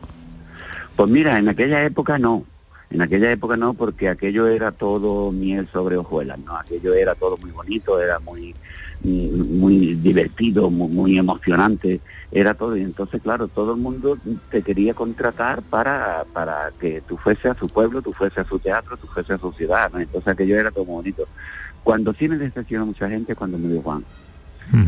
Pues 0.95 1.09
mira, 1.09 1.39
en 1.39 1.49
aquella 1.49 1.83
época 1.83 2.19
no. 2.19 2.45
En 2.91 3.01
aquella 3.01 3.31
época 3.31 3.55
no, 3.57 3.73
porque 3.75 4.09
aquello 4.09 4.47
era 4.47 4.71
todo 4.71 5.31
miel 5.31 5.67
sobre 5.71 5.95
hojuelas, 5.97 6.39
¿no? 6.39 6.57
Aquello 6.57 6.93
era 6.93 7.13
todo 7.15 7.37
muy 7.37 7.51
bonito, 7.51 8.01
era 8.01 8.19
muy 8.19 8.55
muy 9.01 9.95
divertido, 9.95 10.69
muy, 10.69 10.89
muy 10.89 11.17
emocionante, 11.17 12.01
era 12.31 12.53
todo. 12.53 12.75
Y 12.75 12.81
entonces, 12.81 13.21
claro, 13.21 13.47
todo 13.47 13.73
el 13.73 13.79
mundo 13.79 14.17
te 14.51 14.61
quería 14.61 14.93
contratar 14.93 15.61
para, 15.63 16.25
para 16.33 16.71
que 16.79 17.01
tú 17.01 17.17
fuese 17.17 17.49
a 17.49 17.55
su 17.55 17.67
pueblo, 17.67 18.01
tú 18.01 18.13
fuese 18.13 18.41
a 18.41 18.45
su 18.45 18.59
teatro, 18.59 18.97
tú 18.97 19.07
fuese 19.07 19.33
a 19.33 19.37
su 19.37 19.51
ciudad, 19.53 19.91
¿no? 19.91 19.99
Entonces 19.99 20.27
aquello 20.27 20.59
era 20.59 20.71
todo 20.71 20.85
muy 20.85 20.95
bonito. 20.95 21.27
Cuando 21.83 22.13
sí 22.13 22.27
me 22.27 22.37
decepcionó 22.37 22.85
mucha 22.85 23.09
gente, 23.09 23.35
cuando 23.35 23.57
murió 23.57 23.81
Juan. 23.81 24.03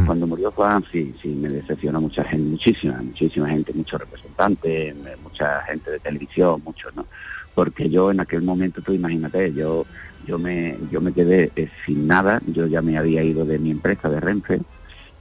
Cuando 0.06 0.28
murió 0.28 0.52
Juan, 0.52 0.86
sí, 0.92 1.16
sí, 1.20 1.30
me 1.30 1.50
decepcionó 1.50 2.00
mucha 2.00 2.24
gente, 2.24 2.52
muchísima, 2.52 3.02
muchísima 3.02 3.50
gente, 3.50 3.74
muchos 3.74 4.00
representantes, 4.00 4.96
mucha 5.24 5.64
gente 5.64 5.90
de 5.90 5.98
televisión, 5.98 6.62
muchos, 6.64 6.96
¿no? 6.96 7.08
Porque 7.54 7.90
yo 7.90 8.12
en 8.12 8.20
aquel 8.20 8.42
momento, 8.42 8.82
tú 8.82 8.94
imagínate, 8.94 9.54
yo 9.54 9.86
yo 10.26 10.38
me 10.38 10.78
yo 10.92 11.02
me 11.02 11.14
quedé 11.14 11.52
eh, 11.56 11.70
sin 11.86 12.08
nada, 12.08 12.42
yo 12.48 12.68
ya 12.68 12.82
me 12.82 12.98
había 12.98 13.24
ido 13.24 13.46
de 13.46 13.60
mi 13.60 13.72
empresa, 13.72 14.10
de 14.10 14.20
Renfe, 14.20 14.62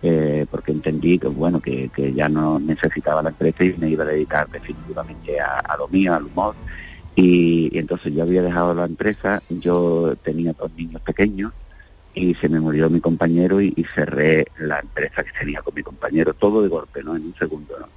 eh, 0.02 0.46
porque 0.50 0.72
entendí 0.72 1.18
que 1.18 1.28
bueno 1.28 1.60
que, 1.60 1.90
ya 2.14 2.28
no 2.28 2.58
necesitaba 2.58 3.22
la 3.22 3.30
empresa 3.30 3.64
y 3.64 3.74
me 3.78 3.90
iba 3.90 4.04
a 4.04 4.08
dedicar 4.08 4.48
definitivamente 4.50 5.40
a, 5.40 5.76
lo 5.76 5.88
mío, 5.88 6.14
al 6.14 6.24
humor. 6.24 6.54
Y, 7.16 7.70
y 7.72 7.78
entonces 7.78 8.14
yo 8.14 8.22
había 8.22 8.42
dejado 8.42 8.74
la 8.74 8.84
empresa, 8.84 9.42
yo 9.48 10.14
tenía 10.22 10.52
dos 10.52 10.70
niños 10.76 11.02
pequeños 11.02 11.52
y 12.14 12.34
se 12.34 12.48
me 12.48 12.60
murió 12.60 12.90
mi 12.90 13.00
compañero 13.00 13.60
y, 13.60 13.72
y 13.76 13.84
cerré 13.84 14.46
la 14.58 14.80
empresa 14.80 15.22
que 15.22 15.30
tenía 15.38 15.62
con 15.62 15.74
mi 15.74 15.82
compañero, 15.82 16.34
todo 16.34 16.62
de 16.62 16.68
golpe, 16.68 17.02
¿no? 17.02 17.16
En 17.16 17.26
un 17.26 17.34
segundo, 17.34 17.78
¿no? 17.78 17.88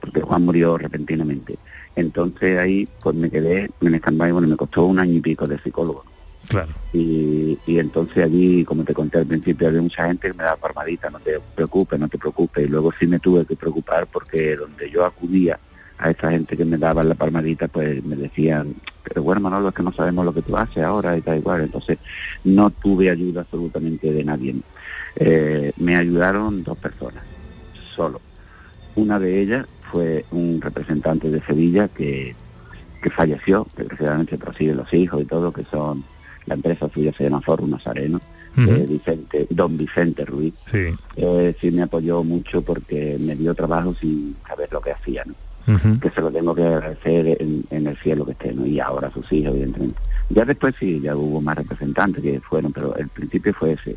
Porque 0.00 0.20
Juan 0.20 0.44
murió 0.44 0.76
repentinamente. 0.78 1.58
Entonces 1.96 2.58
ahí 2.58 2.86
pues 3.02 3.16
me 3.16 3.30
quedé 3.30 3.70
en 3.80 3.94
stand-by, 3.94 4.32
bueno, 4.32 4.48
me 4.48 4.56
costó 4.56 4.84
un 4.84 4.98
año 4.98 5.14
y 5.14 5.20
pico 5.20 5.46
de 5.46 5.58
psicólogo. 5.58 6.04
Claro. 6.48 6.68
Y, 6.92 7.58
y 7.66 7.78
entonces 7.78 8.24
allí, 8.24 8.64
como 8.64 8.84
te 8.84 8.94
conté 8.94 9.18
al 9.18 9.26
principio, 9.26 9.66
había 9.66 9.82
mucha 9.82 10.06
gente 10.06 10.28
que 10.28 10.34
me 10.34 10.44
daba 10.44 10.56
palmadita, 10.56 11.10
no 11.10 11.18
te 11.18 11.40
preocupes, 11.54 11.98
no 11.98 12.08
te 12.08 12.18
preocupes. 12.18 12.64
Y 12.64 12.68
luego 12.68 12.92
sí 12.98 13.06
me 13.06 13.18
tuve 13.18 13.44
que 13.44 13.56
preocupar 13.56 14.06
porque 14.06 14.54
donde 14.56 14.88
yo 14.90 15.04
acudía 15.04 15.58
a 15.98 16.10
esa 16.10 16.30
gente 16.30 16.56
que 16.56 16.64
me 16.64 16.78
daba 16.78 17.02
la 17.02 17.14
palmadita, 17.14 17.68
pues 17.68 18.04
me 18.04 18.16
decían, 18.16 18.74
pero 19.02 19.22
bueno, 19.22 19.40
Manolo, 19.40 19.68
es 19.68 19.74
que 19.74 19.82
no 19.82 19.92
sabemos 19.92 20.24
lo 20.24 20.34
que 20.34 20.42
tú 20.42 20.56
haces 20.56 20.82
ahora 20.82 21.16
y 21.16 21.22
tal 21.22 21.38
igual. 21.38 21.62
Entonces 21.62 21.98
no 22.44 22.70
tuve 22.70 23.10
ayuda 23.10 23.40
absolutamente 23.40 24.12
de 24.12 24.24
nadie. 24.24 24.56
Eh, 25.16 25.72
me 25.78 25.96
ayudaron 25.96 26.62
dos 26.62 26.76
personas, 26.78 27.24
solo. 27.94 28.20
Una 28.94 29.18
de 29.18 29.40
ellas 29.40 29.66
fue 29.90 30.24
un 30.30 30.60
representante 30.60 31.30
de 31.30 31.40
Sevilla 31.42 31.88
que, 31.88 32.34
que 33.02 33.10
falleció, 33.10 33.66
desgraciadamente 33.76 34.38
prosigue 34.38 34.74
los 34.74 34.92
hijos 34.92 35.22
y 35.22 35.24
todo, 35.24 35.52
que 35.52 35.64
son, 35.70 36.04
la 36.46 36.54
empresa 36.54 36.88
suya 36.92 37.12
se 37.16 37.24
llama 37.24 37.40
Forum 37.40 37.70
Nazareno, 37.70 38.20
eh, 38.58 38.86
Vicente, 38.88 39.46
don 39.50 39.76
Vicente 39.76 40.24
Ruiz. 40.24 40.54
Sí. 40.64 40.88
Eh, 41.16 41.54
sí 41.60 41.70
me 41.70 41.82
apoyó 41.82 42.24
mucho 42.24 42.62
porque 42.62 43.16
me 43.20 43.36
dio 43.36 43.54
trabajo 43.54 43.92
sin 43.94 44.34
saber 44.48 44.68
lo 44.72 44.80
que 44.80 44.92
hacía, 44.92 45.24
que 46.00 46.10
se 46.10 46.20
lo 46.20 46.30
tengo 46.30 46.54
que 46.54 46.64
agradecer 46.64 47.36
en, 47.42 47.64
en 47.70 47.86
el 47.88 47.96
cielo 47.98 48.24
que 48.24 48.30
esté, 48.32 48.52
¿no? 48.54 48.64
Y 48.64 48.78
ahora 48.80 49.10
sus 49.12 49.30
hijos, 49.32 49.52
evidentemente. 49.52 49.96
Ya 50.30 50.44
después 50.44 50.74
sí, 50.78 51.00
ya 51.00 51.14
hubo 51.16 51.40
más 51.42 51.56
representantes 51.56 52.22
que 52.22 52.40
fueron, 52.40 52.72
pero 52.72 52.94
el 52.96 53.08
principio 53.08 53.52
fue 53.52 53.72
ese. 53.72 53.96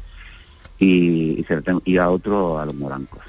Y, 0.79 1.39
y, 1.39 1.43
se 1.47 1.55
lo 1.55 1.61
tengo- 1.61 1.81
y 1.85 1.97
a 1.97 2.09
otro, 2.09 2.57
a 2.59 2.65
los 2.65 2.73
morancos. 2.75 3.21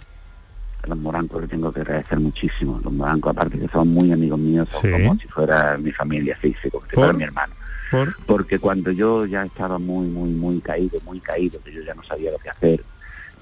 A 0.83 0.87
los 0.89 0.99
morancos 0.99 1.43
le 1.43 1.49
tengo 1.49 1.73
que 1.73 1.81
agradecer 1.81 2.19
muchísimo. 2.21 2.79
Los 2.83 2.93
morancos, 2.93 3.31
aparte 3.33 3.59
que 3.59 3.69
son 3.69 3.89
muy 3.89 4.13
amigos 4.13 4.39
míos, 4.39 4.69
son 4.71 4.83
Sí. 4.83 4.91
como 4.93 5.15
si 5.19 5.29
fuera 5.29 5.77
mi 5.79 5.93
familia 5.93 6.37
física, 6.37 6.71
como 6.71 6.87
si 6.87 6.95
fuera 6.97 7.13
mi 7.13 7.25
hermano. 7.25 7.55
Por- 7.91 8.15
Porque 8.27 8.59
cuando 8.59 8.91
yo 8.93 9.27
ya 9.27 9.43
estaba 9.45 9.79
muy, 9.79 10.07
muy, 10.07 10.31
muy 10.31 10.61
caído, 10.61 10.99
muy 11.05 11.21
caído, 11.21 11.61
que 11.63 11.73
yo 11.73 11.83
ya 11.83 11.95
no 11.95 12.03
sabía 12.05 12.31
lo 12.31 12.39
que 12.39 12.49
hacer, 12.51 12.85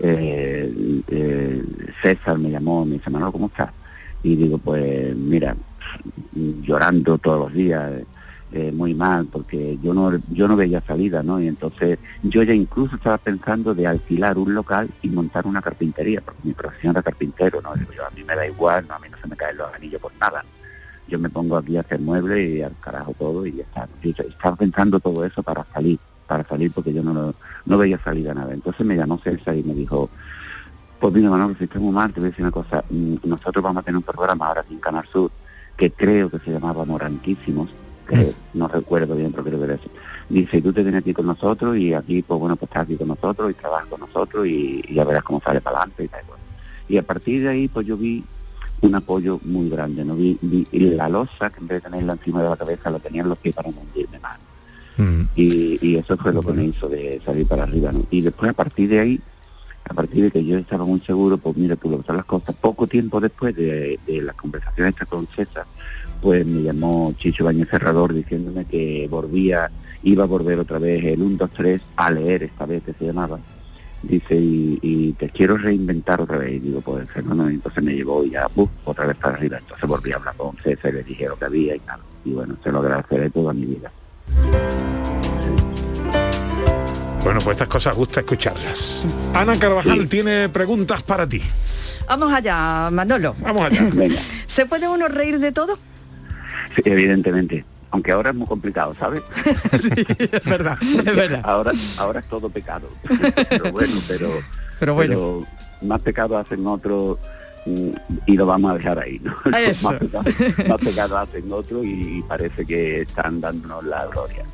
eh, 0.00 1.02
eh, 1.08 1.62
César 2.02 2.38
me 2.38 2.50
llamó, 2.50 2.84
me 2.84 2.94
dice, 2.94 3.10
Manolo, 3.10 3.32
¿cómo 3.32 3.46
estás? 3.48 3.70
Y 4.22 4.34
digo, 4.36 4.58
pues 4.58 5.14
mira, 5.14 5.54
llorando 6.34 7.18
todos 7.18 7.44
los 7.46 7.54
días, 7.54 7.92
eh, 8.50 8.72
muy 8.72 8.94
mal, 8.94 9.26
porque 9.26 9.78
yo 9.82 9.92
no 9.92 10.10
yo 10.30 10.48
no 10.48 10.56
veía 10.56 10.80
salida, 10.80 11.22
¿no? 11.22 11.40
Y 11.40 11.48
entonces 11.48 11.98
yo 12.22 12.42
ya 12.42 12.54
incluso 12.54 12.96
estaba 12.96 13.18
pensando 13.18 13.74
de 13.74 13.86
alquilar 13.86 14.38
un 14.38 14.54
local 14.54 14.88
y 15.02 15.08
montar 15.08 15.46
una 15.46 15.60
carpintería, 15.60 16.20
porque 16.22 16.40
mi 16.44 16.54
profesión 16.54 16.92
era 16.92 17.02
carpintero, 17.02 17.60
¿no? 17.60 17.74
Yo, 17.76 18.06
a 18.06 18.10
mí 18.10 18.24
me 18.24 18.34
da 18.34 18.46
igual, 18.46 18.86
no, 18.88 18.94
a 18.94 18.98
mí 18.98 19.08
no 19.10 19.18
se 19.18 19.28
me 19.28 19.36
caen 19.36 19.58
los 19.58 19.72
anillos 19.74 20.00
por 20.00 20.12
nada. 20.18 20.44
Yo 21.08 21.18
me 21.18 21.30
pongo 21.30 21.56
aquí 21.56 21.76
a 21.76 21.80
hacer 21.80 22.00
muebles 22.00 22.48
y 22.48 22.62
al 22.62 22.74
carajo 22.80 23.14
todo 23.18 23.46
y 23.46 23.52
ya 23.52 23.62
está. 23.64 23.88
Yo 24.02 24.10
estaba 24.10 24.56
pensando 24.56 25.00
todo 25.00 25.24
eso 25.24 25.42
para 25.42 25.64
salir, 25.72 25.98
para 26.26 26.44
salir 26.44 26.70
porque 26.72 26.92
yo 26.92 27.02
no, 27.02 27.34
no 27.66 27.78
veía 27.78 27.98
salida 28.02 28.34
nada. 28.34 28.52
Entonces 28.52 28.86
me 28.86 28.96
llamó 28.96 29.18
César 29.18 29.56
y 29.56 29.62
me 29.62 29.74
dijo, 29.74 30.10
pues 30.98 31.14
mira, 31.14 31.30
Manolo, 31.30 31.54
si 31.56 31.64
estás 31.64 31.80
muy 31.80 31.92
mal, 31.92 32.12
te 32.12 32.20
voy 32.20 32.28
a 32.28 32.30
decir 32.30 32.44
una 32.44 32.52
cosa. 32.52 32.84
Mm, 32.90 33.16
Nosotros 33.24 33.62
vamos 33.62 33.80
a 33.82 33.84
tener 33.84 33.96
un 33.96 34.02
programa 34.02 34.46
ahora 34.48 34.60
aquí 34.62 34.74
en 34.74 34.80
Canal 34.80 35.06
Sur 35.10 35.30
que 35.76 35.92
creo 35.92 36.28
que 36.28 36.40
se 36.40 36.50
llamaba 36.50 36.84
Moranquísimos, 36.84 37.70
que 38.08 38.32
no 38.54 38.66
recuerdo 38.66 39.14
bien, 39.14 39.30
pero 39.30 39.44
creo 39.44 39.58
que 39.58 39.64
era. 39.66 39.78
Dice, 40.28 40.60
tú 40.60 40.72
te 40.72 40.82
vienes 40.82 41.02
aquí 41.02 41.14
con 41.14 41.26
nosotros 41.26 41.76
y 41.76 41.94
aquí, 41.94 42.22
pues 42.22 42.40
bueno, 42.40 42.56
pues 42.56 42.68
estás 42.70 42.82
aquí 42.84 42.96
con 42.96 43.08
nosotros 43.08 43.50
y 43.50 43.54
trabajas 43.54 43.86
con 43.88 44.00
nosotros 44.00 44.46
y, 44.46 44.82
y 44.88 44.94
ya 44.94 45.04
verás 45.04 45.22
cómo 45.22 45.40
sale 45.40 45.60
para 45.60 45.78
adelante 45.78 46.04
y 46.04 46.08
tal. 46.08 46.24
igual. 46.24 46.38
Y 46.88 46.96
a 46.96 47.02
partir 47.02 47.42
de 47.42 47.48
ahí, 47.48 47.68
pues 47.68 47.86
yo 47.86 47.96
vi 47.96 48.24
un 48.80 48.94
apoyo 48.94 49.40
muy 49.44 49.68
grande, 49.68 50.04
¿no? 50.04 50.14
Vi, 50.16 50.38
vi 50.40 50.66
la 50.72 51.08
losa, 51.08 51.50
que 51.50 51.60
en 51.60 51.68
vez 51.68 51.82
de 51.82 51.90
tenerla 51.90 52.12
encima 52.14 52.42
de 52.42 52.48
la 52.48 52.56
cabeza, 52.56 52.90
la 52.90 52.98
tenía 52.98 53.22
en 53.22 53.28
los 53.28 53.38
pies 53.38 53.54
para 53.54 53.70
no 53.70 53.80
hundirme 53.80 54.18
más. 54.20 54.38
Y, 55.36 55.78
y 55.80 55.96
eso 55.96 56.16
fue 56.16 56.32
lo 56.32 56.42
que 56.42 56.52
me 56.52 56.64
hizo 56.64 56.88
de 56.88 57.20
salir 57.24 57.46
para 57.46 57.62
arriba, 57.62 57.92
¿no? 57.92 58.02
Y 58.10 58.20
después, 58.20 58.50
a 58.50 58.54
partir 58.54 58.88
de 58.88 58.98
ahí, 58.98 59.20
a 59.88 59.94
partir 59.94 60.24
de 60.24 60.30
que 60.32 60.44
yo 60.44 60.58
estaba 60.58 60.84
muy 60.84 61.00
seguro, 61.00 61.38
pues 61.38 61.56
mira, 61.56 61.76
tú 61.76 61.88
lo 61.88 61.98
que 61.98 62.06
son 62.06 62.16
las 62.16 62.24
cosas. 62.24 62.54
Poco 62.56 62.86
tiempo 62.88 63.20
después 63.20 63.54
de, 63.54 63.98
de 64.06 64.22
las 64.22 64.34
conversaciones 64.34 64.94
estas 64.94 65.08
con 65.08 65.28
César, 65.28 65.66
pues 66.20 66.46
me 66.46 66.62
llamó 66.62 67.12
Chicho 67.16 67.44
Bañez 67.44 67.68
Cerrador 67.68 68.12
diciéndome 68.12 68.64
que 68.64 69.06
volvía, 69.10 69.70
iba 70.02 70.24
a 70.24 70.26
volver 70.26 70.58
otra 70.58 70.78
vez 70.78 71.04
el 71.04 71.22
1, 71.22 71.36
2, 71.38 71.50
3 71.56 71.82
a 71.96 72.10
leer 72.10 72.44
esta 72.44 72.66
vez 72.66 72.82
que 72.82 72.92
se 72.92 73.06
llamaba. 73.06 73.38
Dice, 74.02 74.36
y, 74.36 74.78
y 74.80 75.12
te 75.14 75.28
quiero 75.30 75.56
reinventar 75.56 76.20
otra 76.20 76.38
vez. 76.38 76.52
Y 76.52 76.58
digo, 76.60 76.80
pues 76.80 77.08
y 77.16 77.18
entonces 77.18 77.82
me 77.82 77.94
llevó 77.94 78.24
y 78.24 78.30
ya, 78.30 78.48
otra 78.84 79.06
vez 79.06 79.16
para 79.16 79.36
arriba. 79.36 79.58
Entonces 79.58 79.88
volví 79.88 80.12
a 80.12 80.16
hablar 80.16 80.36
con 80.36 80.56
César 80.62 80.92
y 80.92 80.96
le 80.98 81.02
dije 81.02 81.28
lo 81.28 81.36
que 81.36 81.44
había 81.44 81.74
y 81.74 81.80
nada. 81.80 82.00
Y 82.24 82.30
bueno, 82.30 82.56
se 82.62 82.70
lo 82.70 82.78
agradeceré 82.78 83.30
toda 83.30 83.52
mi 83.52 83.66
vida. 83.66 83.90
Bueno, 87.24 87.40
pues 87.40 87.56
estas 87.56 87.68
cosas 87.68 87.96
gusta 87.96 88.20
escucharlas. 88.20 89.06
Ana 89.34 89.58
Carvajal 89.58 90.08
tiene 90.08 90.48
preguntas 90.48 91.02
para 91.02 91.28
ti. 91.28 91.42
Vamos 92.08 92.32
allá, 92.32 92.88
Manolo. 92.90 93.34
Vamos 93.40 93.62
allá. 93.62 93.90
¿Se 94.46 94.64
puede 94.66 94.88
uno 94.88 95.08
reír 95.08 95.38
de 95.38 95.52
todo? 95.52 95.78
Sí, 96.74 96.82
evidentemente. 96.84 97.64
Aunque 97.90 98.12
ahora 98.12 98.30
es 98.30 98.36
muy 98.36 98.46
complicado, 98.46 98.94
¿sabes? 98.98 99.22
es 99.72 100.44
verdad, 100.44 100.76
es 100.82 101.04
verdad. 101.16 101.40
Ahora, 101.42 101.72
ahora 101.96 102.20
es 102.20 102.26
todo 102.26 102.50
pecado. 102.50 102.88
pero 103.48 103.72
bueno, 103.72 103.94
pero, 104.06 104.42
Pero 104.78 104.94
bueno. 104.94 105.14
pero 105.14 105.46
más 105.88 106.00
pecado 106.00 106.36
hacen 106.36 106.66
otros 106.66 107.18
y 108.26 108.34
lo 108.34 108.46
vamos 108.46 108.70
a 108.70 108.74
dejar 108.74 108.98
ahí, 108.98 109.20
¿no? 109.20 109.34
Eso. 109.58 109.90
más, 109.90 109.98
pecado, 110.00 110.24
más 110.68 110.80
pecado 110.80 111.18
hacen 111.18 111.52
otros 111.52 111.84
y 111.84 112.22
parece 112.28 112.64
que 112.64 113.02
están 113.02 113.40
dándonos 113.40 113.84
la 113.84 114.06
gloria. 114.06 114.44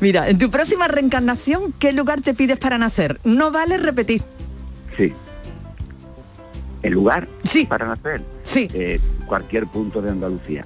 Mira, 0.00 0.28
en 0.28 0.38
tu 0.38 0.50
próxima 0.50 0.88
reencarnación, 0.88 1.72
¿qué 1.78 1.92
lugar 1.92 2.20
te 2.20 2.34
pides 2.34 2.58
para 2.58 2.78
nacer? 2.78 3.18
No 3.24 3.50
vale 3.50 3.78
repetir. 3.78 4.22
Sí. 4.96 5.12
¿El 6.82 6.92
lugar? 6.92 7.26
Sí. 7.44 7.66
Para 7.66 7.86
nacer. 7.86 8.22
Sí. 8.42 8.68
Eh, 8.72 9.00
cualquier 9.26 9.66
punto 9.66 10.00
de 10.00 10.10
Andalucía. 10.10 10.64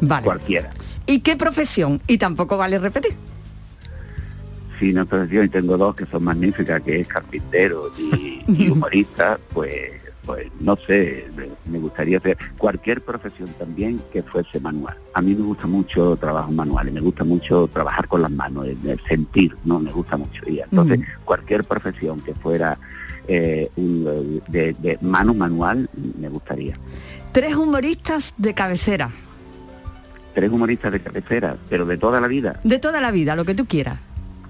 Vale. 0.00 0.24
Cualquiera. 0.24 0.70
¿Y 1.06 1.20
qué 1.20 1.36
profesión? 1.36 2.00
Y 2.06 2.18
tampoco 2.18 2.56
vale 2.56 2.78
repetir. 2.78 3.16
Sí, 4.78 4.92
no 4.92 5.06
profesión 5.06 5.46
y 5.46 5.48
tengo 5.48 5.76
dos 5.76 5.96
que 5.96 6.06
son 6.06 6.24
magníficas, 6.24 6.80
que 6.82 7.00
es 7.00 7.08
carpintero 7.08 7.90
y, 7.98 8.44
y 8.46 8.68
humorista, 8.70 9.38
pues, 9.52 9.90
pues 10.24 10.46
no 10.60 10.76
sé, 10.86 11.26
me, 11.66 11.78
gustaría 11.78 12.18
hacer 12.18 12.36
cualquier 12.58 13.02
profesión 13.02 13.48
también 13.58 14.00
que 14.12 14.22
fuese 14.22 14.60
manual. 14.60 14.96
A 15.14 15.22
mí 15.22 15.34
me 15.34 15.42
gusta 15.42 15.66
mucho 15.66 16.16
trabajo 16.16 16.52
manual 16.52 16.88
y 16.88 16.92
me 16.92 17.00
gusta 17.00 17.24
mucho 17.24 17.66
trabajar 17.66 18.06
con 18.06 18.22
las 18.22 18.30
manos, 18.30 18.66
el, 18.66 18.78
el 18.86 19.00
sentir, 19.08 19.56
¿no? 19.64 19.80
Me 19.80 19.90
gusta 19.90 20.16
mucho. 20.16 20.42
Y 20.46 20.60
entonces 20.60 21.00
cualquier 21.24 21.64
profesión 21.64 22.20
que 22.20 22.34
fuera 22.34 22.78
eh, 23.26 23.70
de, 23.76 24.76
de 24.78 24.98
mano 25.00 25.34
manual 25.34 25.88
me 26.18 26.28
gustaría. 26.28 26.78
Tres 27.32 27.56
humoristas 27.56 28.34
de 28.36 28.54
cabecera, 28.54 29.10
Tres 30.34 30.50
humoristas 30.50 30.92
de 30.92 31.00
cabecera, 31.00 31.56
pero 31.68 31.84
de 31.86 31.96
toda 31.96 32.20
la 32.20 32.28
vida. 32.28 32.60
de 32.64 32.78
toda 32.78 33.00
la 33.00 33.10
vida, 33.10 33.34
lo 33.36 33.44
que 33.44 33.54
tú 33.54 33.66
quieras. 33.66 33.98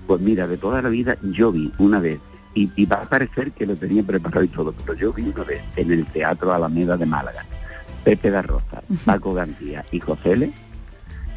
Pues 0.06 0.20
mira, 0.20 0.46
de 0.46 0.56
toda 0.56 0.82
la 0.82 0.88
vida 0.88 1.16
yo 1.22 1.52
vi 1.52 1.72
una 1.78 2.00
vez, 2.00 2.18
y, 2.54 2.70
y 2.76 2.86
va 2.86 2.96
a 2.96 3.08
parecer 3.08 3.52
que 3.52 3.66
lo 3.66 3.76
tenía 3.76 4.02
preparado 4.02 4.42
y 4.44 4.48
todo, 4.48 4.72
pero 4.72 4.94
yo 4.94 5.12
vi 5.12 5.22
una 5.22 5.44
vez 5.44 5.62
en 5.76 5.92
el 5.92 6.06
Teatro 6.06 6.52
Alameda 6.52 6.96
de 6.96 7.06
Málaga, 7.06 7.44
Pepe 8.04 8.30
da 8.30 8.42
Rosa, 8.42 8.82
Paco 9.04 9.34
Gantía 9.34 9.84
y 9.92 10.00
José 10.00 10.32
L, 10.32 10.52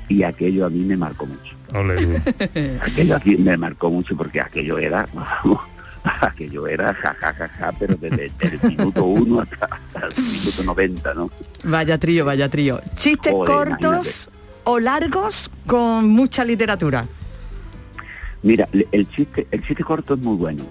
y 0.07 0.23
aquello 0.23 0.65
a 0.65 0.69
mí 0.69 0.79
me 0.79 0.97
marcó 0.97 1.25
mucho. 1.25 1.55
Ole. 1.73 2.21
Aquello 2.81 3.15
aquí 3.15 3.37
me 3.37 3.55
marcó 3.55 3.89
mucho 3.89 4.15
porque 4.17 4.41
aquello 4.41 4.77
era, 4.77 5.07
vamos, 5.13 5.59
aquello 6.22 6.68
era 6.68 6.93
ja, 6.93 7.14
ja, 7.20 7.34
ja, 7.34 7.47
ja, 7.47 7.72
pero 7.78 7.95
desde, 7.95 8.32
el 8.39 8.60
minuto 8.70 9.04
uno 9.04 9.41
hasta, 9.41 9.66
hasta 9.66 10.08
el 10.08 10.24
minuto 10.24 10.64
90, 10.64 11.14
¿no? 11.14 11.32
Vaya 11.66 11.97
trío, 11.97 12.26
vaya 12.26 12.49
trío. 12.49 12.82
Chistes 12.95 13.34
Joder, 13.34 13.70
cortos 13.70 14.30
o 14.64 14.80
largos 14.80 15.49
con 15.66 16.10
mucha 16.10 16.43
literatura. 16.45 17.06
Mira, 18.43 18.68
el 18.91 19.10
chiste, 19.10 19.47
el 19.52 19.64
chiste 19.64 19.84
corto 19.84 20.16
es 20.16 20.20
muy 20.20 20.36
bueno. 20.36 20.64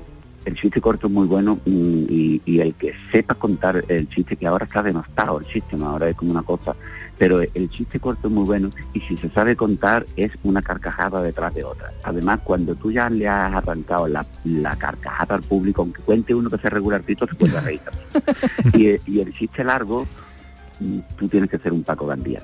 El 0.44 0.54
chiste 0.54 0.80
corto 0.80 1.06
es 1.06 1.12
muy 1.12 1.26
bueno 1.26 1.56
mm, 1.64 2.04
y, 2.08 2.42
y 2.44 2.60
el 2.60 2.74
que 2.74 2.94
sepa 3.12 3.34
contar 3.34 3.84
el 3.88 4.08
chiste, 4.08 4.36
que 4.36 4.46
ahora 4.46 4.64
está 4.64 4.82
denostado 4.82 5.38
el 5.38 5.46
chiste, 5.46 5.76
¿no? 5.76 5.86
ahora 5.86 6.08
es 6.08 6.16
como 6.16 6.32
una 6.32 6.42
cosa, 6.42 6.74
pero 7.20 7.42
el 7.42 7.68
chiste 7.68 8.00
corto 8.00 8.28
es 8.28 8.32
muy 8.32 8.46
bueno 8.46 8.70
y 8.94 9.00
si 9.00 9.14
se 9.18 9.28
sabe 9.28 9.54
contar 9.54 10.06
es 10.16 10.32
una 10.42 10.62
carcajada 10.62 11.20
detrás 11.20 11.52
de 11.52 11.62
otra. 11.64 11.92
Además, 12.02 12.40
cuando 12.42 12.74
tú 12.74 12.90
ya 12.90 13.10
le 13.10 13.28
has 13.28 13.52
arrancado 13.52 14.08
la, 14.08 14.24
la 14.44 14.74
carcajada 14.76 15.34
al 15.34 15.42
público, 15.42 15.82
aunque 15.82 16.00
cuente 16.00 16.34
uno 16.34 16.48
que 16.48 16.56
sea 16.56 16.70
regularcito, 16.70 17.26
se 17.26 17.34
puede 17.34 17.60
reír 17.60 17.80
también. 17.80 19.00
y, 19.06 19.12
y 19.16 19.20
el 19.20 19.34
chiste 19.34 19.62
largo, 19.62 20.06
mm, 20.80 20.98
tú 21.18 21.28
tienes 21.28 21.50
que 21.50 21.58
ser 21.58 21.74
un 21.74 21.82
Paco 21.82 22.06
Gandía. 22.06 22.42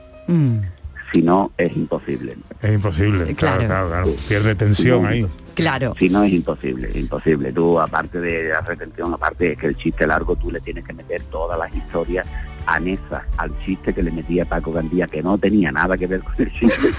Si 1.11 1.23
no, 1.23 1.53
es 1.57 1.75
imposible. 1.75 2.37
Es 2.61 2.75
imposible, 2.75 3.35
claro, 3.35 3.35
Claro. 3.35 3.67
claro, 3.67 3.89
claro. 3.89 4.11
Pierde 4.29 4.55
tensión 4.57 5.07
ahí. 5.07 5.27
Claro. 5.55 5.95
Si 5.99 6.11
no 6.11 6.23
es 6.23 6.33
imposible, 6.35 6.91
es 6.91 6.97
imposible. 6.97 7.51
Tú, 7.51 7.81
aparte 7.81 8.21
de 8.21 8.51
la 8.51 8.61
retención, 8.61 9.15
aparte 9.15 9.53
es 9.53 9.59
que 9.59 9.69
el 9.69 9.77
chiste 9.79 10.07
largo, 10.07 10.37
tú 10.37 10.51
le 10.51 10.61
tienes 10.61 10.85
que 10.85 10.93
meter 10.93 11.23
todas 11.31 11.59
las 11.59 11.75
historias 11.75 12.27
anexas 12.67 13.23
al 13.37 13.57
chiste 13.61 13.93
que 13.95 14.03
le 14.03 14.11
metía 14.11 14.45
Paco 14.45 14.73
Gandía, 14.73 15.07
que 15.07 15.23
no 15.23 15.39
tenía 15.39 15.73
nada 15.73 15.97
que 15.97 16.07
ver 16.07 16.21
con 16.21 16.35
el 16.39 16.53
chiste, 16.53 16.91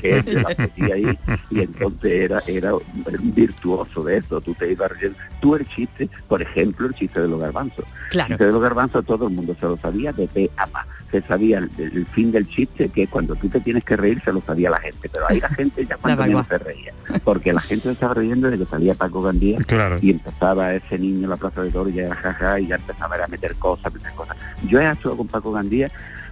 que 0.00 0.18
él 0.18 0.24
se 0.24 0.40
las 0.40 0.58
metía 0.58 0.94
ahí, 0.94 1.18
y 1.50 1.60
entonces 1.60 2.12
era, 2.12 2.42
era 2.46 2.74
un 2.74 3.34
virtuoso 3.34 4.04
de 4.04 4.18
eso, 4.18 4.40
tú 4.40 4.54
te 4.54 4.70
ibas 4.70 4.90
riendo. 4.92 5.18
Tú 5.40 5.56
el 5.56 5.66
chiste, 5.68 6.08
por 6.28 6.42
ejemplo, 6.42 6.86
el 6.86 6.94
chiste 6.94 7.20
de 7.20 7.28
los 7.28 7.40
garbanzos. 7.40 7.84
Claro. 8.10 8.26
El 8.26 8.32
chiste 8.32 8.46
de 8.46 8.52
los 8.52 8.62
garbanzos 8.62 9.04
todo 9.04 9.28
el 9.28 9.34
mundo 9.34 9.56
se 9.58 9.66
lo 9.66 9.76
sabía 9.78 10.12
de 10.12 10.28
pe 10.28 10.50
a 10.56 10.66
pa. 10.66 10.86
Se 11.10 11.22
sabía 11.22 11.58
el, 11.58 11.70
el 11.78 12.06
fin 12.06 12.30
del 12.30 12.48
chiste, 12.48 12.88
que 12.88 13.08
cuando 13.08 13.34
tú 13.34 13.48
te 13.48 13.60
tienes 13.60 13.84
que 13.84 13.96
reír 13.96 14.22
se 14.24 14.32
lo 14.32 14.40
sabía 14.42 14.70
la 14.70 14.78
gente, 14.78 15.08
pero 15.08 15.24
ahí 15.28 15.40
la 15.40 15.48
gente 15.48 15.84
ya 15.84 15.96
cuando 16.00 16.22
menos 16.24 16.46
se 16.46 16.58
reía, 16.58 16.92
porque 17.24 17.52
la 17.52 17.60
gente 17.60 17.84
se 17.84 17.92
estaba 17.92 18.14
riendo 18.14 18.50
de 18.50 18.58
que 18.58 18.66
salía 18.66 18.94
Paco 18.94 19.22
Gandía 19.22 19.58
y 20.00 20.10
empezaba 20.10 20.74
ese 20.74 20.98
niño 20.98 21.24
en 21.24 21.30
la 21.30 21.36
plaza 21.36 21.62
de 21.62 21.70
Toro 21.70 21.90
y 21.90 21.94
ya 21.94 22.04
era 22.04 22.14
jaja 22.14 22.60
y 22.60 22.68
ya 22.68 22.76
empezaba 22.76 23.16
a 23.16 23.28
meter 23.28 23.56
cosas, 23.56 23.92
meter 23.92 24.12
cosas. 24.12 24.36
Yo 24.68 24.80
he 24.80 24.86
actuado 24.90 25.16
con 25.16 25.28
Paco 25.28 25.52
Gandía, 25.52 25.90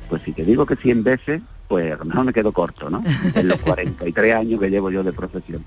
pues 0.09 0.23
si 0.23 0.33
te 0.33 0.45
digo 0.45 0.67
que 0.67 0.77
100 0.77 1.05
veces, 1.05 1.43
pues 1.69 1.93
a 1.93 1.97
lo 1.97 2.05
mejor 2.07 2.25
me 2.25 2.33
quedo 2.33 2.53
corto, 2.53 2.89
¿no? 2.91 3.03
En 3.35 3.49
los 3.49 3.61
43 3.61 4.35
años 4.35 4.61
que 4.61 4.71
llevo 4.71 4.91
yo 4.91 5.03
de 5.03 5.13
profesión. 5.13 5.65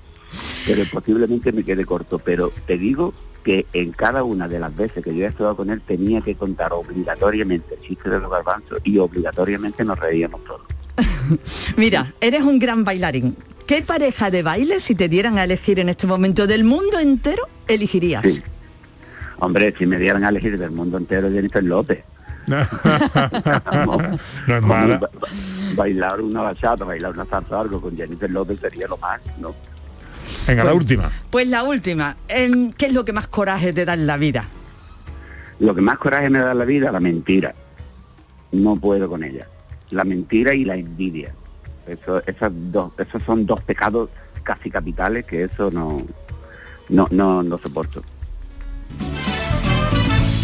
Pero 0.66 0.84
posiblemente 0.90 1.52
me 1.52 1.62
quede 1.62 1.84
corto, 1.84 2.18
pero 2.18 2.52
te 2.66 2.78
digo 2.78 3.12
que 3.44 3.66
en 3.72 3.92
cada 3.92 4.24
una 4.24 4.48
de 4.48 4.58
las 4.58 4.74
veces 4.74 5.02
que 5.04 5.14
yo 5.14 5.24
he 5.24 5.28
estado 5.28 5.56
con 5.56 5.70
él 5.70 5.80
tenía 5.80 6.20
que 6.20 6.34
contar 6.34 6.72
obligatoriamente 6.72 7.74
el 7.74 7.80
chiste 7.80 8.08
de 8.08 8.20
los 8.20 8.30
garbanzos 8.30 8.80
y 8.84 8.98
obligatoriamente 8.98 9.84
nos 9.84 9.98
reíamos 9.98 10.42
todos. 10.44 10.62
Mira, 11.76 12.12
eres 12.20 12.42
un 12.42 12.58
gran 12.58 12.84
bailarín. 12.84 13.36
¿Qué 13.66 13.82
pareja 13.82 14.30
de 14.30 14.42
baile, 14.42 14.80
si 14.80 14.94
te 14.94 15.08
dieran 15.08 15.38
a 15.38 15.44
elegir 15.44 15.78
en 15.78 15.88
este 15.88 16.06
momento 16.06 16.46
del 16.46 16.64
mundo 16.64 16.98
entero, 16.98 17.42
elegirías? 17.68 18.24
Sí. 18.24 18.42
Hombre, 19.38 19.74
si 19.76 19.86
me 19.86 19.98
dieran 19.98 20.24
a 20.24 20.28
elegir 20.28 20.58
del 20.58 20.70
mundo 20.70 20.98
entero 20.98 21.30
Jennifer 21.30 21.62
López. 21.62 22.04
no 24.46 24.56
es 24.56 24.62
mala. 24.62 24.98
Ba- 24.98 25.10
ba- 25.20 25.28
Bailar 25.76 26.20
una 26.20 26.42
bachata, 26.42 26.84
bailar 26.84 27.12
una 27.12 27.24
salsa 27.24 27.60
algo 27.60 27.80
con 27.80 27.96
Jennifer 27.96 28.30
López 28.30 28.60
sería 28.60 28.86
lo 28.88 28.96
más, 28.98 29.20
¿no? 29.38 29.54
Venga, 30.46 30.64
la 30.64 30.74
última. 30.74 31.10
Pues 31.30 31.46
la 31.48 31.62
última, 31.62 32.16
em, 32.28 32.72
¿qué 32.72 32.86
es 32.86 32.92
lo 32.92 33.04
que 33.04 33.12
más 33.12 33.28
coraje 33.28 33.72
te 33.72 33.84
da 33.84 33.94
en 33.94 34.06
la 34.06 34.16
vida? 34.16 34.44
Lo 35.60 35.74
que 35.74 35.80
más 35.80 35.98
coraje 35.98 36.30
me 36.30 36.40
da 36.40 36.52
en 36.52 36.58
la 36.58 36.64
vida, 36.64 36.92
la 36.92 37.00
mentira. 37.00 37.54
No 38.52 38.76
puedo 38.76 39.08
con 39.08 39.24
ella. 39.24 39.46
La 39.90 40.04
mentira 40.04 40.54
y 40.54 40.64
la 40.64 40.76
envidia. 40.76 41.34
Eso, 41.86 42.22
esas 42.26 42.50
dos, 42.54 42.92
esos 42.98 43.22
son 43.22 43.46
dos 43.46 43.60
pecados 43.62 44.10
casi 44.42 44.70
capitales 44.70 45.24
que 45.24 45.44
eso 45.44 45.70
no, 45.70 46.02
no, 46.88 47.08
no, 47.10 47.42
no 47.42 47.58
soporto. 47.58 48.02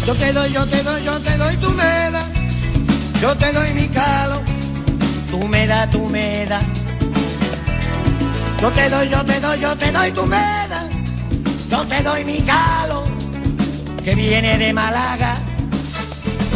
Yo 0.09 0.15
te 0.15 0.33
doy, 0.33 0.51
yo 0.51 0.65
te 0.65 0.81
doy, 0.81 1.03
yo 1.03 1.19
te 1.19 1.37
doy, 1.37 1.55
tú 1.57 1.69
me 1.69 1.83
das. 1.83 2.27
Yo 3.21 3.37
te 3.37 3.53
doy 3.53 3.73
mi 3.75 3.87
calo. 3.89 4.41
Tú 5.29 5.47
me 5.47 5.67
das, 5.67 5.91
tú 5.91 6.07
me 6.07 6.47
das. 6.47 6.63
Yo 8.59 8.71
te 8.71 8.89
doy, 8.89 9.07
yo 9.07 9.23
te 9.23 9.39
doy, 9.39 9.59
yo 9.59 9.77
te 9.77 9.91
doy, 9.91 10.11
tú 10.11 10.25
me 10.25 10.35
das. 10.35 10.89
Yo 11.69 11.85
te 11.85 12.01
doy 12.01 12.25
mi 12.25 12.39
calo. 12.39 13.03
Que 14.03 14.15
viene 14.15 14.57
de 14.57 14.73
Málaga. 14.73 15.35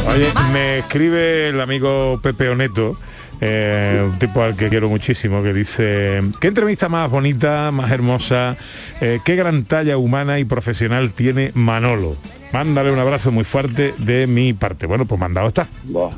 Oye, 0.08 0.34
me 0.51 0.80
escribe 0.80 1.49
el 1.49 1.62
amigo 1.62 2.20
Pepe 2.24 2.49
Oneto, 2.49 2.97
eh, 3.39 4.01
un 4.04 4.18
tipo 4.18 4.41
al 4.41 4.56
que 4.56 4.70
quiero 4.70 4.89
muchísimo, 4.89 5.43
que 5.43 5.54
dice, 5.54 6.24
¿qué 6.41 6.47
entrevista 6.47 6.89
más 6.89 7.08
bonita, 7.12 7.70
más 7.70 7.91
hermosa, 7.91 8.58
eh, 8.99 9.20
qué 9.24 9.36
gran 9.36 9.66
talla 9.66 9.97
humana 9.97 10.39
y 10.39 10.43
profesional 10.43 11.12
tiene 11.12 11.51
Manolo? 11.54 12.18
Mándale 12.54 12.91
un 12.91 12.99
abrazo 12.99 13.32
muy 13.32 13.43
fuerte 13.43 13.95
de 13.97 14.28
mi 14.28 14.54
parte. 14.54 14.86
Bueno, 14.86 15.06
pues 15.06 15.20
mandado 15.20 15.47
está. 15.47 15.68
Pues, 15.91 16.14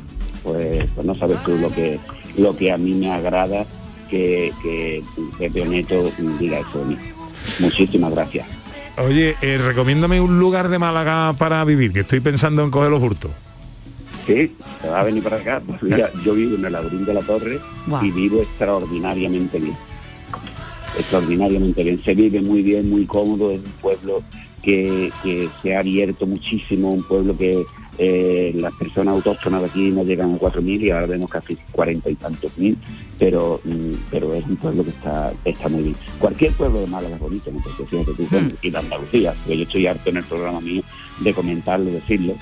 pues 0.94 1.06
no 1.06 1.14
sabes 1.14 1.42
tú 1.42 1.56
lo 1.56 1.70
que 1.70 1.98
lo 2.36 2.54
que 2.54 2.70
a 2.70 2.76
mí 2.76 2.92
me 2.92 3.10
agrada 3.10 3.64
que, 4.10 4.52
que 4.62 5.02
Pepe 5.38 5.62
Oneto 5.62 6.12
diga 6.38 6.60
eso 6.60 6.80
de 6.80 6.84
mí. 6.84 6.98
Muchísimas 7.58 8.10
gracias. 8.12 8.46
Oye, 8.98 9.36
eh, 9.40 9.58
recomiéndame 9.58 10.20
un 10.20 10.38
lugar 10.38 10.68
de 10.68 10.78
Málaga 10.78 11.34
para 11.38 11.64
vivir, 11.64 11.92
que 11.92 12.00
estoy 12.00 12.20
pensando 12.20 12.62
en 12.62 12.70
coger 12.70 12.90
los 12.90 13.02
hurtos. 13.02 13.30
Sí, 14.26 14.54
se 14.82 14.88
va 14.88 15.00
a 15.00 15.04
venir 15.04 15.22
para 15.22 15.36
acá. 15.36 15.62
Pues 15.66 15.82
mira, 15.82 16.10
yo 16.24 16.34
vivo 16.34 16.56
en 16.56 16.64
el 16.66 16.72
Laurín 16.72 17.06
de 17.06 17.14
la 17.14 17.20
Torre 17.20 17.60
y 18.02 18.10
vivo 18.10 18.42
extraordinariamente 18.42 19.58
bien. 19.58 19.76
Extraordinariamente 20.98 21.82
bien. 21.82 22.02
Se 22.02 22.14
vive 22.14 22.42
muy 22.42 22.62
bien, 22.62 22.90
muy 22.90 23.06
cómodo, 23.06 23.50
es 23.50 23.58
un 23.58 23.72
pueblo 23.80 24.22
que, 24.62 25.12
que 25.22 25.48
se 25.62 25.76
ha 25.76 25.80
abierto 25.80 26.26
muchísimo, 26.26 26.90
un 26.90 27.02
pueblo 27.02 27.36
que 27.36 27.64
eh, 27.98 28.52
las 28.54 28.74
personas 28.74 29.14
autóctonas 29.14 29.62
de 29.62 29.66
aquí 29.68 29.90
no 29.90 30.04
llegan 30.04 30.34
a 30.34 30.38
4.000 30.38 30.80
y 30.82 30.90
ahora 30.90 31.06
vemos 31.06 31.30
casi 31.30 31.56
40 31.72 32.10
y 32.10 32.14
tantos 32.16 32.52
mil, 32.58 32.76
pero 33.18 33.60
mm, 33.64 33.94
pero 34.10 34.34
es 34.34 34.44
un 34.44 34.56
pueblo 34.56 34.84
que 34.84 34.90
está 34.90 35.32
está 35.44 35.68
muy 35.68 35.82
bien. 35.82 35.96
Cualquier 36.18 36.52
pueblo 36.52 36.80
de 36.80 36.86
Málaga 36.88 37.14
es 37.14 37.20
bonito, 37.20 37.50
¿no? 37.50 37.60
Porque 37.60 37.86
fíjate 37.86 38.12
tú, 38.12 38.26
bueno, 38.30 38.50
y 38.60 38.70
de 38.70 38.78
Andalucía, 38.78 39.32
porque 39.32 39.56
yo 39.56 39.62
estoy 39.62 39.86
harto 39.86 40.10
en 40.10 40.18
el 40.18 40.24
programa 40.24 40.60
mío 40.60 40.82
de 41.20 41.32
comentarlo, 41.32 41.90
decirlo, 41.90 42.34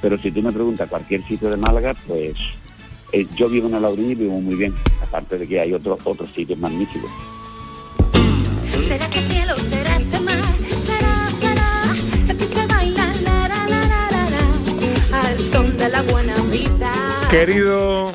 pero 0.00 0.16
si 0.18 0.30
tú 0.30 0.42
me 0.42 0.50
preguntas 0.50 0.88
cualquier 0.88 1.26
sitio 1.28 1.50
de 1.50 1.58
Málaga, 1.58 1.94
pues 2.06 2.34
eh, 3.12 3.26
yo 3.36 3.50
vivo 3.50 3.68
en 3.68 3.74
el 3.74 3.82
Laurín 3.82 4.12
y 4.12 4.14
vivo 4.14 4.40
muy 4.40 4.54
bien, 4.54 4.74
aparte 5.02 5.36
de 5.36 5.46
que 5.46 5.60
hay 5.60 5.74
otros 5.74 5.98
otros 6.04 6.30
sitios 6.32 6.58
magníficos. 6.58 7.10
¿Será 8.80 9.06
que 9.10 9.20
son 15.52 15.76
de 15.76 15.88
la 15.88 16.02
buena 16.02 16.34
vida. 16.50 16.92
Querido 17.30 18.10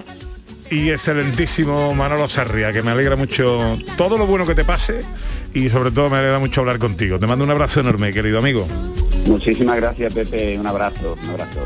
y 0.71 0.89
excelentísimo 0.89 1.93
Manolo 1.93 2.27
Sarria, 2.27 2.73
que 2.73 2.81
me 2.81 2.91
alegra 2.91 3.15
mucho 3.15 3.77
todo 3.95 4.17
lo 4.17 4.25
bueno 4.25 4.45
que 4.45 4.55
te 4.55 4.65
pase 4.65 5.01
y 5.53 5.69
sobre 5.69 5.91
todo 5.91 6.09
me 6.09 6.17
alegra 6.17 6.39
mucho 6.39 6.61
hablar 6.61 6.79
contigo. 6.79 7.19
Te 7.19 7.27
mando 7.27 7.45
un 7.45 7.51
abrazo 7.51 7.81
enorme, 7.81 8.11
querido 8.11 8.39
amigo. 8.39 8.65
Muchísimas 9.27 9.77
gracias 9.77 10.13
Pepe, 10.13 10.57
un 10.59 10.65
abrazo, 10.65 11.15
un 11.23 11.29
abrazo. 11.29 11.61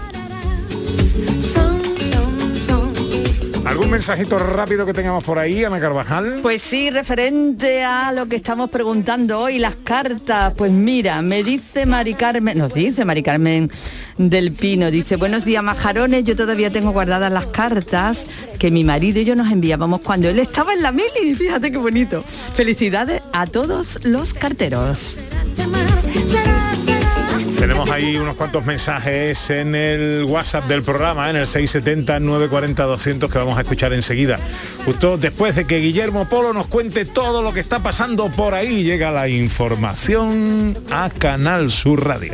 ¿Algún 3.81 3.93
mensajito 3.93 4.37
rápido 4.37 4.85
que 4.85 4.93
tengamos 4.93 5.23
por 5.23 5.39
ahí, 5.39 5.63
Ana 5.63 5.79
Carvajal? 5.79 6.41
Pues 6.43 6.61
sí, 6.61 6.91
referente 6.91 7.83
a 7.83 8.11
lo 8.11 8.27
que 8.27 8.35
estamos 8.35 8.69
preguntando 8.69 9.39
hoy, 9.39 9.57
las 9.57 9.73
cartas. 9.73 10.53
Pues 10.55 10.71
mira, 10.71 11.23
me 11.23 11.41
dice 11.43 11.87
Mari 11.87 12.13
Carmen, 12.13 12.59
nos 12.59 12.75
dice 12.75 13.05
Mari 13.05 13.23
Carmen 13.23 13.71
del 14.19 14.51
Pino, 14.51 14.91
dice, 14.91 15.15
buenos 15.15 15.45
días 15.45 15.63
majarones, 15.63 16.23
yo 16.25 16.35
todavía 16.35 16.69
tengo 16.69 16.91
guardadas 16.91 17.33
las 17.33 17.47
cartas 17.47 18.27
que 18.59 18.69
mi 18.69 18.83
marido 18.83 19.19
y 19.19 19.25
yo 19.25 19.35
nos 19.35 19.51
enviábamos 19.51 20.01
cuando 20.01 20.29
él 20.29 20.37
estaba 20.37 20.73
en 20.73 20.83
la 20.83 20.91
mili, 20.91 21.33
fíjate 21.35 21.71
qué 21.71 21.79
bonito. 21.79 22.21
Felicidades 22.53 23.23
a 23.33 23.47
todos 23.47 23.97
los 24.03 24.35
carteros. 24.35 25.17
Tenemos 27.61 27.91
ahí 27.91 28.17
unos 28.17 28.35
cuantos 28.37 28.65
mensajes 28.65 29.51
en 29.51 29.75
el 29.75 30.23
WhatsApp 30.23 30.65
del 30.65 30.81
programa, 30.81 31.29
en 31.29 31.35
el 31.35 31.45
670-940-200 31.45 33.29
que 33.29 33.37
vamos 33.37 33.55
a 33.55 33.61
escuchar 33.61 33.93
enseguida. 33.93 34.39
Justo 34.83 35.15
después 35.15 35.55
de 35.55 35.65
que 35.65 35.77
Guillermo 35.77 36.27
Polo 36.27 36.53
nos 36.53 36.65
cuente 36.65 37.05
todo 37.05 37.43
lo 37.43 37.53
que 37.53 37.59
está 37.59 37.83
pasando 37.83 38.29
por 38.29 38.55
ahí, 38.55 38.83
llega 38.83 39.11
la 39.11 39.29
información 39.29 40.75
a 40.89 41.11
Canal 41.11 41.69
Sur 41.69 42.03
Radio. 42.03 42.33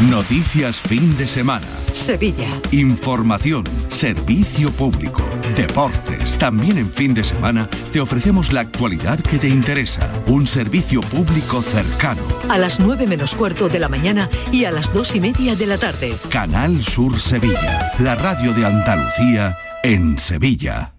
Noticias 0.00 0.80
fin 0.80 1.16
de 1.16 1.26
semana. 1.26 1.66
Sevilla. 1.92 2.48
Información, 2.72 3.64
servicio 3.88 4.70
público, 4.72 5.22
deportes. 5.56 6.36
También 6.38 6.78
en 6.78 6.90
fin 6.90 7.14
de 7.14 7.22
semana 7.22 7.68
te 7.92 8.00
ofrecemos 8.00 8.52
la 8.52 8.62
actualidad 8.62 9.20
que 9.20 9.38
te 9.38 9.48
interesa. 9.48 10.10
Un 10.26 10.46
servicio 10.46 11.00
público 11.02 11.62
cercano. 11.62 12.22
A 12.48 12.58
las 12.58 12.80
9 12.80 13.06
menos 13.06 13.34
cuarto 13.34 13.68
de 13.68 13.78
la 13.78 13.88
mañana 13.88 14.28
y 14.50 14.64
a 14.64 14.72
las 14.72 14.92
2 14.92 15.16
y 15.16 15.20
media 15.20 15.54
de 15.54 15.66
la 15.66 15.78
tarde. 15.78 16.16
Canal 16.30 16.82
Sur 16.82 17.20
Sevilla. 17.20 17.92
La 18.00 18.14
radio 18.16 18.52
de 18.54 18.66
Andalucía 18.66 19.56
en 19.84 20.18
Sevilla. 20.18 20.94